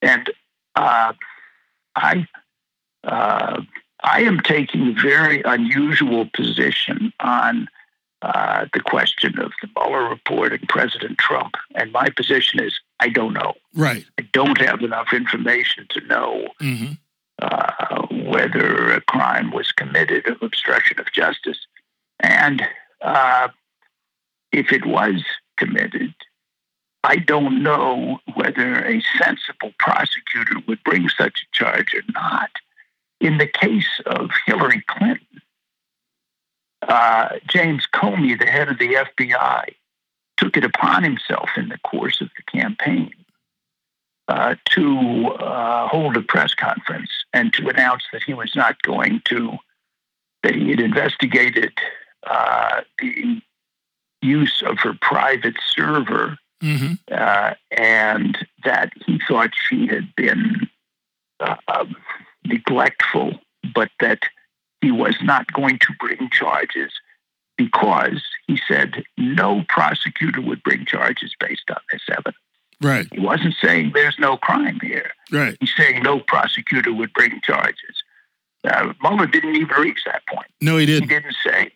And 0.00 0.30
uh, 0.76 1.12
I, 1.94 2.26
uh, 3.04 3.62
I 4.02 4.22
am 4.22 4.40
taking 4.40 4.88
a 4.88 5.00
very 5.00 5.42
unusual 5.42 6.28
position 6.34 7.12
on 7.20 7.68
uh, 8.24 8.64
the 8.72 8.80
question 8.80 9.38
of 9.38 9.52
the 9.60 9.68
Mueller 9.76 10.08
report 10.08 10.54
and 10.54 10.66
President 10.66 11.18
Trump. 11.18 11.56
And 11.74 11.92
my 11.92 12.08
position 12.08 12.58
is 12.58 12.80
I 12.98 13.10
don't 13.10 13.34
know. 13.34 13.52
Right. 13.74 14.06
I 14.18 14.22
don't 14.32 14.58
have 14.62 14.80
enough 14.80 15.12
information 15.12 15.86
to 15.90 16.00
know 16.06 16.48
mm-hmm. 16.58 16.92
uh, 17.42 18.06
whether 18.30 18.92
a 18.92 19.02
crime 19.02 19.50
was 19.50 19.72
committed 19.72 20.26
of 20.26 20.40
obstruction 20.40 20.98
of 20.98 21.12
justice. 21.12 21.58
And 22.20 22.62
uh, 23.02 23.48
if 24.52 24.72
it 24.72 24.86
was 24.86 25.22
committed, 25.58 26.14
I 27.02 27.16
don't 27.16 27.62
know 27.62 28.20
whether 28.36 28.86
a 28.86 29.02
sensible 29.22 29.72
prosecutor 29.78 30.60
would 30.66 30.82
bring 30.84 31.10
such 31.10 31.42
a 31.42 31.56
charge 31.56 31.92
or 31.92 32.02
not. 32.14 32.50
In 33.20 33.36
the 33.36 33.46
case 33.46 34.00
of 34.06 34.30
Hillary 34.46 34.82
Clinton, 34.88 35.42
uh, 36.88 37.38
James 37.48 37.86
Comey, 37.92 38.38
the 38.38 38.46
head 38.46 38.68
of 38.68 38.78
the 38.78 38.94
FBI, 38.94 39.74
took 40.36 40.56
it 40.56 40.64
upon 40.64 41.04
himself 41.04 41.50
in 41.56 41.68
the 41.68 41.78
course 41.78 42.20
of 42.20 42.28
the 42.36 42.58
campaign 42.58 43.12
uh, 44.28 44.54
to 44.70 45.26
uh, 45.38 45.88
hold 45.88 46.16
a 46.16 46.22
press 46.22 46.54
conference 46.54 47.10
and 47.32 47.52
to 47.52 47.68
announce 47.68 48.04
that 48.12 48.22
he 48.22 48.34
was 48.34 48.54
not 48.56 48.80
going 48.82 49.20
to, 49.26 49.56
that 50.42 50.54
he 50.54 50.70
had 50.70 50.80
investigated 50.80 51.72
uh, 52.26 52.80
the 52.98 53.40
use 54.22 54.62
of 54.66 54.78
her 54.78 54.94
private 55.00 55.56
server 55.66 56.38
mm-hmm. 56.62 56.94
Uh, 57.10 57.54
and 57.76 58.46
that 58.64 58.92
he 59.04 59.20
thought 59.28 59.50
she 59.54 59.86
had 59.86 60.14
been 60.16 60.68
uh, 61.40 61.56
um, 61.68 61.94
neglectful, 62.44 63.38
but 63.74 63.90
that 64.00 64.20
he 64.84 64.90
was 64.90 65.16
not 65.22 65.50
going 65.52 65.78
to 65.78 65.94
bring 65.98 66.28
charges 66.30 66.92
because 67.56 68.22
he 68.46 68.60
said 68.68 69.02
no 69.16 69.64
prosecutor 69.68 70.42
would 70.42 70.62
bring 70.62 70.84
charges 70.84 71.34
based 71.40 71.70
on 71.70 71.80
this 71.90 72.02
evidence. 72.10 72.36
Right. 72.82 73.08
He 73.10 73.20
wasn't 73.20 73.54
saying 73.62 73.92
there's 73.94 74.18
no 74.18 74.36
crime 74.36 74.78
here. 74.82 75.12
Right. 75.32 75.56
He's 75.58 75.74
saying 75.74 76.02
no 76.02 76.20
prosecutor 76.20 76.92
would 76.92 77.14
bring 77.14 77.40
charges. 77.42 78.02
Uh, 78.62 78.92
Mueller 79.02 79.26
didn't 79.26 79.56
even 79.56 79.74
reach 79.80 80.00
that 80.04 80.26
point. 80.26 80.48
No, 80.60 80.76
he 80.76 80.84
didn't. 80.84 81.08
He 81.08 81.14
didn't 81.14 81.36
say. 81.42 81.72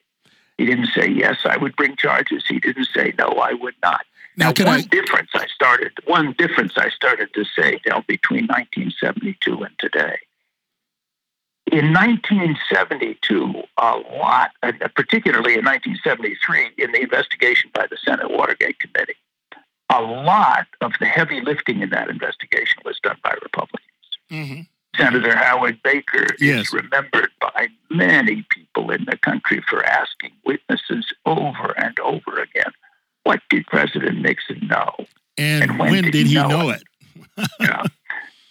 He 0.59 0.67
didn't 0.67 0.89
say 0.89 1.09
yes, 1.09 1.39
I 1.45 1.57
would 1.57 1.77
bring 1.77 1.97
charges. 1.97 2.45
He 2.47 2.59
didn't 2.59 2.89
say 2.95 3.15
no, 3.17 3.29
I 3.29 3.55
would 3.55 3.77
not. 3.83 4.05
Now, 4.37 4.53
now 4.59 4.67
one 4.67 4.81
I... 4.81 4.83
difference 4.83 5.31
I 5.35 5.47
started. 5.47 5.93
One 6.05 6.35
difference 6.37 6.77
I 6.77 6.91
started 6.91 7.33
to 7.35 7.45
say, 7.45 7.81
Del, 7.85 8.05
between 8.09 8.47
1972 8.49 9.63
and 9.63 9.79
today 9.79 10.19
in 11.73 11.93
1972, 11.93 13.63
a 13.79 13.97
lot, 14.19 14.51
uh, 14.63 14.73
particularly 14.95 15.55
in 15.55 15.65
1973, 15.65 16.71
in 16.79 16.93
the 16.93 17.03
investigation 17.03 17.71
by 17.75 17.87
the 17.91 17.97
Senate 17.97 18.31
Watergate 18.31 18.79
Committee, 18.79 19.17
a 19.91 20.01
lot 20.01 20.67
of 20.81 20.93
the 21.01 21.07
heavy 21.07 21.41
lifting 21.41 21.81
in 21.81 21.91
that 21.91 22.09
investigation 22.09 22.83
was 22.85 22.99
done 23.03 23.17
by 23.23 23.35
Republicans. 23.43 23.83
Mm-hmm. 24.31 24.61
Senator 24.97 25.37
Howard 25.37 25.83
Baker 25.83 26.27
yes. 26.39 26.67
is 26.67 26.73
remembered 26.73 27.31
by 27.41 27.69
many 27.91 28.45
people 28.51 28.91
in 28.91 29.05
the 29.05 29.17
country 29.17 29.63
for 29.69 29.85
asking 29.85 30.33
witnesses 30.45 31.13
over 31.25 31.75
and 31.79 31.99
over 32.01 32.41
again, 32.41 32.73
what 33.23 33.41
did 33.49 33.67
President 33.67 34.21
Nixon 34.21 34.67
know? 34.67 34.95
And, 35.37 35.71
and 35.71 35.79
when, 35.79 35.93
when, 35.93 36.11
did, 36.11 36.27
he 36.27 36.35
know, 36.35 36.49
know 36.49 36.71
it? 36.71 36.83
it? 37.37 37.51
yeah. 37.61 37.85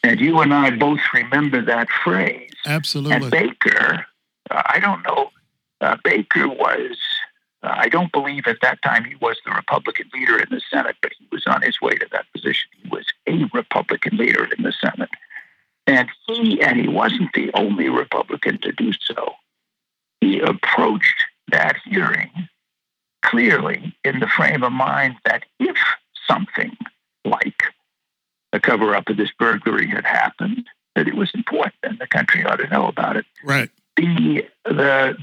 And 0.04 0.22
you 0.22 0.40
and 0.40 0.54
I 0.54 0.70
both 0.70 1.00
remember 1.14 1.62
that 1.64 1.90
phrase. 1.90 2.47
Absolutely. 2.68 3.16
And 3.16 3.32
Baker, 3.32 4.06
uh, 4.52 4.62
I 4.66 4.80
don't 4.80 5.04
know, 5.04 5.32
uh, 5.82 5.98
Baker 6.04 6.48
was, 6.48 6.98
uh, 7.64 7.74
I 7.76 7.90
don't 7.90 8.12
believe 8.12 8.46
at 8.48 8.58
that 8.62 8.82
time 8.84 9.06
he 9.06 9.16
was 9.16 9.38
the 9.46 9.52
Republican 9.52 10.10
leader 10.14 10.38
in 10.38 10.48
the 10.52 10.62
Senate, 10.72 10.98
but 11.02 11.14
he 11.18 11.28
was 11.32 11.46
on 11.48 11.62
his 11.62 11.82
way 11.82 11.96
to 11.96 12.08
that 12.12 12.26
position. 12.34 12.70
He 12.82 12.90
was 12.90 13.06
a 13.28 13.50
Republican 13.54 14.18
leader 14.18 14.46
in 14.56 14.64
the 14.64 14.74
Senate. 14.74 15.10
And 15.88 16.10
he, 16.28 16.62
and 16.62 16.80
he 16.80 16.88
wasn't 16.88 17.32
the 17.34 17.50
only 17.54 17.90
Republican 17.90 18.60
to 18.62 18.72
do 18.74 18.92
so, 18.94 19.34
he 20.20 20.38
he 20.38 20.44
approached 20.44 21.26
that 21.50 21.78
hearing 21.86 22.30
clearly 23.24 23.96
in 24.04 24.20
the 24.20 24.28
frame 24.28 24.64
of 24.64 24.72
mind 24.72 25.16
that 25.26 25.44
if 25.60 25.78
something 26.28 26.76
like 27.26 27.64
a 28.54 28.60
cover 28.60 28.96
up 28.96 29.10
of 29.10 29.18
this 29.18 29.32
burglary 29.38 29.88
had 29.88 30.06
happened, 30.06 30.66
that 30.96 31.08
it 31.08 31.16
was 31.16 31.32
important 31.34 31.76
and 31.84 32.00
the 32.00 32.08
country 32.08 32.44
ought 32.46 32.58
to 32.58 32.68
know 32.68 32.88
about 32.88 33.18
it. 33.18 33.26
Right. 33.44 33.70
The 33.96 34.46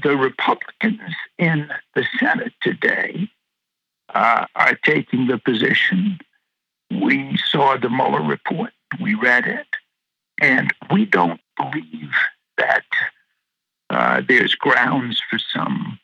the 0.05 0.11
the 0.11 0.17
Republicans 0.17 1.15
in 1.39 1.67
the 1.95 2.05
Senate 2.19 2.53
today 2.61 3.27
uh, 4.13 4.45
are 4.55 4.77
taking 4.83 5.27
the 5.27 5.39
position. 5.39 6.19
We 6.91 7.37
saw 7.49 7.75
the 7.77 7.89
Mueller 7.89 8.21
report. 8.21 8.71
We 9.01 9.15
read 9.15 9.47
it, 9.47 9.67
and 10.39 10.71
we 10.91 11.05
don't 11.05 11.41
believe 11.57 12.13
that 12.57 12.85
uh, 13.89 14.21
there's 14.27 14.53
grounds 14.53 15.19
for 15.27 15.39
some 15.39 15.99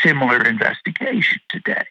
similar 0.00 0.40
investigation 0.44 1.40
today. 1.50 1.86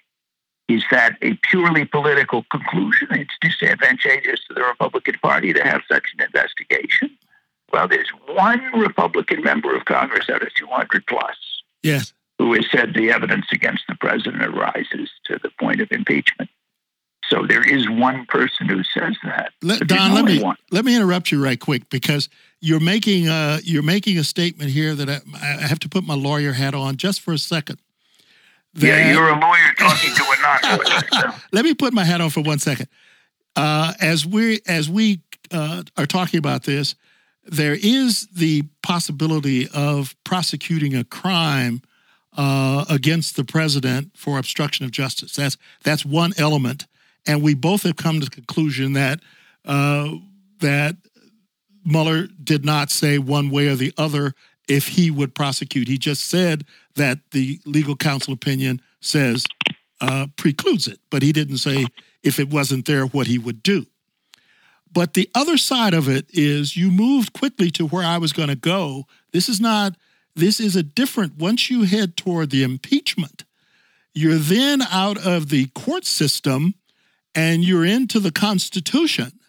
Is 0.69 0.83
that 0.91 1.17
a 1.21 1.33
purely 1.43 1.83
political 1.83 2.45
conclusion? 2.49 3.09
It's 3.11 3.37
disadvantageous 3.41 4.39
to 4.47 4.53
the 4.53 4.63
Republican 4.63 5.15
Party 5.21 5.51
to 5.51 5.61
have 5.61 5.81
such 5.91 6.05
an 6.17 6.25
investigation. 6.25 7.17
Well, 7.73 7.87
there's 7.87 8.09
one 8.27 8.61
Republican 8.79 9.41
member 9.41 9.75
of 9.75 9.85
Congress 9.85 10.29
out 10.29 10.43
of 10.43 10.53
200 10.53 11.07
plus 11.07 11.35
yes. 11.84 12.13
who 12.39 12.53
has 12.53 12.65
said 12.71 12.93
the 12.95 13.11
evidence 13.11 13.45
against 13.51 13.84
the 13.88 13.95
president 13.95 14.43
arises 14.43 15.09
to 15.25 15.39
the 15.43 15.49
point 15.59 15.81
of 15.81 15.91
impeachment. 15.91 16.49
So 17.29 17.45
there 17.47 17.67
is 17.67 17.89
one 17.89 18.25
person 18.25 18.67
who 18.67 18.84
says 18.84 19.15
that. 19.23 19.53
Let, 19.61 19.88
Don, 19.88 20.13
let 20.13 20.25
me 20.25 20.43
one. 20.43 20.57
let 20.71 20.86
me 20.86 20.95
interrupt 20.95 21.31
you 21.31 21.43
right 21.43 21.59
quick 21.59 21.89
because 21.89 22.29
you're 22.59 22.81
making 22.81 23.27
a, 23.27 23.59
you're 23.63 23.81
making 23.81 24.17
a 24.17 24.23
statement 24.23 24.71
here 24.71 24.93
that 24.93 25.09
I, 25.09 25.19
I 25.41 25.67
have 25.67 25.79
to 25.79 25.89
put 25.89 26.03
my 26.03 26.15
lawyer 26.15 26.53
hat 26.53 26.75
on 26.75 26.97
just 26.97 27.21
for 27.21 27.34
a 27.34 27.38
second. 27.38 27.79
That, 28.75 28.88
yeah, 28.88 29.11
you're 29.13 29.29
a 29.29 29.39
lawyer 29.39 29.73
talking 29.77 30.13
to 30.13 30.23
a 30.23 30.41
non-lawyer. 30.41 31.34
Let 31.51 31.63
me 31.63 31.73
put 31.73 31.93
my 31.93 32.03
hat 32.03 32.21
on 32.21 32.29
for 32.29 32.41
one 32.41 32.59
second. 32.59 32.88
Uh, 33.55 33.93
as 34.01 34.25
we 34.25 34.61
as 34.67 34.89
we 34.89 35.21
uh, 35.51 35.84
are 35.95 36.05
talking 36.05 36.39
about 36.39 36.63
this, 36.63 36.95
there 37.45 37.77
is 37.79 38.27
the 38.27 38.63
possibility 38.81 39.67
of 39.73 40.15
prosecuting 40.23 40.95
a 40.95 41.03
crime 41.03 41.81
uh, 42.35 42.85
against 42.89 43.35
the 43.35 43.43
president 43.43 44.11
for 44.15 44.39
obstruction 44.39 44.85
of 44.85 44.91
justice. 44.91 45.35
That's 45.35 45.57
that's 45.83 46.05
one 46.05 46.33
element, 46.37 46.87
and 47.27 47.41
we 47.41 47.53
both 47.53 47.83
have 47.83 47.95
come 47.95 48.19
to 48.19 48.25
the 48.25 48.31
conclusion 48.31 48.93
that 48.93 49.19
uh, 49.65 50.09
that 50.59 50.95
Mueller 51.85 52.27
did 52.43 52.65
not 52.65 52.89
say 52.89 53.17
one 53.17 53.49
way 53.49 53.67
or 53.67 53.75
the 53.75 53.93
other 53.97 54.33
if 54.67 54.87
he 54.87 55.11
would 55.11 55.35
prosecute. 55.35 55.87
He 55.87 55.97
just 55.97 56.25
said 56.25 56.65
that 56.95 57.19
the 57.31 57.59
legal 57.65 57.95
counsel 57.95 58.33
opinion 58.33 58.81
says 59.01 59.45
uh, 59.99 60.27
precludes 60.37 60.87
it, 60.87 60.99
but 61.09 61.21
he 61.21 61.31
didn't 61.33 61.57
say 61.57 61.85
if 62.23 62.39
it 62.39 62.49
wasn't 62.49 62.85
there 62.85 63.05
what 63.05 63.27
he 63.27 63.37
would 63.37 63.61
do. 63.61 63.85
But 64.93 65.15
the 65.15 65.29
other 65.33 65.57
side 65.57 65.93
of 65.93 66.07
it 66.07 66.27
is 66.29 66.77
you 66.77 66.91
moved 66.91 67.33
quickly 67.33 67.71
to 67.71 67.85
where 67.85 68.05
I 68.05 68.17
was 68.17 68.31
going 68.31 68.49
to 68.49 68.55
go. 68.55 69.05
This 69.31 69.49
is 69.49 69.59
not, 69.59 69.95
this 70.35 70.59
is 70.59 70.75
a 70.75 70.83
different, 70.83 71.37
once 71.37 71.69
you 71.69 71.83
head 71.83 72.15
toward 72.15 72.51
the 72.51 72.63
impeachment, 72.63 73.43
you're 74.13 74.37
then 74.37 74.83
out 74.83 75.17
of 75.17 75.49
the 75.49 75.65
court 75.67 76.05
system 76.05 76.75
and 77.33 77.63
you're 77.63 77.85
into 77.85 78.19
the 78.19 78.31
Constitution 78.31 79.39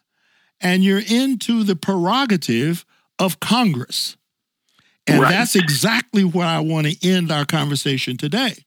and 0.60 0.82
you're 0.82 1.02
into 1.06 1.62
the 1.62 1.76
prerogative 1.76 2.86
of 3.18 3.40
Congress. 3.40 4.16
And 5.06 5.20
right. 5.20 5.30
that's 5.30 5.54
exactly 5.54 6.24
where 6.24 6.46
I 6.46 6.60
want 6.60 6.86
to 6.86 7.08
end 7.08 7.30
our 7.30 7.44
conversation 7.44 8.16
today. 8.16 8.64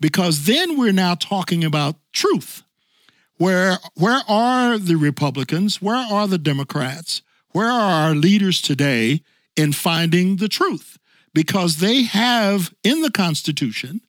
Because 0.00 0.44
then 0.44 0.78
we're 0.78 0.92
now 0.92 1.14
talking 1.14 1.64
about 1.64 1.96
truth. 2.12 2.62
Where, 3.38 3.78
where 3.94 4.20
are 4.28 4.78
the 4.78 4.96
Republicans? 4.96 5.80
Where 5.80 5.96
are 5.96 6.26
the 6.26 6.38
Democrats? 6.38 7.22
Where 7.52 7.70
are 7.70 8.08
our 8.08 8.14
leaders 8.14 8.60
today 8.60 9.22
in 9.56 9.72
finding 9.72 10.36
the 10.36 10.48
truth? 10.48 10.98
Because 11.32 11.76
they 11.76 12.02
have 12.02 12.74
in 12.82 13.00
the 13.00 13.10
Constitution 13.10 14.00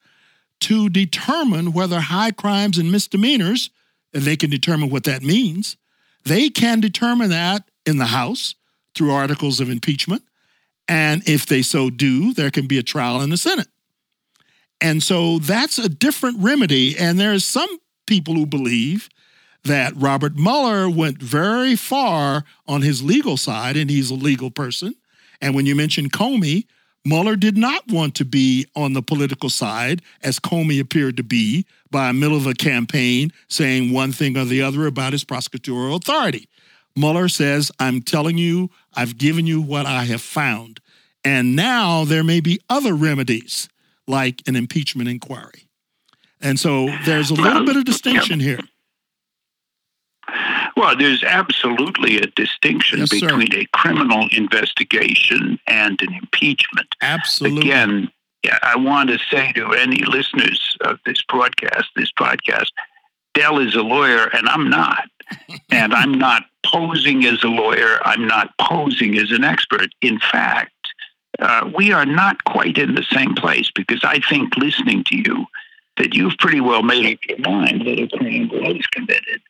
to 0.61 0.89
determine 0.89 1.71
whether 1.71 1.99
high 1.99 2.31
crimes 2.31 2.77
and 2.77 2.91
misdemeanors, 2.91 3.69
and 4.13 4.23
they 4.23 4.35
can 4.35 4.49
determine 4.49 4.89
what 4.89 5.03
that 5.05 5.21
means, 5.21 5.77
they 6.25 6.49
can 6.49 6.79
determine 6.79 7.29
that 7.29 7.69
in 7.85 7.97
the 7.97 8.07
House 8.07 8.55
through 8.95 9.11
articles 9.11 9.59
of 9.59 9.69
impeachment. 9.69 10.23
And 10.87 11.27
if 11.29 11.45
they 11.45 11.61
so 11.61 11.91
do, 11.91 12.33
there 12.33 12.51
can 12.51 12.65
be 12.65 12.79
a 12.79 12.83
trial 12.83 13.21
in 13.21 13.29
the 13.29 13.37
Senate. 13.37 13.67
And 14.81 15.03
so 15.03 15.37
that's 15.39 15.77
a 15.77 15.87
different 15.87 16.39
remedy. 16.39 16.97
And 16.97 17.19
there's 17.19 17.45
some 17.45 17.69
people 18.07 18.33
who 18.33 18.45
believe 18.45 19.07
that 19.63 19.93
Robert 19.95 20.35
Mueller 20.35 20.89
went 20.89 21.21
very 21.21 21.75
far 21.75 22.43
on 22.67 22.81
his 22.81 23.03
legal 23.03 23.37
side, 23.37 23.75
and 23.77 23.89
he's 23.89 24.09
a 24.09 24.15
legal 24.15 24.51
person. 24.51 24.95
And 25.41 25.53
when 25.55 25.65
you 25.65 25.75
mention 25.75 26.09
Comey, 26.09 26.65
Mueller 27.05 27.35
did 27.35 27.57
not 27.57 27.87
want 27.87 28.15
to 28.15 28.25
be 28.25 28.65
on 28.75 28.93
the 28.93 29.01
political 29.01 29.49
side, 29.49 30.01
as 30.21 30.39
Comey 30.39 30.79
appeared 30.79 31.17
to 31.17 31.23
be, 31.23 31.65
by 31.91 32.11
middle 32.11 32.37
of 32.37 32.45
a 32.45 32.53
campaign 32.53 33.31
saying 33.47 33.91
one 33.91 34.11
thing 34.11 34.37
or 34.37 34.45
the 34.45 34.61
other 34.61 34.85
about 34.85 35.13
his 35.13 35.23
prosecutorial 35.23 35.95
authority. 35.95 36.47
Mueller 36.95 37.29
says, 37.29 37.71
I'm 37.79 38.01
telling 38.01 38.37
you, 38.37 38.69
I've 38.93 39.17
given 39.17 39.47
you 39.47 39.61
what 39.61 39.85
I 39.85 40.03
have 40.05 40.21
found. 40.21 40.81
And 41.23 41.55
now 41.55 42.05
there 42.05 42.23
may 42.23 42.41
be 42.41 42.59
other 42.69 42.93
remedies 42.93 43.69
like 44.07 44.41
an 44.47 44.55
impeachment 44.55 45.09
inquiry. 45.09 45.69
And 46.41 46.59
so 46.59 46.87
there's 47.05 47.29
a 47.29 47.35
little 47.35 47.65
bit 47.65 47.75
of 47.75 47.85
distinction 47.85 48.39
here. 48.39 48.59
Well, 50.79 50.95
there's 50.95 51.25
absolutely 51.25 52.21
a 52.21 52.27
distinction 52.27 52.99
yes, 52.99 53.09
between 53.09 53.53
a 53.53 53.65
criminal 53.73 54.29
investigation 54.31 55.59
and 55.67 56.01
an 56.01 56.13
impeachment. 56.13 56.95
Absolutely. 57.01 57.69
Again, 57.69 58.09
I 58.63 58.77
want 58.77 59.09
to 59.09 59.19
say 59.29 59.51
to 59.57 59.73
any 59.73 60.05
listeners 60.05 60.77
of 60.79 60.97
this 61.05 61.21
broadcast, 61.23 61.89
this 61.97 62.13
podcast, 62.13 62.69
Del 63.33 63.59
is 63.59 63.75
a 63.75 63.81
lawyer 63.81 64.29
and 64.33 64.47
I'm 64.47 64.69
not. 64.69 65.03
and 65.69 65.93
I'm 65.93 66.13
not 66.13 66.43
posing 66.65 67.25
as 67.25 67.43
a 67.43 67.49
lawyer. 67.49 67.99
I'm 68.05 68.25
not 68.25 68.57
posing 68.57 69.17
as 69.17 69.31
an 69.31 69.43
expert. 69.43 69.89
In 70.01 70.17
fact, 70.31 70.71
uh, 71.39 71.69
we 71.75 71.91
are 71.91 72.05
not 72.05 72.41
quite 72.45 72.77
in 72.77 72.95
the 72.95 73.05
same 73.11 73.35
place 73.35 73.69
because 73.69 74.05
I 74.05 74.19
think 74.29 74.55
listening 74.55 75.03
to 75.07 75.17
you 75.17 75.45
that 75.97 76.13
you've 76.13 76.37
pretty 76.37 76.61
well 76.61 76.83
made 76.83 77.15
up 77.15 77.19
your 77.27 77.39
mind 77.39 77.81
that 77.81 77.99
a 77.99 78.07
crime 78.17 78.47
was 78.47 78.87
committed, 78.93 79.41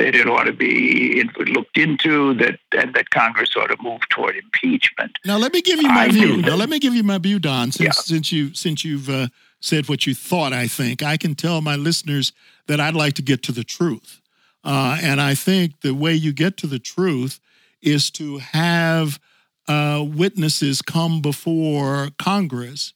that 0.00 0.14
it 0.14 0.26
ought 0.26 0.44
to 0.44 0.52
be 0.52 1.22
looked 1.46 1.76
into, 1.76 2.32
that 2.34 2.58
and 2.72 2.94
that 2.94 3.10
Congress 3.10 3.50
ought 3.54 3.66
to 3.66 3.76
move 3.82 4.00
toward 4.08 4.34
impeachment. 4.34 5.18
Now 5.26 5.36
let 5.36 5.52
me 5.52 5.60
give 5.60 5.80
you 5.80 5.88
my 5.88 6.04
I 6.04 6.08
view. 6.08 6.38
Now 6.38 6.56
let 6.56 6.70
me 6.70 6.78
give 6.78 6.94
you 6.94 7.02
my 7.02 7.18
view, 7.18 7.38
Don. 7.38 7.70
Since 7.70 7.80
yeah. 7.80 7.92
since 7.92 8.32
you 8.32 8.54
since 8.54 8.82
you've 8.82 9.10
uh, 9.10 9.28
said 9.60 9.90
what 9.90 10.06
you 10.06 10.14
thought, 10.14 10.54
I 10.54 10.68
think 10.68 11.02
I 11.02 11.18
can 11.18 11.34
tell 11.34 11.60
my 11.60 11.76
listeners 11.76 12.32
that 12.66 12.80
I'd 12.80 12.94
like 12.94 13.14
to 13.14 13.22
get 13.22 13.42
to 13.44 13.52
the 13.52 13.62
truth. 13.62 14.22
Uh, 14.64 14.98
and 15.02 15.20
I 15.20 15.34
think 15.34 15.80
the 15.82 15.94
way 15.94 16.14
you 16.14 16.32
get 16.32 16.56
to 16.58 16.66
the 16.66 16.78
truth 16.78 17.38
is 17.82 18.10
to 18.12 18.38
have 18.38 19.20
uh, 19.68 20.02
witnesses 20.06 20.80
come 20.80 21.20
before 21.20 22.08
Congress 22.18 22.94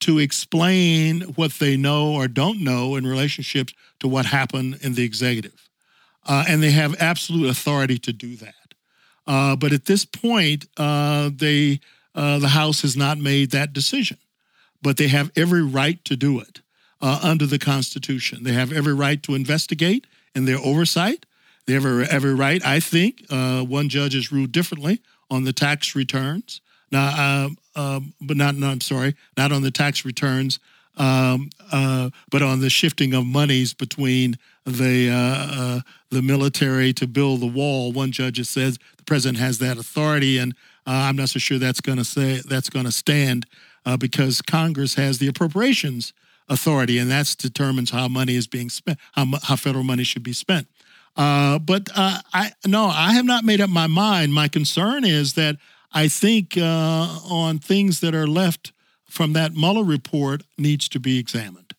to 0.00 0.18
explain 0.18 1.22
what 1.22 1.52
they 1.54 1.76
know 1.76 2.12
or 2.12 2.28
don't 2.28 2.62
know 2.62 2.96
in 2.96 3.06
relationships 3.06 3.72
to 3.98 4.06
what 4.06 4.26
happened 4.26 4.78
in 4.82 4.94
the 4.94 5.02
executive. 5.04 5.65
Uh, 6.26 6.44
and 6.48 6.62
they 6.62 6.72
have 6.72 6.94
absolute 7.00 7.48
authority 7.48 7.98
to 7.98 8.12
do 8.12 8.36
that. 8.36 8.54
Uh, 9.26 9.56
but 9.56 9.72
at 9.72 9.86
this 9.86 10.04
point, 10.04 10.66
uh, 10.76 11.30
they, 11.34 11.80
uh, 12.14 12.38
the 12.38 12.48
House 12.48 12.82
has 12.82 12.96
not 12.96 13.18
made 13.18 13.50
that 13.52 13.72
decision, 13.72 14.18
but 14.82 14.96
they 14.96 15.08
have 15.08 15.30
every 15.36 15.62
right 15.62 16.04
to 16.04 16.16
do 16.16 16.40
it 16.40 16.60
uh, 17.00 17.20
under 17.22 17.46
the 17.46 17.58
Constitution. 17.58 18.44
They 18.44 18.52
have 18.52 18.72
every 18.72 18.94
right 18.94 19.22
to 19.24 19.34
investigate 19.34 20.06
in 20.34 20.44
their 20.44 20.58
oversight. 20.58 21.26
They 21.66 21.74
have 21.74 21.84
every 21.84 22.34
right, 22.34 22.64
I 22.64 22.80
think. 22.80 23.24
Uh, 23.30 23.62
one 23.62 23.88
judge 23.88 24.14
has 24.14 24.30
ruled 24.30 24.52
differently 24.52 25.00
on 25.30 25.44
the 25.44 25.52
tax 25.52 25.96
returns. 25.96 26.60
Now, 26.92 27.50
um, 27.74 28.14
but 28.20 28.36
not, 28.36 28.54
no, 28.54 28.68
I'm 28.68 28.80
sorry, 28.80 29.16
not 29.36 29.50
on 29.50 29.62
the 29.62 29.72
tax 29.72 30.04
returns, 30.04 30.60
um, 30.96 31.50
uh, 31.72 32.10
but 32.30 32.42
on 32.42 32.60
the 32.60 32.70
shifting 32.70 33.12
of 33.14 33.26
monies 33.26 33.74
between 33.74 34.38
the 34.64 35.10
uh, 35.10 35.16
uh, 35.16 35.80
the 36.10 36.22
military 36.22 36.92
to 36.94 37.06
build 37.06 37.40
the 37.40 37.46
wall. 37.46 37.92
One 37.92 38.12
judge 38.12 38.44
says 38.46 38.78
the 38.96 39.04
president 39.04 39.38
has 39.38 39.58
that 39.58 39.78
authority, 39.78 40.38
and 40.38 40.54
uh, 40.86 41.08
I'm 41.08 41.16
not 41.16 41.30
so 41.30 41.38
sure 41.38 41.58
that's 41.58 41.80
going 41.80 41.98
to 41.98 42.04
say 42.04 42.40
that's 42.48 42.70
going 42.70 42.86
to 42.86 42.92
stand 42.92 43.46
uh, 43.84 43.96
because 43.96 44.42
Congress 44.42 44.94
has 44.94 45.18
the 45.18 45.28
appropriations 45.28 46.12
authority, 46.48 46.98
and 46.98 47.10
that 47.10 47.34
determines 47.38 47.90
how 47.90 48.08
money 48.08 48.36
is 48.36 48.46
being 48.46 48.70
spent, 48.70 48.98
how, 49.12 49.26
how 49.42 49.56
federal 49.56 49.84
money 49.84 50.04
should 50.04 50.22
be 50.22 50.32
spent. 50.32 50.66
Uh, 51.16 51.58
but 51.58 51.88
uh, 51.94 52.18
I 52.34 52.52
no, 52.66 52.86
I 52.86 53.12
have 53.12 53.24
not 53.24 53.44
made 53.44 53.60
up 53.60 53.70
my 53.70 53.86
mind. 53.86 54.34
My 54.34 54.48
concern 54.48 55.04
is 55.04 55.34
that 55.34 55.56
I 55.92 56.08
think 56.08 56.58
uh, 56.58 57.18
on 57.24 57.58
things 57.58 58.00
that 58.00 58.14
are 58.14 58.26
left 58.26 58.72
from 59.08 59.32
that 59.34 59.54
Mueller 59.54 59.84
report 59.84 60.42
needs 60.58 60.88
to 60.90 61.00
be 61.00 61.18
examined. 61.18 61.74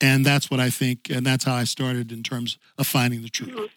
And 0.00 0.26
that's 0.26 0.50
what 0.50 0.60
I 0.60 0.70
think, 0.70 1.08
and 1.08 1.24
that's 1.24 1.44
how 1.44 1.54
I 1.54 1.64
started 1.64 2.12
in 2.12 2.22
terms 2.22 2.58
of 2.78 2.86
finding 2.86 3.22
the 3.22 3.28
truth. 3.28 3.70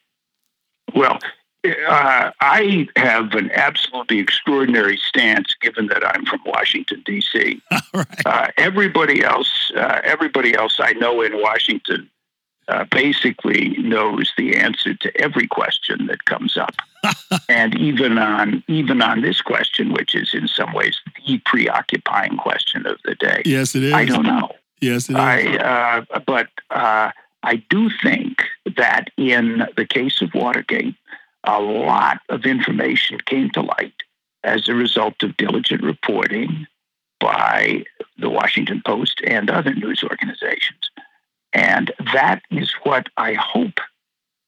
Well, 0.95 1.19
uh, 1.65 2.31
I 2.39 2.87
have 2.95 3.33
an 3.33 3.51
absolutely 3.51 4.19
extraordinary 4.19 4.97
stance, 4.97 5.55
given 5.61 5.87
that 5.87 6.05
I'm 6.05 6.25
from 6.25 6.39
Washington 6.45 7.03
D.C. 7.05 7.61
right. 7.93 8.25
uh, 8.25 8.47
everybody 8.57 9.23
else, 9.23 9.71
uh, 9.75 10.01
everybody 10.03 10.55
else 10.55 10.79
I 10.79 10.93
know 10.93 11.21
in 11.21 11.41
Washington, 11.41 12.09
uh, 12.67 12.85
basically 12.91 13.69
knows 13.77 14.31
the 14.37 14.55
answer 14.55 14.93
to 14.93 15.21
every 15.21 15.47
question 15.47 16.07
that 16.07 16.25
comes 16.25 16.57
up, 16.57 16.75
and 17.49 17.75
even 17.77 18.17
on 18.17 18.63
even 18.67 19.01
on 19.01 19.21
this 19.21 19.41
question, 19.41 19.93
which 19.93 20.15
is 20.15 20.33
in 20.33 20.47
some 20.47 20.73
ways 20.73 20.97
the 21.25 21.37
preoccupying 21.45 22.37
question 22.37 22.85
of 22.85 22.97
the 23.05 23.15
day. 23.15 23.41
Yes, 23.45 23.75
it 23.75 23.83
is. 23.83 23.93
I 23.93 24.05
don't 24.05 24.25
know. 24.25 24.49
Yes, 24.81 25.09
it 25.09 25.13
is. 25.13 25.17
I, 25.17 25.57
uh, 25.57 26.19
but 26.25 26.49
uh, 26.69 27.11
I 27.43 27.55
do 27.69 27.89
think 28.03 28.43
that 28.75 29.09
in 29.17 29.65
the 29.77 29.85
case 29.85 30.21
of 30.21 30.33
Watergate, 30.33 30.95
a 31.43 31.61
lot 31.61 32.19
of 32.29 32.45
information 32.45 33.19
came 33.25 33.49
to 33.51 33.61
light 33.61 33.93
as 34.43 34.67
a 34.67 34.73
result 34.73 35.23
of 35.23 35.37
diligent 35.37 35.83
reporting 35.83 36.67
by 37.19 37.83
the 38.17 38.29
Washington 38.29 38.81
Post 38.85 39.21
and 39.25 39.49
other 39.49 39.73
news 39.73 40.03
organizations. 40.03 40.91
And 41.57 41.91
that 42.13 42.43
is 42.51 42.71
what 42.83 43.07
I 43.17 43.33
hope 43.33 43.79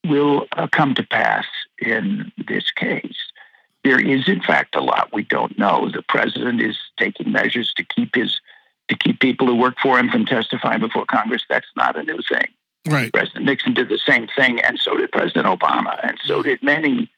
will 0.05 0.45
uh, 0.53 0.68
come 0.72 0.93
to 0.93 1.03
pass 1.03 1.45
in 1.80 2.32
this 2.47 2.70
case. 2.70 3.18
There 3.84 3.99
is, 3.99 4.30
in 4.30 4.41
fact, 4.41 4.76
a 4.76 4.82
lot 4.82 5.12
we 5.12 5.24
don't 5.24 5.57
know. 5.57 5.89
The 5.89 6.03
president 6.03 6.62
is 6.62 6.78
taking 6.97 7.32
measures 7.32 7.74
to 7.78 7.84
keep 7.84 8.16
his 8.16 8.39
to 8.89 8.95
keep 8.95 9.20
people 9.20 9.47
who 9.47 9.55
work 9.55 9.76
for 9.80 9.99
him 9.99 10.10
from 10.10 10.26
testifying 10.26 10.80
before 10.80 11.05
Congress. 11.05 11.43
That's 11.49 11.68
not 11.76 11.95
a 11.95 12.03
new 12.03 12.20
thing. 12.28 12.47
Right. 12.88 13.12
President 13.14 13.45
Nixon 13.45 13.74
did 13.74 13.89
the 13.89 13.99
same 13.99 14.28
thing, 14.36 14.60
and 14.62 14.80
so 14.80 14.97
did 14.97 15.12
President 15.12 15.45
Obama, 15.45 15.99
and 16.01 16.18
so 16.24 16.41
did 16.41 16.64
many, 16.64 17.12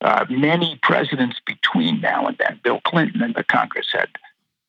uh, 0.00 0.24
many 0.30 0.78
presidents 0.82 1.38
between 1.44 2.00
now 2.00 2.26
and 2.26 2.36
then. 2.38 2.60
Bill 2.62 2.80
Clinton 2.84 3.22
and 3.22 3.34
the 3.34 3.44
Congress 3.44 3.88
had 3.92 4.08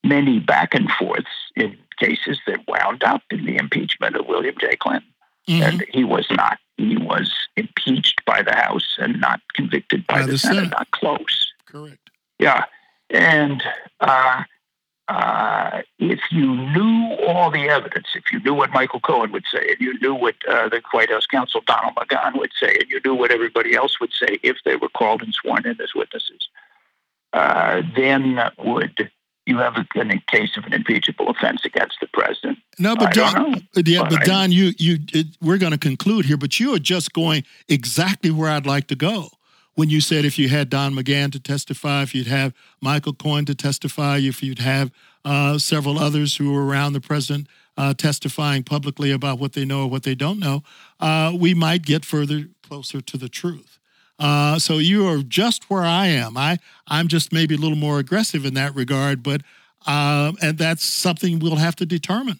many 0.04 0.40
back 0.40 0.74
and 0.74 0.90
forths 0.92 1.28
in 1.56 1.78
cases 1.98 2.40
that 2.48 2.68
wound 2.68 3.04
up 3.04 3.22
in 3.30 3.46
the 3.46 3.58
impeachment 3.58 4.16
of 4.16 4.28
William 4.28 4.56
J. 4.60 4.76
Clinton. 4.78 5.10
Mm-hmm. 5.48 5.64
And 5.64 5.86
he 5.90 6.04
was 6.04 6.28
not. 6.32 6.60
He 6.78 6.98
was 6.98 7.32
impeached 7.56 8.24
by 8.26 8.42
the 8.42 8.54
House 8.54 8.98
and 9.00 9.20
not 9.20 9.42
convicted 9.54 10.06
by, 10.08 10.20
by 10.20 10.26
the, 10.26 10.32
the 10.34 10.38
Senate. 10.38 10.56
Senate. 10.56 10.72
Not 10.72 10.92
close. 10.92 11.52
Correct. 11.66 12.10
Yeah, 12.38 12.66
and 13.10 13.64
uh, 14.00 14.44
uh, 15.10 15.82
if 15.98 16.20
you 16.32 16.56
knew 16.56 17.16
all 17.28 17.50
the 17.50 17.68
evidence, 17.68 18.08
if 18.14 18.32
you 18.32 18.40
knew 18.42 18.54
what 18.54 18.70
Michael 18.72 19.00
Cohen 19.00 19.32
would 19.32 19.46
say, 19.52 19.70
and 19.70 19.80
you 19.80 20.00
knew 20.00 20.14
what 20.14 20.36
uh, 20.48 20.70
the 20.70 20.82
White 20.92 21.10
House 21.10 21.26
counsel 21.26 21.62
Donald 21.66 21.96
McGahn 21.96 22.38
would 22.38 22.52
say, 22.58 22.78
and 22.80 22.90
you 22.90 23.02
knew 23.04 23.16
what 23.16 23.32
everybody 23.32 23.76
else 23.76 24.00
would 24.00 24.14
say 24.14 24.40
if 24.44 24.58
they 24.64 24.76
were 24.76 24.90
called 24.90 25.24
and 25.24 25.34
sworn 25.34 25.66
in 25.66 25.82
as 25.82 25.96
witnesses, 25.96 26.48
uh, 27.34 27.82
then 27.96 28.40
would 28.60 29.10
you 29.46 29.58
have 29.58 29.76
a, 29.76 29.86
a, 30.00 30.24
case 30.28 30.56
of 30.58 30.66
an 30.66 30.74
impeachable 30.74 31.30
offense 31.30 31.62
against 31.66 31.98
the 32.00 32.08
president? 32.14 32.60
No, 32.78 32.96
but 32.96 33.14
Don, 33.14 33.68
yeah, 33.76 34.02
but, 34.04 34.12
but 34.12 34.26
Don, 34.26 34.52
you 34.52 34.74
you 34.78 35.00
it, 35.14 35.28
we're 35.42 35.58
going 35.58 35.72
to 35.72 35.78
conclude 35.78 36.26
here, 36.26 36.38
but 36.38 36.60
you 36.60 36.74
are 36.76 36.80
just 36.80 37.14
going 37.14 37.44
exactly 37.68 38.32
where 38.32 38.52
I'd 38.52 38.68
like 38.68 38.88
to 38.88 38.96
go 38.96 39.30
when 39.80 39.90
you 39.90 40.02
said 40.02 40.26
if 40.26 40.38
you 40.38 40.50
had 40.50 40.70
Don 40.70 40.94
McGahn 40.94 41.32
to 41.32 41.40
testify, 41.40 42.02
if 42.02 42.14
you'd 42.14 42.28
have 42.28 42.54
Michael 42.82 43.14
Cohen 43.14 43.46
to 43.46 43.56
testify, 43.56 44.18
if 44.18 44.44
you'd 44.44 44.60
have 44.60 44.92
uh, 45.24 45.58
several 45.58 45.98
others 45.98 46.36
who 46.36 46.52
were 46.52 46.66
around 46.66 46.92
the 46.92 47.00
president 47.00 47.48
uh, 47.78 47.94
testifying 47.94 48.62
publicly 48.62 49.10
about 49.10 49.40
what 49.40 49.54
they 49.54 49.64
know 49.64 49.84
or 49.84 49.90
what 49.90 50.04
they 50.04 50.16
don't 50.16 50.38
know, 50.38 50.64
uh, 51.00 51.34
we 51.34 51.54
might 51.54 51.84
get 51.84 52.04
further 52.04 52.50
closer 52.62 53.00
to 53.00 53.18
the 53.18 53.30
truth. 53.30 53.79
Uh, 54.20 54.60
so 54.60 54.78
you 54.80 55.08
are 55.08 55.20
just 55.20 55.70
where 55.70 55.84
I 55.84 56.08
am. 56.08 56.38
I 56.38 56.58
I'm 56.88 57.08
just 57.08 57.32
maybe 57.32 57.56
a 57.56 57.58
little 57.58 57.78
more 57.78 58.00
aggressive 58.00 58.46
in 58.46 58.54
that 58.56 58.76
regard, 58.76 59.24
but 59.24 59.42
uh, 59.88 60.34
and 60.42 60.58
that's 60.58 60.84
something 60.84 61.40
we'll 61.40 61.56
have 61.56 61.76
to 61.78 61.86
determine. 61.86 62.40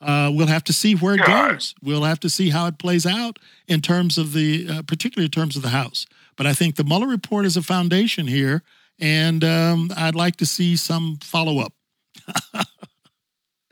Uh, 0.00 0.30
we'll 0.32 0.48
have 0.48 0.64
to 0.64 0.72
see 0.72 0.94
where 0.94 1.14
it 1.14 1.24
goes. 1.24 1.74
We'll 1.82 2.02
have 2.02 2.20
to 2.20 2.28
see 2.28 2.50
how 2.50 2.66
it 2.66 2.78
plays 2.78 3.06
out 3.06 3.38
in 3.66 3.80
terms 3.80 4.18
of 4.18 4.34
the, 4.34 4.68
uh, 4.68 4.82
particularly 4.82 5.26
in 5.26 5.30
terms 5.30 5.56
of 5.56 5.62
the 5.62 5.70
House. 5.70 6.04
But 6.36 6.46
I 6.46 6.52
think 6.52 6.76
the 6.76 6.84
Mueller 6.84 7.06
report 7.06 7.46
is 7.46 7.56
a 7.56 7.62
foundation 7.62 8.26
here, 8.26 8.62
and 9.00 9.42
um, 9.42 9.90
I'd 9.96 10.14
like 10.14 10.36
to 10.36 10.46
see 10.46 10.76
some 10.76 11.18
follow 11.22 11.58
up. 11.58 11.72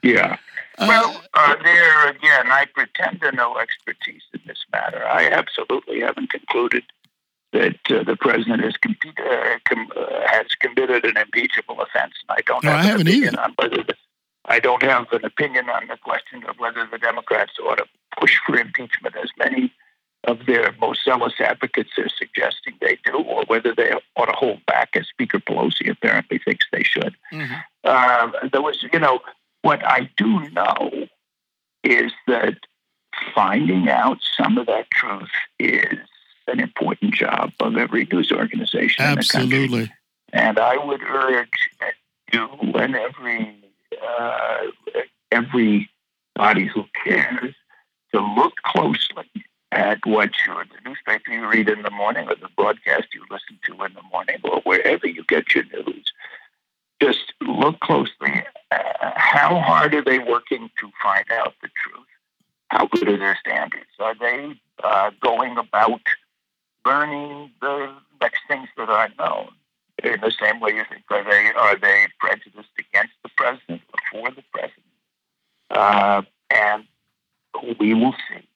yeah. 0.02 0.38
Uh, 0.78 0.86
well, 0.88 1.22
uh, 1.34 1.56
there 1.62 2.08
again, 2.08 2.50
I 2.50 2.64
pretend 2.72 3.20
to 3.20 3.32
know 3.32 3.58
expertise 3.58 4.22
in 4.32 4.40
this 4.46 4.64
matter. 4.72 5.04
I 5.04 5.28
absolutely 5.28 6.00
haven't 6.00 6.30
concluded 6.30 6.84
that 7.52 7.78
uh, 7.90 8.02
the 8.02 8.16
president 8.16 8.62
has, 8.62 8.74
uh, 8.84 9.58
com- 9.64 9.92
uh, 9.96 10.26
has 10.26 10.46
committed 10.58 11.04
an 11.04 11.16
impeachable 11.16 11.80
offense. 11.80 12.14
I 12.28 12.40
don't 12.46 12.64
no, 12.64 12.70
have 12.70 12.80
I 12.80 12.82
haven't 12.84 13.08
opinion 13.08 13.34
either. 13.34 13.42
on 13.42 13.54
whether 13.56 13.82
the, 13.84 13.94
I 14.46 14.58
don't 14.58 14.82
have 14.82 15.12
an 15.12 15.24
opinion 15.24 15.68
on 15.68 15.86
the 15.88 15.96
question 15.96 16.44
of 16.48 16.58
whether 16.58 16.86
the 16.90 16.98
Democrats 16.98 17.52
ought 17.62 17.76
to 17.76 17.84
push 18.18 18.38
for 18.46 18.58
impeachment, 18.58 19.16
as 19.16 19.30
many 19.38 19.72
of 20.24 20.46
their 20.46 20.72
most 20.80 21.04
zealous 21.04 21.34
advocates 21.40 21.90
are 21.98 22.08
suggesting 22.08 22.74
they 22.80 22.96
do, 23.04 23.16
or 23.18 23.44
whether 23.46 23.74
they 23.74 23.92
ought 24.16 24.26
to 24.26 24.32
hold 24.32 24.64
back, 24.66 24.90
as 24.94 25.06
Speaker 25.08 25.40
Pelosi 25.40 25.90
apparently 25.90 26.38
thinks 26.38 26.64
they 26.72 26.84
should. 26.84 27.14
Mm-hmm. 27.32 27.54
Uh, 27.84 28.30
there 28.52 28.62
was, 28.62 28.84
you 28.92 28.98
know, 28.98 29.20
what 29.62 29.84
I 29.84 30.10
do 30.16 30.48
know 30.50 31.08
is 31.82 32.12
that 32.28 32.56
finding 33.34 33.88
out 33.88 34.18
some 34.36 34.58
of 34.58 34.66
that 34.66 34.90
truth 34.90 35.30
is 35.58 35.98
an 36.46 36.60
important 36.60 37.14
job 37.14 37.52
of 37.60 37.76
every 37.76 38.06
news 38.10 38.32
organization 38.32 39.04
Absolutely. 39.04 39.56
in 39.56 39.70
the 39.70 39.78
country. 39.78 39.94
And 40.32 40.58
I 40.58 40.76
would 40.84 41.02
urge 41.02 41.70
you 42.32 42.48
and 42.74 42.96
every 42.96 43.62
uh, 44.08 44.58
everybody 45.30 46.66
who 46.66 46.84
cares 47.04 47.54
to 48.12 48.20
look 48.20 48.54
closely 48.64 49.28
at 49.70 49.98
what 50.04 50.30
you, 50.46 50.54
the 50.54 50.88
newspaper 50.88 51.30
you 51.30 51.46
read 51.48 51.68
in 51.68 51.82
the 51.82 51.90
morning 51.90 52.28
or 52.28 52.34
the 52.34 52.48
broadcast 52.56 53.08
you 53.14 53.24
listen 53.30 53.58
to 53.64 53.84
in 53.84 53.94
the 53.94 54.02
morning 54.10 54.36
or 54.44 54.60
wherever 54.64 55.06
you 55.06 55.24
get 55.24 55.54
your 55.54 55.64
news. 55.64 56.12
Just 57.00 57.32
look 57.40 57.80
closely. 57.80 58.44
Uh, 58.70 59.12
how 59.16 59.58
hard 59.58 59.94
are 59.94 60.04
they 60.04 60.18
working 60.18 60.70
to 60.78 60.90
find 61.02 61.24
out 61.32 61.54
the 61.62 61.68
truth? 61.68 62.06
How 62.68 62.86
good 62.86 63.08
are 63.08 63.18
their 63.18 63.38
standards? 63.40 63.90
Are 63.98 64.14
they 64.14 64.54
uh, 64.84 65.10
going 65.20 65.56
about 65.56 66.00
learning 66.84 67.50
the 67.60 67.92
next 68.20 68.40
things 68.48 68.68
that 68.76 68.88
are 68.88 69.08
known? 69.18 69.48
In 70.02 70.20
the 70.20 70.32
same 70.32 70.58
way 70.58 70.72
you 70.72 70.82
think, 70.88 71.04
are 71.10 71.22
they 71.22 71.52
are 71.54 71.76
they 71.78 72.06
prejudiced 72.18 72.70
against 72.78 73.12
the 73.22 73.30
president 73.36 73.82
or 73.92 74.00
for 74.10 74.30
the 74.34 74.42
president? 74.52 74.82
Uh, 75.70 76.22
and 76.50 76.84
we 77.78 77.94
will 77.94 78.14
see. 78.28 78.46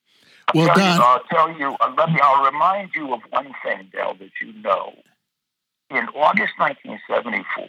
Well, 0.55 0.71
I'll 0.71 0.77
Don. 0.77 0.97
You, 0.97 1.03
I'll 1.03 1.23
tell 1.31 1.59
you, 1.59 1.77
uh, 1.81 1.95
let 1.97 2.11
me, 2.11 2.19
I'll 2.23 2.45
remind 2.45 2.91
you 2.95 3.13
of 3.13 3.21
one 3.31 3.53
thing, 3.65 3.91
Del, 3.93 4.15
that 4.15 4.31
you 4.41 4.53
know. 4.63 4.95
In 5.91 6.09
August 6.17 6.55
1974, 6.59 7.69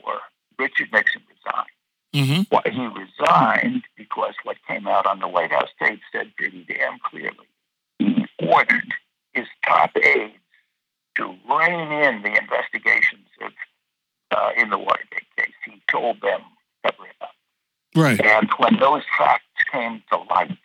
Richard 0.57 0.91
Nixon 0.91 1.21
resigned. 1.29 1.67
Mm-hmm. 2.15 2.41
Well, 2.51 2.63
he 2.65 2.99
resigned 2.99 3.83
because 3.95 4.33
what 4.43 4.57
came 4.67 4.87
out 4.87 5.05
on 5.05 5.19
the 5.19 5.27
White 5.27 5.51
House 5.51 5.69
tape 5.79 5.99
said 6.11 6.35
pretty 6.35 6.65
damn 6.67 6.97
clearly. 6.99 7.47
He 7.99 8.25
ordered 8.39 8.93
his 9.33 9.45
top 9.65 9.91
aides 9.97 10.33
to 11.17 11.35
rein 11.49 11.91
in 11.91 12.21
the 12.21 12.37
investigations 12.37 13.27
of 13.41 13.51
uh, 14.31 14.49
in 14.57 14.69
the 14.69 14.77
Watergate 14.77 15.27
case. 15.37 15.53
He 15.65 15.81
told 15.89 16.21
them 16.21 16.41
cover 16.85 17.05
it 17.05 17.15
up. 17.21 17.31
Right. 17.95 18.19
And 18.23 18.49
when 18.57 18.77
those 18.79 19.03
facts 19.17 19.43
came 19.71 20.03
to 20.11 20.17
light, 20.29 20.57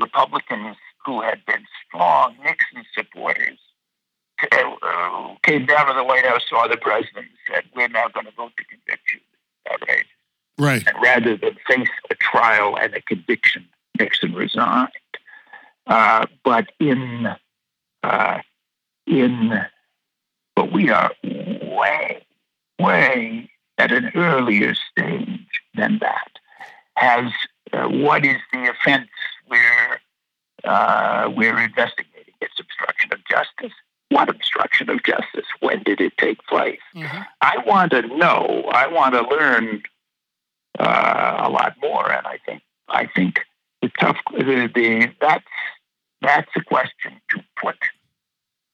Republicans 0.00 0.76
who 1.04 1.20
had 1.20 1.44
been 1.46 1.64
strong 1.86 2.36
Nixon 2.44 2.84
supporters 2.94 3.58
uh, 4.52 5.34
came 5.42 5.66
down 5.66 5.86
to 5.86 5.94
the 5.94 6.04
White 6.04 6.24
House, 6.24 6.42
saw 6.48 6.66
the 6.66 6.76
president, 6.76 7.26
and 7.26 7.54
said, 7.54 7.64
"We're 7.74 7.88
now 7.88 8.08
going 8.08 8.26
to 8.26 8.32
vote 8.32 8.52
to 8.56 8.64
convict 8.64 9.12
you." 9.12 9.20
Outrageous. 9.70 10.06
Right. 10.58 10.86
And 10.86 10.96
rather 11.02 11.36
than 11.36 11.56
face 11.66 11.88
a 12.10 12.14
trial 12.14 12.76
and 12.76 12.94
a 12.94 13.02
conviction, 13.02 13.66
Nixon 13.98 14.34
resigned. 14.34 14.90
Uh, 15.86 16.26
but 16.44 16.72
in 16.78 17.28
uh, 18.02 18.38
in 19.06 19.66
but 20.60 20.72
we 20.72 20.90
are 20.90 21.10
way 21.24 22.22
way 22.78 23.50
at 23.78 23.90
an 23.90 24.10
earlier 24.14 24.74
stage 24.74 25.62
than 25.74 25.98
that. 26.02 26.32
Has 26.96 27.32
uh, 27.72 27.88
what 27.88 28.26
is 28.26 28.36
the 28.52 28.68
offense 28.68 29.08
where 29.46 30.00
uh, 30.64 31.30
we're 31.34 31.58
investigating. 31.58 32.34
It's 32.42 32.60
obstruction 32.60 33.10
of 33.14 33.20
justice. 33.24 33.74
What 34.10 34.28
obstruction 34.28 34.90
of 34.90 35.02
justice? 35.02 35.46
When 35.60 35.82
did 35.82 35.98
it 35.98 36.12
take 36.18 36.44
place? 36.46 36.80
Mm-hmm. 36.94 37.22
I 37.40 37.56
want 37.64 37.92
to 37.92 38.02
know. 38.02 38.68
I 38.70 38.86
want 38.86 39.14
to 39.14 39.22
learn 39.22 39.82
uh, 40.78 41.36
a 41.38 41.48
lot 41.48 41.74
more. 41.80 42.12
And 42.12 42.26
I 42.26 42.38
think 42.44 42.60
I 42.90 43.06
think 43.06 43.40
the 43.80 43.90
tough 43.98 44.18
the, 44.36 44.70
the 44.74 45.10
that's 45.22 45.44
that's 46.20 46.50
a 46.54 46.62
question 46.64 47.18
to 47.30 47.42
put 47.62 47.76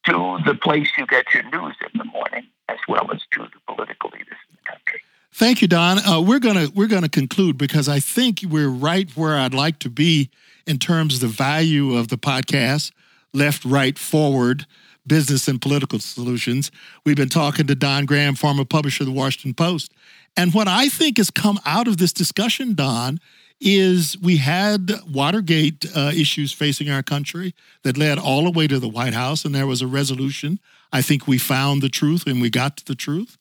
to 0.07 0.39
the 0.45 0.55
place 0.55 0.89
you 0.97 1.07
get 1.07 1.33
your 1.35 1.43
news 1.45 1.75
in 1.93 1.99
the 1.99 2.05
morning, 2.05 2.47
as 2.69 2.79
well 2.89 3.11
as 3.13 3.21
to 3.33 3.43
the 3.43 3.61
political 3.67 4.11
leaders 4.11 4.39
in 4.51 4.57
the 4.57 4.71
country. 4.71 5.01
Thank 5.33 5.61
you, 5.61 5.69
Don. 5.69 5.99
Uh, 5.99 6.21
we're 6.21 6.39
gonna 6.39 6.69
we're 6.75 6.87
gonna 6.87 7.09
conclude 7.09 7.59
because 7.59 7.89
I 7.89 8.01
think 8.01 8.41
we're 8.49 8.71
right 8.71 9.11
where 9.17 9.37
I'd 9.37 9.55
like 9.55 9.79
to 9.81 9.91
be 9.91 10.31
in 10.67 10.79
terms 10.79 11.17
of 11.17 11.21
the 11.21 11.29
value 11.29 11.95
of 11.95 12.09
the 12.09 12.17
podcast, 12.17 12.91
left, 13.33 13.65
right, 13.65 13.99
forward, 13.99 14.67
business 15.07 15.47
and 15.47 15.61
political 15.61 15.99
solutions. 15.99 16.71
We've 17.05 17.17
been 17.17 17.29
talking 17.29 17.67
to 17.67 17.75
Don 17.75 18.07
Graham, 18.07 18.35
former 18.35 18.65
publisher 18.65 19.03
of 19.03 19.09
the 19.09 19.13
Washington 19.13 19.55
Post, 19.55 19.93
and 20.37 20.55
what 20.55 20.69
I 20.69 20.89
think 20.89 21.19
has 21.19 21.31
come 21.31 21.61
out 21.65 21.87
of 21.87 21.99
this 21.99 22.13
discussion, 22.13 22.75
Don, 22.75 23.21
is 23.61 24.19
we 24.19 24.37
had 24.37 24.93
Watergate 25.11 25.87
uh, 25.97 26.13
issues 26.15 26.53
facing 26.53 26.91
our 26.91 27.03
country 27.03 27.55
that 27.83 27.97
led 27.97 28.19
all 28.19 28.45
the 28.45 28.51
way 28.51 28.67
to 28.67 28.79
the 28.79 28.89
White 28.89 29.15
House, 29.15 29.45
and 29.45 29.55
there 29.55 29.67
was 29.67 29.83
a 29.83 29.87
resolution. 29.87 30.59
I 30.93 31.03
think 31.03 31.27
we 31.27 31.39
found 31.39 31.83
the 31.83 31.89
truth 31.89 32.27
and 32.27 32.41
we 32.41 32.51
got 32.51 32.77
to 32.79 32.85
the 32.85 32.95
truth. 32.95 33.39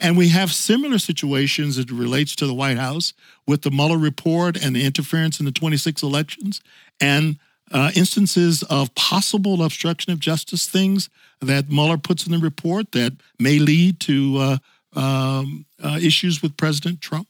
And 0.00 0.16
we 0.16 0.28
have 0.28 0.52
similar 0.52 0.98
situations 0.98 1.76
that 1.76 1.90
relates 1.90 2.34
to 2.36 2.46
the 2.46 2.54
White 2.54 2.78
House 2.78 3.12
with 3.46 3.62
the 3.62 3.70
Mueller 3.70 3.98
report 3.98 4.62
and 4.62 4.74
the 4.74 4.84
interference 4.84 5.38
in 5.38 5.46
the 5.46 5.52
26 5.52 6.02
elections 6.02 6.60
and 7.00 7.38
uh, 7.72 7.90
instances 7.94 8.62
of 8.64 8.94
possible 8.94 9.62
obstruction 9.62 10.12
of 10.12 10.18
justice 10.18 10.66
things 10.66 11.08
that 11.40 11.70
Mueller 11.70 11.96
puts 11.96 12.26
in 12.26 12.32
the 12.32 12.38
report 12.38 12.92
that 12.92 13.12
may 13.38 13.58
lead 13.58 14.00
to 14.00 14.58
uh, 14.94 14.98
um, 14.98 15.64
uh, 15.82 15.98
issues 16.00 16.42
with 16.42 16.56
President 16.56 17.00
Trump. 17.00 17.28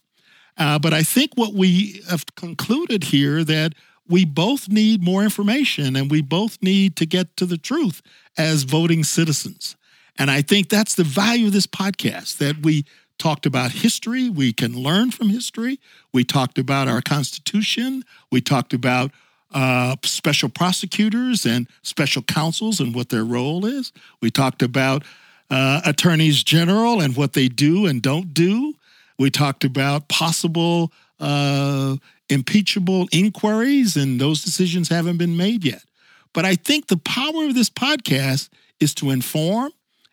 Uh, 0.57 0.79
but 0.79 0.95
I 0.95 1.03
think 1.03 1.33
what 1.35 1.53
we 1.53 2.03
have 2.09 2.25
concluded 2.37 3.05
here 3.05 3.43
that 3.45 3.75
we 4.09 4.25
both 4.25 4.69
need 4.69 5.03
more 5.03 5.23
information 5.23 5.97
and 5.97 6.11
we 6.11 6.21
both 6.21 6.63
need 6.63 6.97
to 6.97 7.07
get 7.07 7.37
to 7.39 7.47
the 7.47 7.57
truth 7.57 8.03
as 8.37 8.65
voting 8.65 9.03
citizens. 9.03 9.77
And 10.17 10.31
I 10.31 10.43
think 10.43 10.69
that's 10.69 10.95
the 10.95 11.05
value 11.05 11.47
of 11.47 11.53
this 11.53 11.67
podcast 11.67 12.39
that 12.39 12.63
we 12.63 12.85
talked 13.19 13.47
about 13.47 13.71
history. 13.71 14.29
We 14.29 14.53
can 14.53 14.77
learn 14.77 15.11
from 15.11 15.29
history. 15.29 15.81
We 16.13 16.25
talked 16.25 16.59
about 16.59 16.89
our 16.89 17.01
Constitution. 17.01 18.05
We 18.31 18.41
talked 18.41 18.75
about 18.75 19.11
uh, 19.53 19.97
special 20.03 20.49
prosecutors 20.49 21.47
and 21.47 21.69
special 21.83 22.23
counsels 22.23 22.81
and 22.81 22.95
what 22.95 23.09
their 23.09 23.25
role 23.25 23.65
is. 23.65 23.93
We 24.21 24.31
talked 24.31 24.63
about 24.63 25.05
uh, 25.51 25.81
attorneys 25.85 26.43
general 26.43 27.01
and 27.01 27.17
what 27.17 27.33
they 27.35 27.49
do 27.49 27.87
and 27.87 28.03
don't 28.03 28.35
do. 28.35 28.75
We 29.19 29.31
talked 29.31 29.65
about 29.65 30.09
possible 30.09 30.93
uh, 31.21 31.97
impeachable 32.29 33.09
inquiries, 33.13 33.97
and 33.97 34.21
those 34.21 34.45
decisions 34.45 34.89
haven't 34.89 35.19
been 35.19 35.37
made 35.37 35.65
yet. 35.65 35.85
But 36.33 36.45
I 36.45 36.57
think 36.57 36.89
the 36.89 36.97
power 36.97 37.45
of 37.45 37.55
this 37.55 37.71
podcast 37.71 38.49
is 38.81 38.95
to 38.97 39.11
inform 39.11 39.73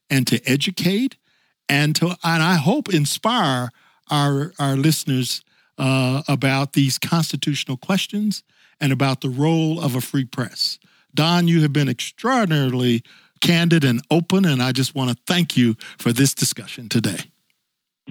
and 0.09 0.27
to 0.27 0.39
educate 0.49 1.15
and 1.67 1.95
to, 1.95 2.15
and 2.23 2.43
I 2.43 2.55
hope 2.55 2.93
inspire 2.93 3.69
our 4.09 4.53
our 4.59 4.75
listeners 4.75 5.41
uh, 5.77 6.21
about 6.27 6.73
these 6.73 6.99
constitutional 6.99 7.77
questions 7.77 8.43
and 8.79 8.91
about 8.91 9.21
the 9.21 9.29
role 9.29 9.79
of 9.79 9.95
a 9.95 10.01
free 10.01 10.25
press. 10.25 10.77
Don, 11.13 11.47
you 11.47 11.61
have 11.61 11.73
been 11.73 11.89
extraordinarily 11.89 13.03
candid 13.41 13.83
and 13.83 14.01
open, 14.11 14.45
and 14.45 14.61
I 14.61 14.71
just 14.71 14.95
want 14.95 15.09
to 15.09 15.17
thank 15.25 15.57
you 15.57 15.75
for 15.97 16.13
this 16.13 16.33
discussion 16.33 16.89
today. 16.89 17.30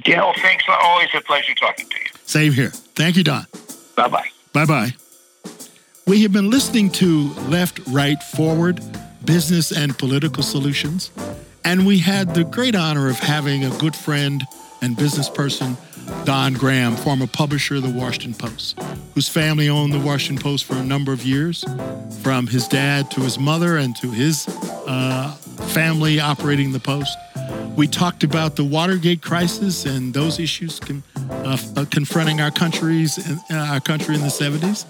Gail, 0.03 0.33
thanks. 0.37 0.65
Always 0.69 1.09
a 1.15 1.21
pleasure 1.21 1.55
talking 1.55 1.87
to 1.89 1.97
you. 1.97 2.07
Same 2.25 2.53
here. 2.53 2.71
Thank 2.71 3.17
you, 3.17 3.25
Don. 3.25 3.47
Bye 3.97 4.09
bye. 4.09 4.29
Bye 4.53 4.65
bye. 4.65 4.95
We 6.07 6.23
have 6.23 6.33
been 6.33 6.51
listening 6.51 6.91
to 6.93 7.29
Left, 7.49 7.81
Right, 7.89 8.23
Forward 8.23 8.81
Business 9.25 9.71
and 9.71 9.97
Political 9.99 10.43
Solutions, 10.43 11.11
and 11.65 11.87
we 11.87 11.99
had 11.99 12.35
the 12.35 12.45
great 12.45 12.75
honor 12.75 13.09
of 13.09 13.19
having 13.19 13.65
a 13.65 13.71
good 13.79 13.95
friend 13.95 14.47
and 14.81 14.97
business 14.97 15.29
person, 15.29 15.77
Don 16.25 16.55
Graham, 16.55 16.97
former 16.97 17.27
publisher 17.27 17.77
of 17.77 17.83
the 17.83 17.91
Washington 17.91 18.35
Post, 18.35 18.81
whose 19.15 19.29
family 19.29 19.69
owned 19.69 19.93
the 19.93 19.99
Washington 19.99 20.43
Post 20.43 20.65
for 20.65 20.75
a 20.75 20.85
number 20.85 21.13
of 21.13 21.25
years, 21.25 21.65
from 22.23 22.47
his 22.47 22.69
dad 22.69 23.11
to 23.13 23.21
his 23.21 23.39
mother 23.39 23.77
and 23.79 23.97
to 23.97 24.11
his 24.11 24.47
uh, 24.87 25.31
family 25.69 26.21
operating 26.21 26.73
the 26.73 26.81
Post. 26.81 27.17
We 27.77 27.87
talked 27.87 28.25
about 28.25 28.57
the 28.57 28.65
Watergate 28.65 29.23
crisis 29.23 29.87
and 29.87 30.13
those 30.13 30.39
issues 30.39 30.79
con- 30.81 31.03
uh, 31.31 31.57
uh, 31.77 31.85
confronting 31.91 32.41
our 32.41 32.51
countries, 32.51 33.19
uh, 33.51 33.55
our 33.55 33.81
country 33.81 34.15
in 34.15 34.21
the 34.21 34.27
70s, 34.27 34.85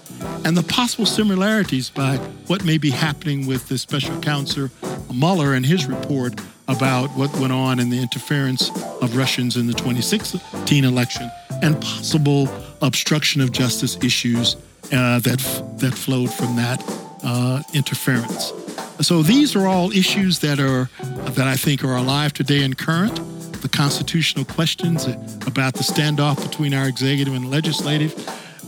and 0.45 0.57
the 0.57 0.63
possible 0.63 1.05
similarities 1.05 1.89
by 1.89 2.17
what 2.47 2.65
may 2.65 2.77
be 2.77 2.89
happening 2.89 3.47
with 3.47 3.67
the 3.69 3.77
special 3.77 4.19
counsel 4.19 4.69
Mueller 5.13 5.53
and 5.53 5.65
his 5.65 5.85
report 5.85 6.39
about 6.67 7.09
what 7.11 7.31
went 7.37 7.51
on 7.51 7.79
in 7.79 7.89
the 7.89 8.01
interference 8.01 8.69
of 9.01 9.15
Russians 9.15 9.57
in 9.57 9.67
the 9.67 9.73
2016 9.73 10.83
election 10.83 11.29
and 11.61 11.79
possible 11.81 12.47
obstruction 12.81 13.41
of 13.41 13.51
justice 13.51 13.97
issues 14.03 14.55
uh, 14.91 15.19
that 15.19 15.39
that 15.77 15.93
flowed 15.93 16.33
from 16.33 16.55
that 16.55 16.83
uh, 17.23 17.61
interference. 17.73 18.53
So 19.01 19.23
these 19.23 19.55
are 19.55 19.67
all 19.67 19.91
issues 19.91 20.39
that 20.39 20.59
are 20.59 20.89
that 21.31 21.47
I 21.47 21.55
think 21.55 21.83
are 21.83 21.95
alive 21.95 22.33
today 22.33 22.63
and 22.63 22.77
current. 22.77 23.19
The 23.61 23.69
constitutional 23.69 24.45
questions 24.45 25.05
about 25.45 25.73
the 25.73 25.83
standoff 25.83 26.41
between 26.41 26.73
our 26.73 26.87
executive 26.87 27.33
and 27.35 27.51
legislative, 27.51 28.15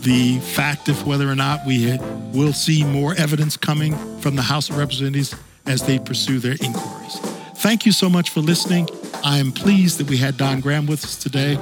the 0.01 0.39
fact 0.39 0.87
of 0.87 1.07
whether 1.07 1.27
or 1.27 1.35
not 1.35 1.65
we 1.65 1.97
will 2.31 2.53
see 2.53 2.83
more 2.83 3.15
evidence 3.15 3.57
coming 3.57 3.95
from 4.19 4.35
the 4.35 4.43
House 4.43 4.69
of 4.69 4.77
Representatives 4.77 5.35
as 5.65 5.81
they 5.83 5.97
pursue 5.97 6.39
their 6.39 6.55
inquiries. 6.61 7.32
Thank 7.63 7.85
you 7.85 7.93
so 7.93 8.09
much 8.09 8.31
for 8.31 8.41
listening. 8.41 8.89
I 9.23 9.37
am 9.37 9.53
pleased 9.53 9.97
that 9.99 10.09
we 10.09 10.17
had 10.17 10.35
Don 10.35 10.59
Graham 10.59 10.85
with 10.85 11.05
us 11.05 11.15
today. 11.15 11.57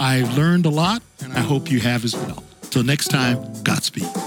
I 0.00 0.24
learned 0.34 0.66
a 0.66 0.68
lot, 0.68 1.00
and 1.22 1.32
I 1.32 1.38
hope 1.38 1.70
you 1.70 1.78
have 1.78 2.04
as 2.04 2.16
well. 2.16 2.42
Till 2.70 2.82
next 2.82 3.06
time, 3.06 3.38
Godspeed. 3.62 4.23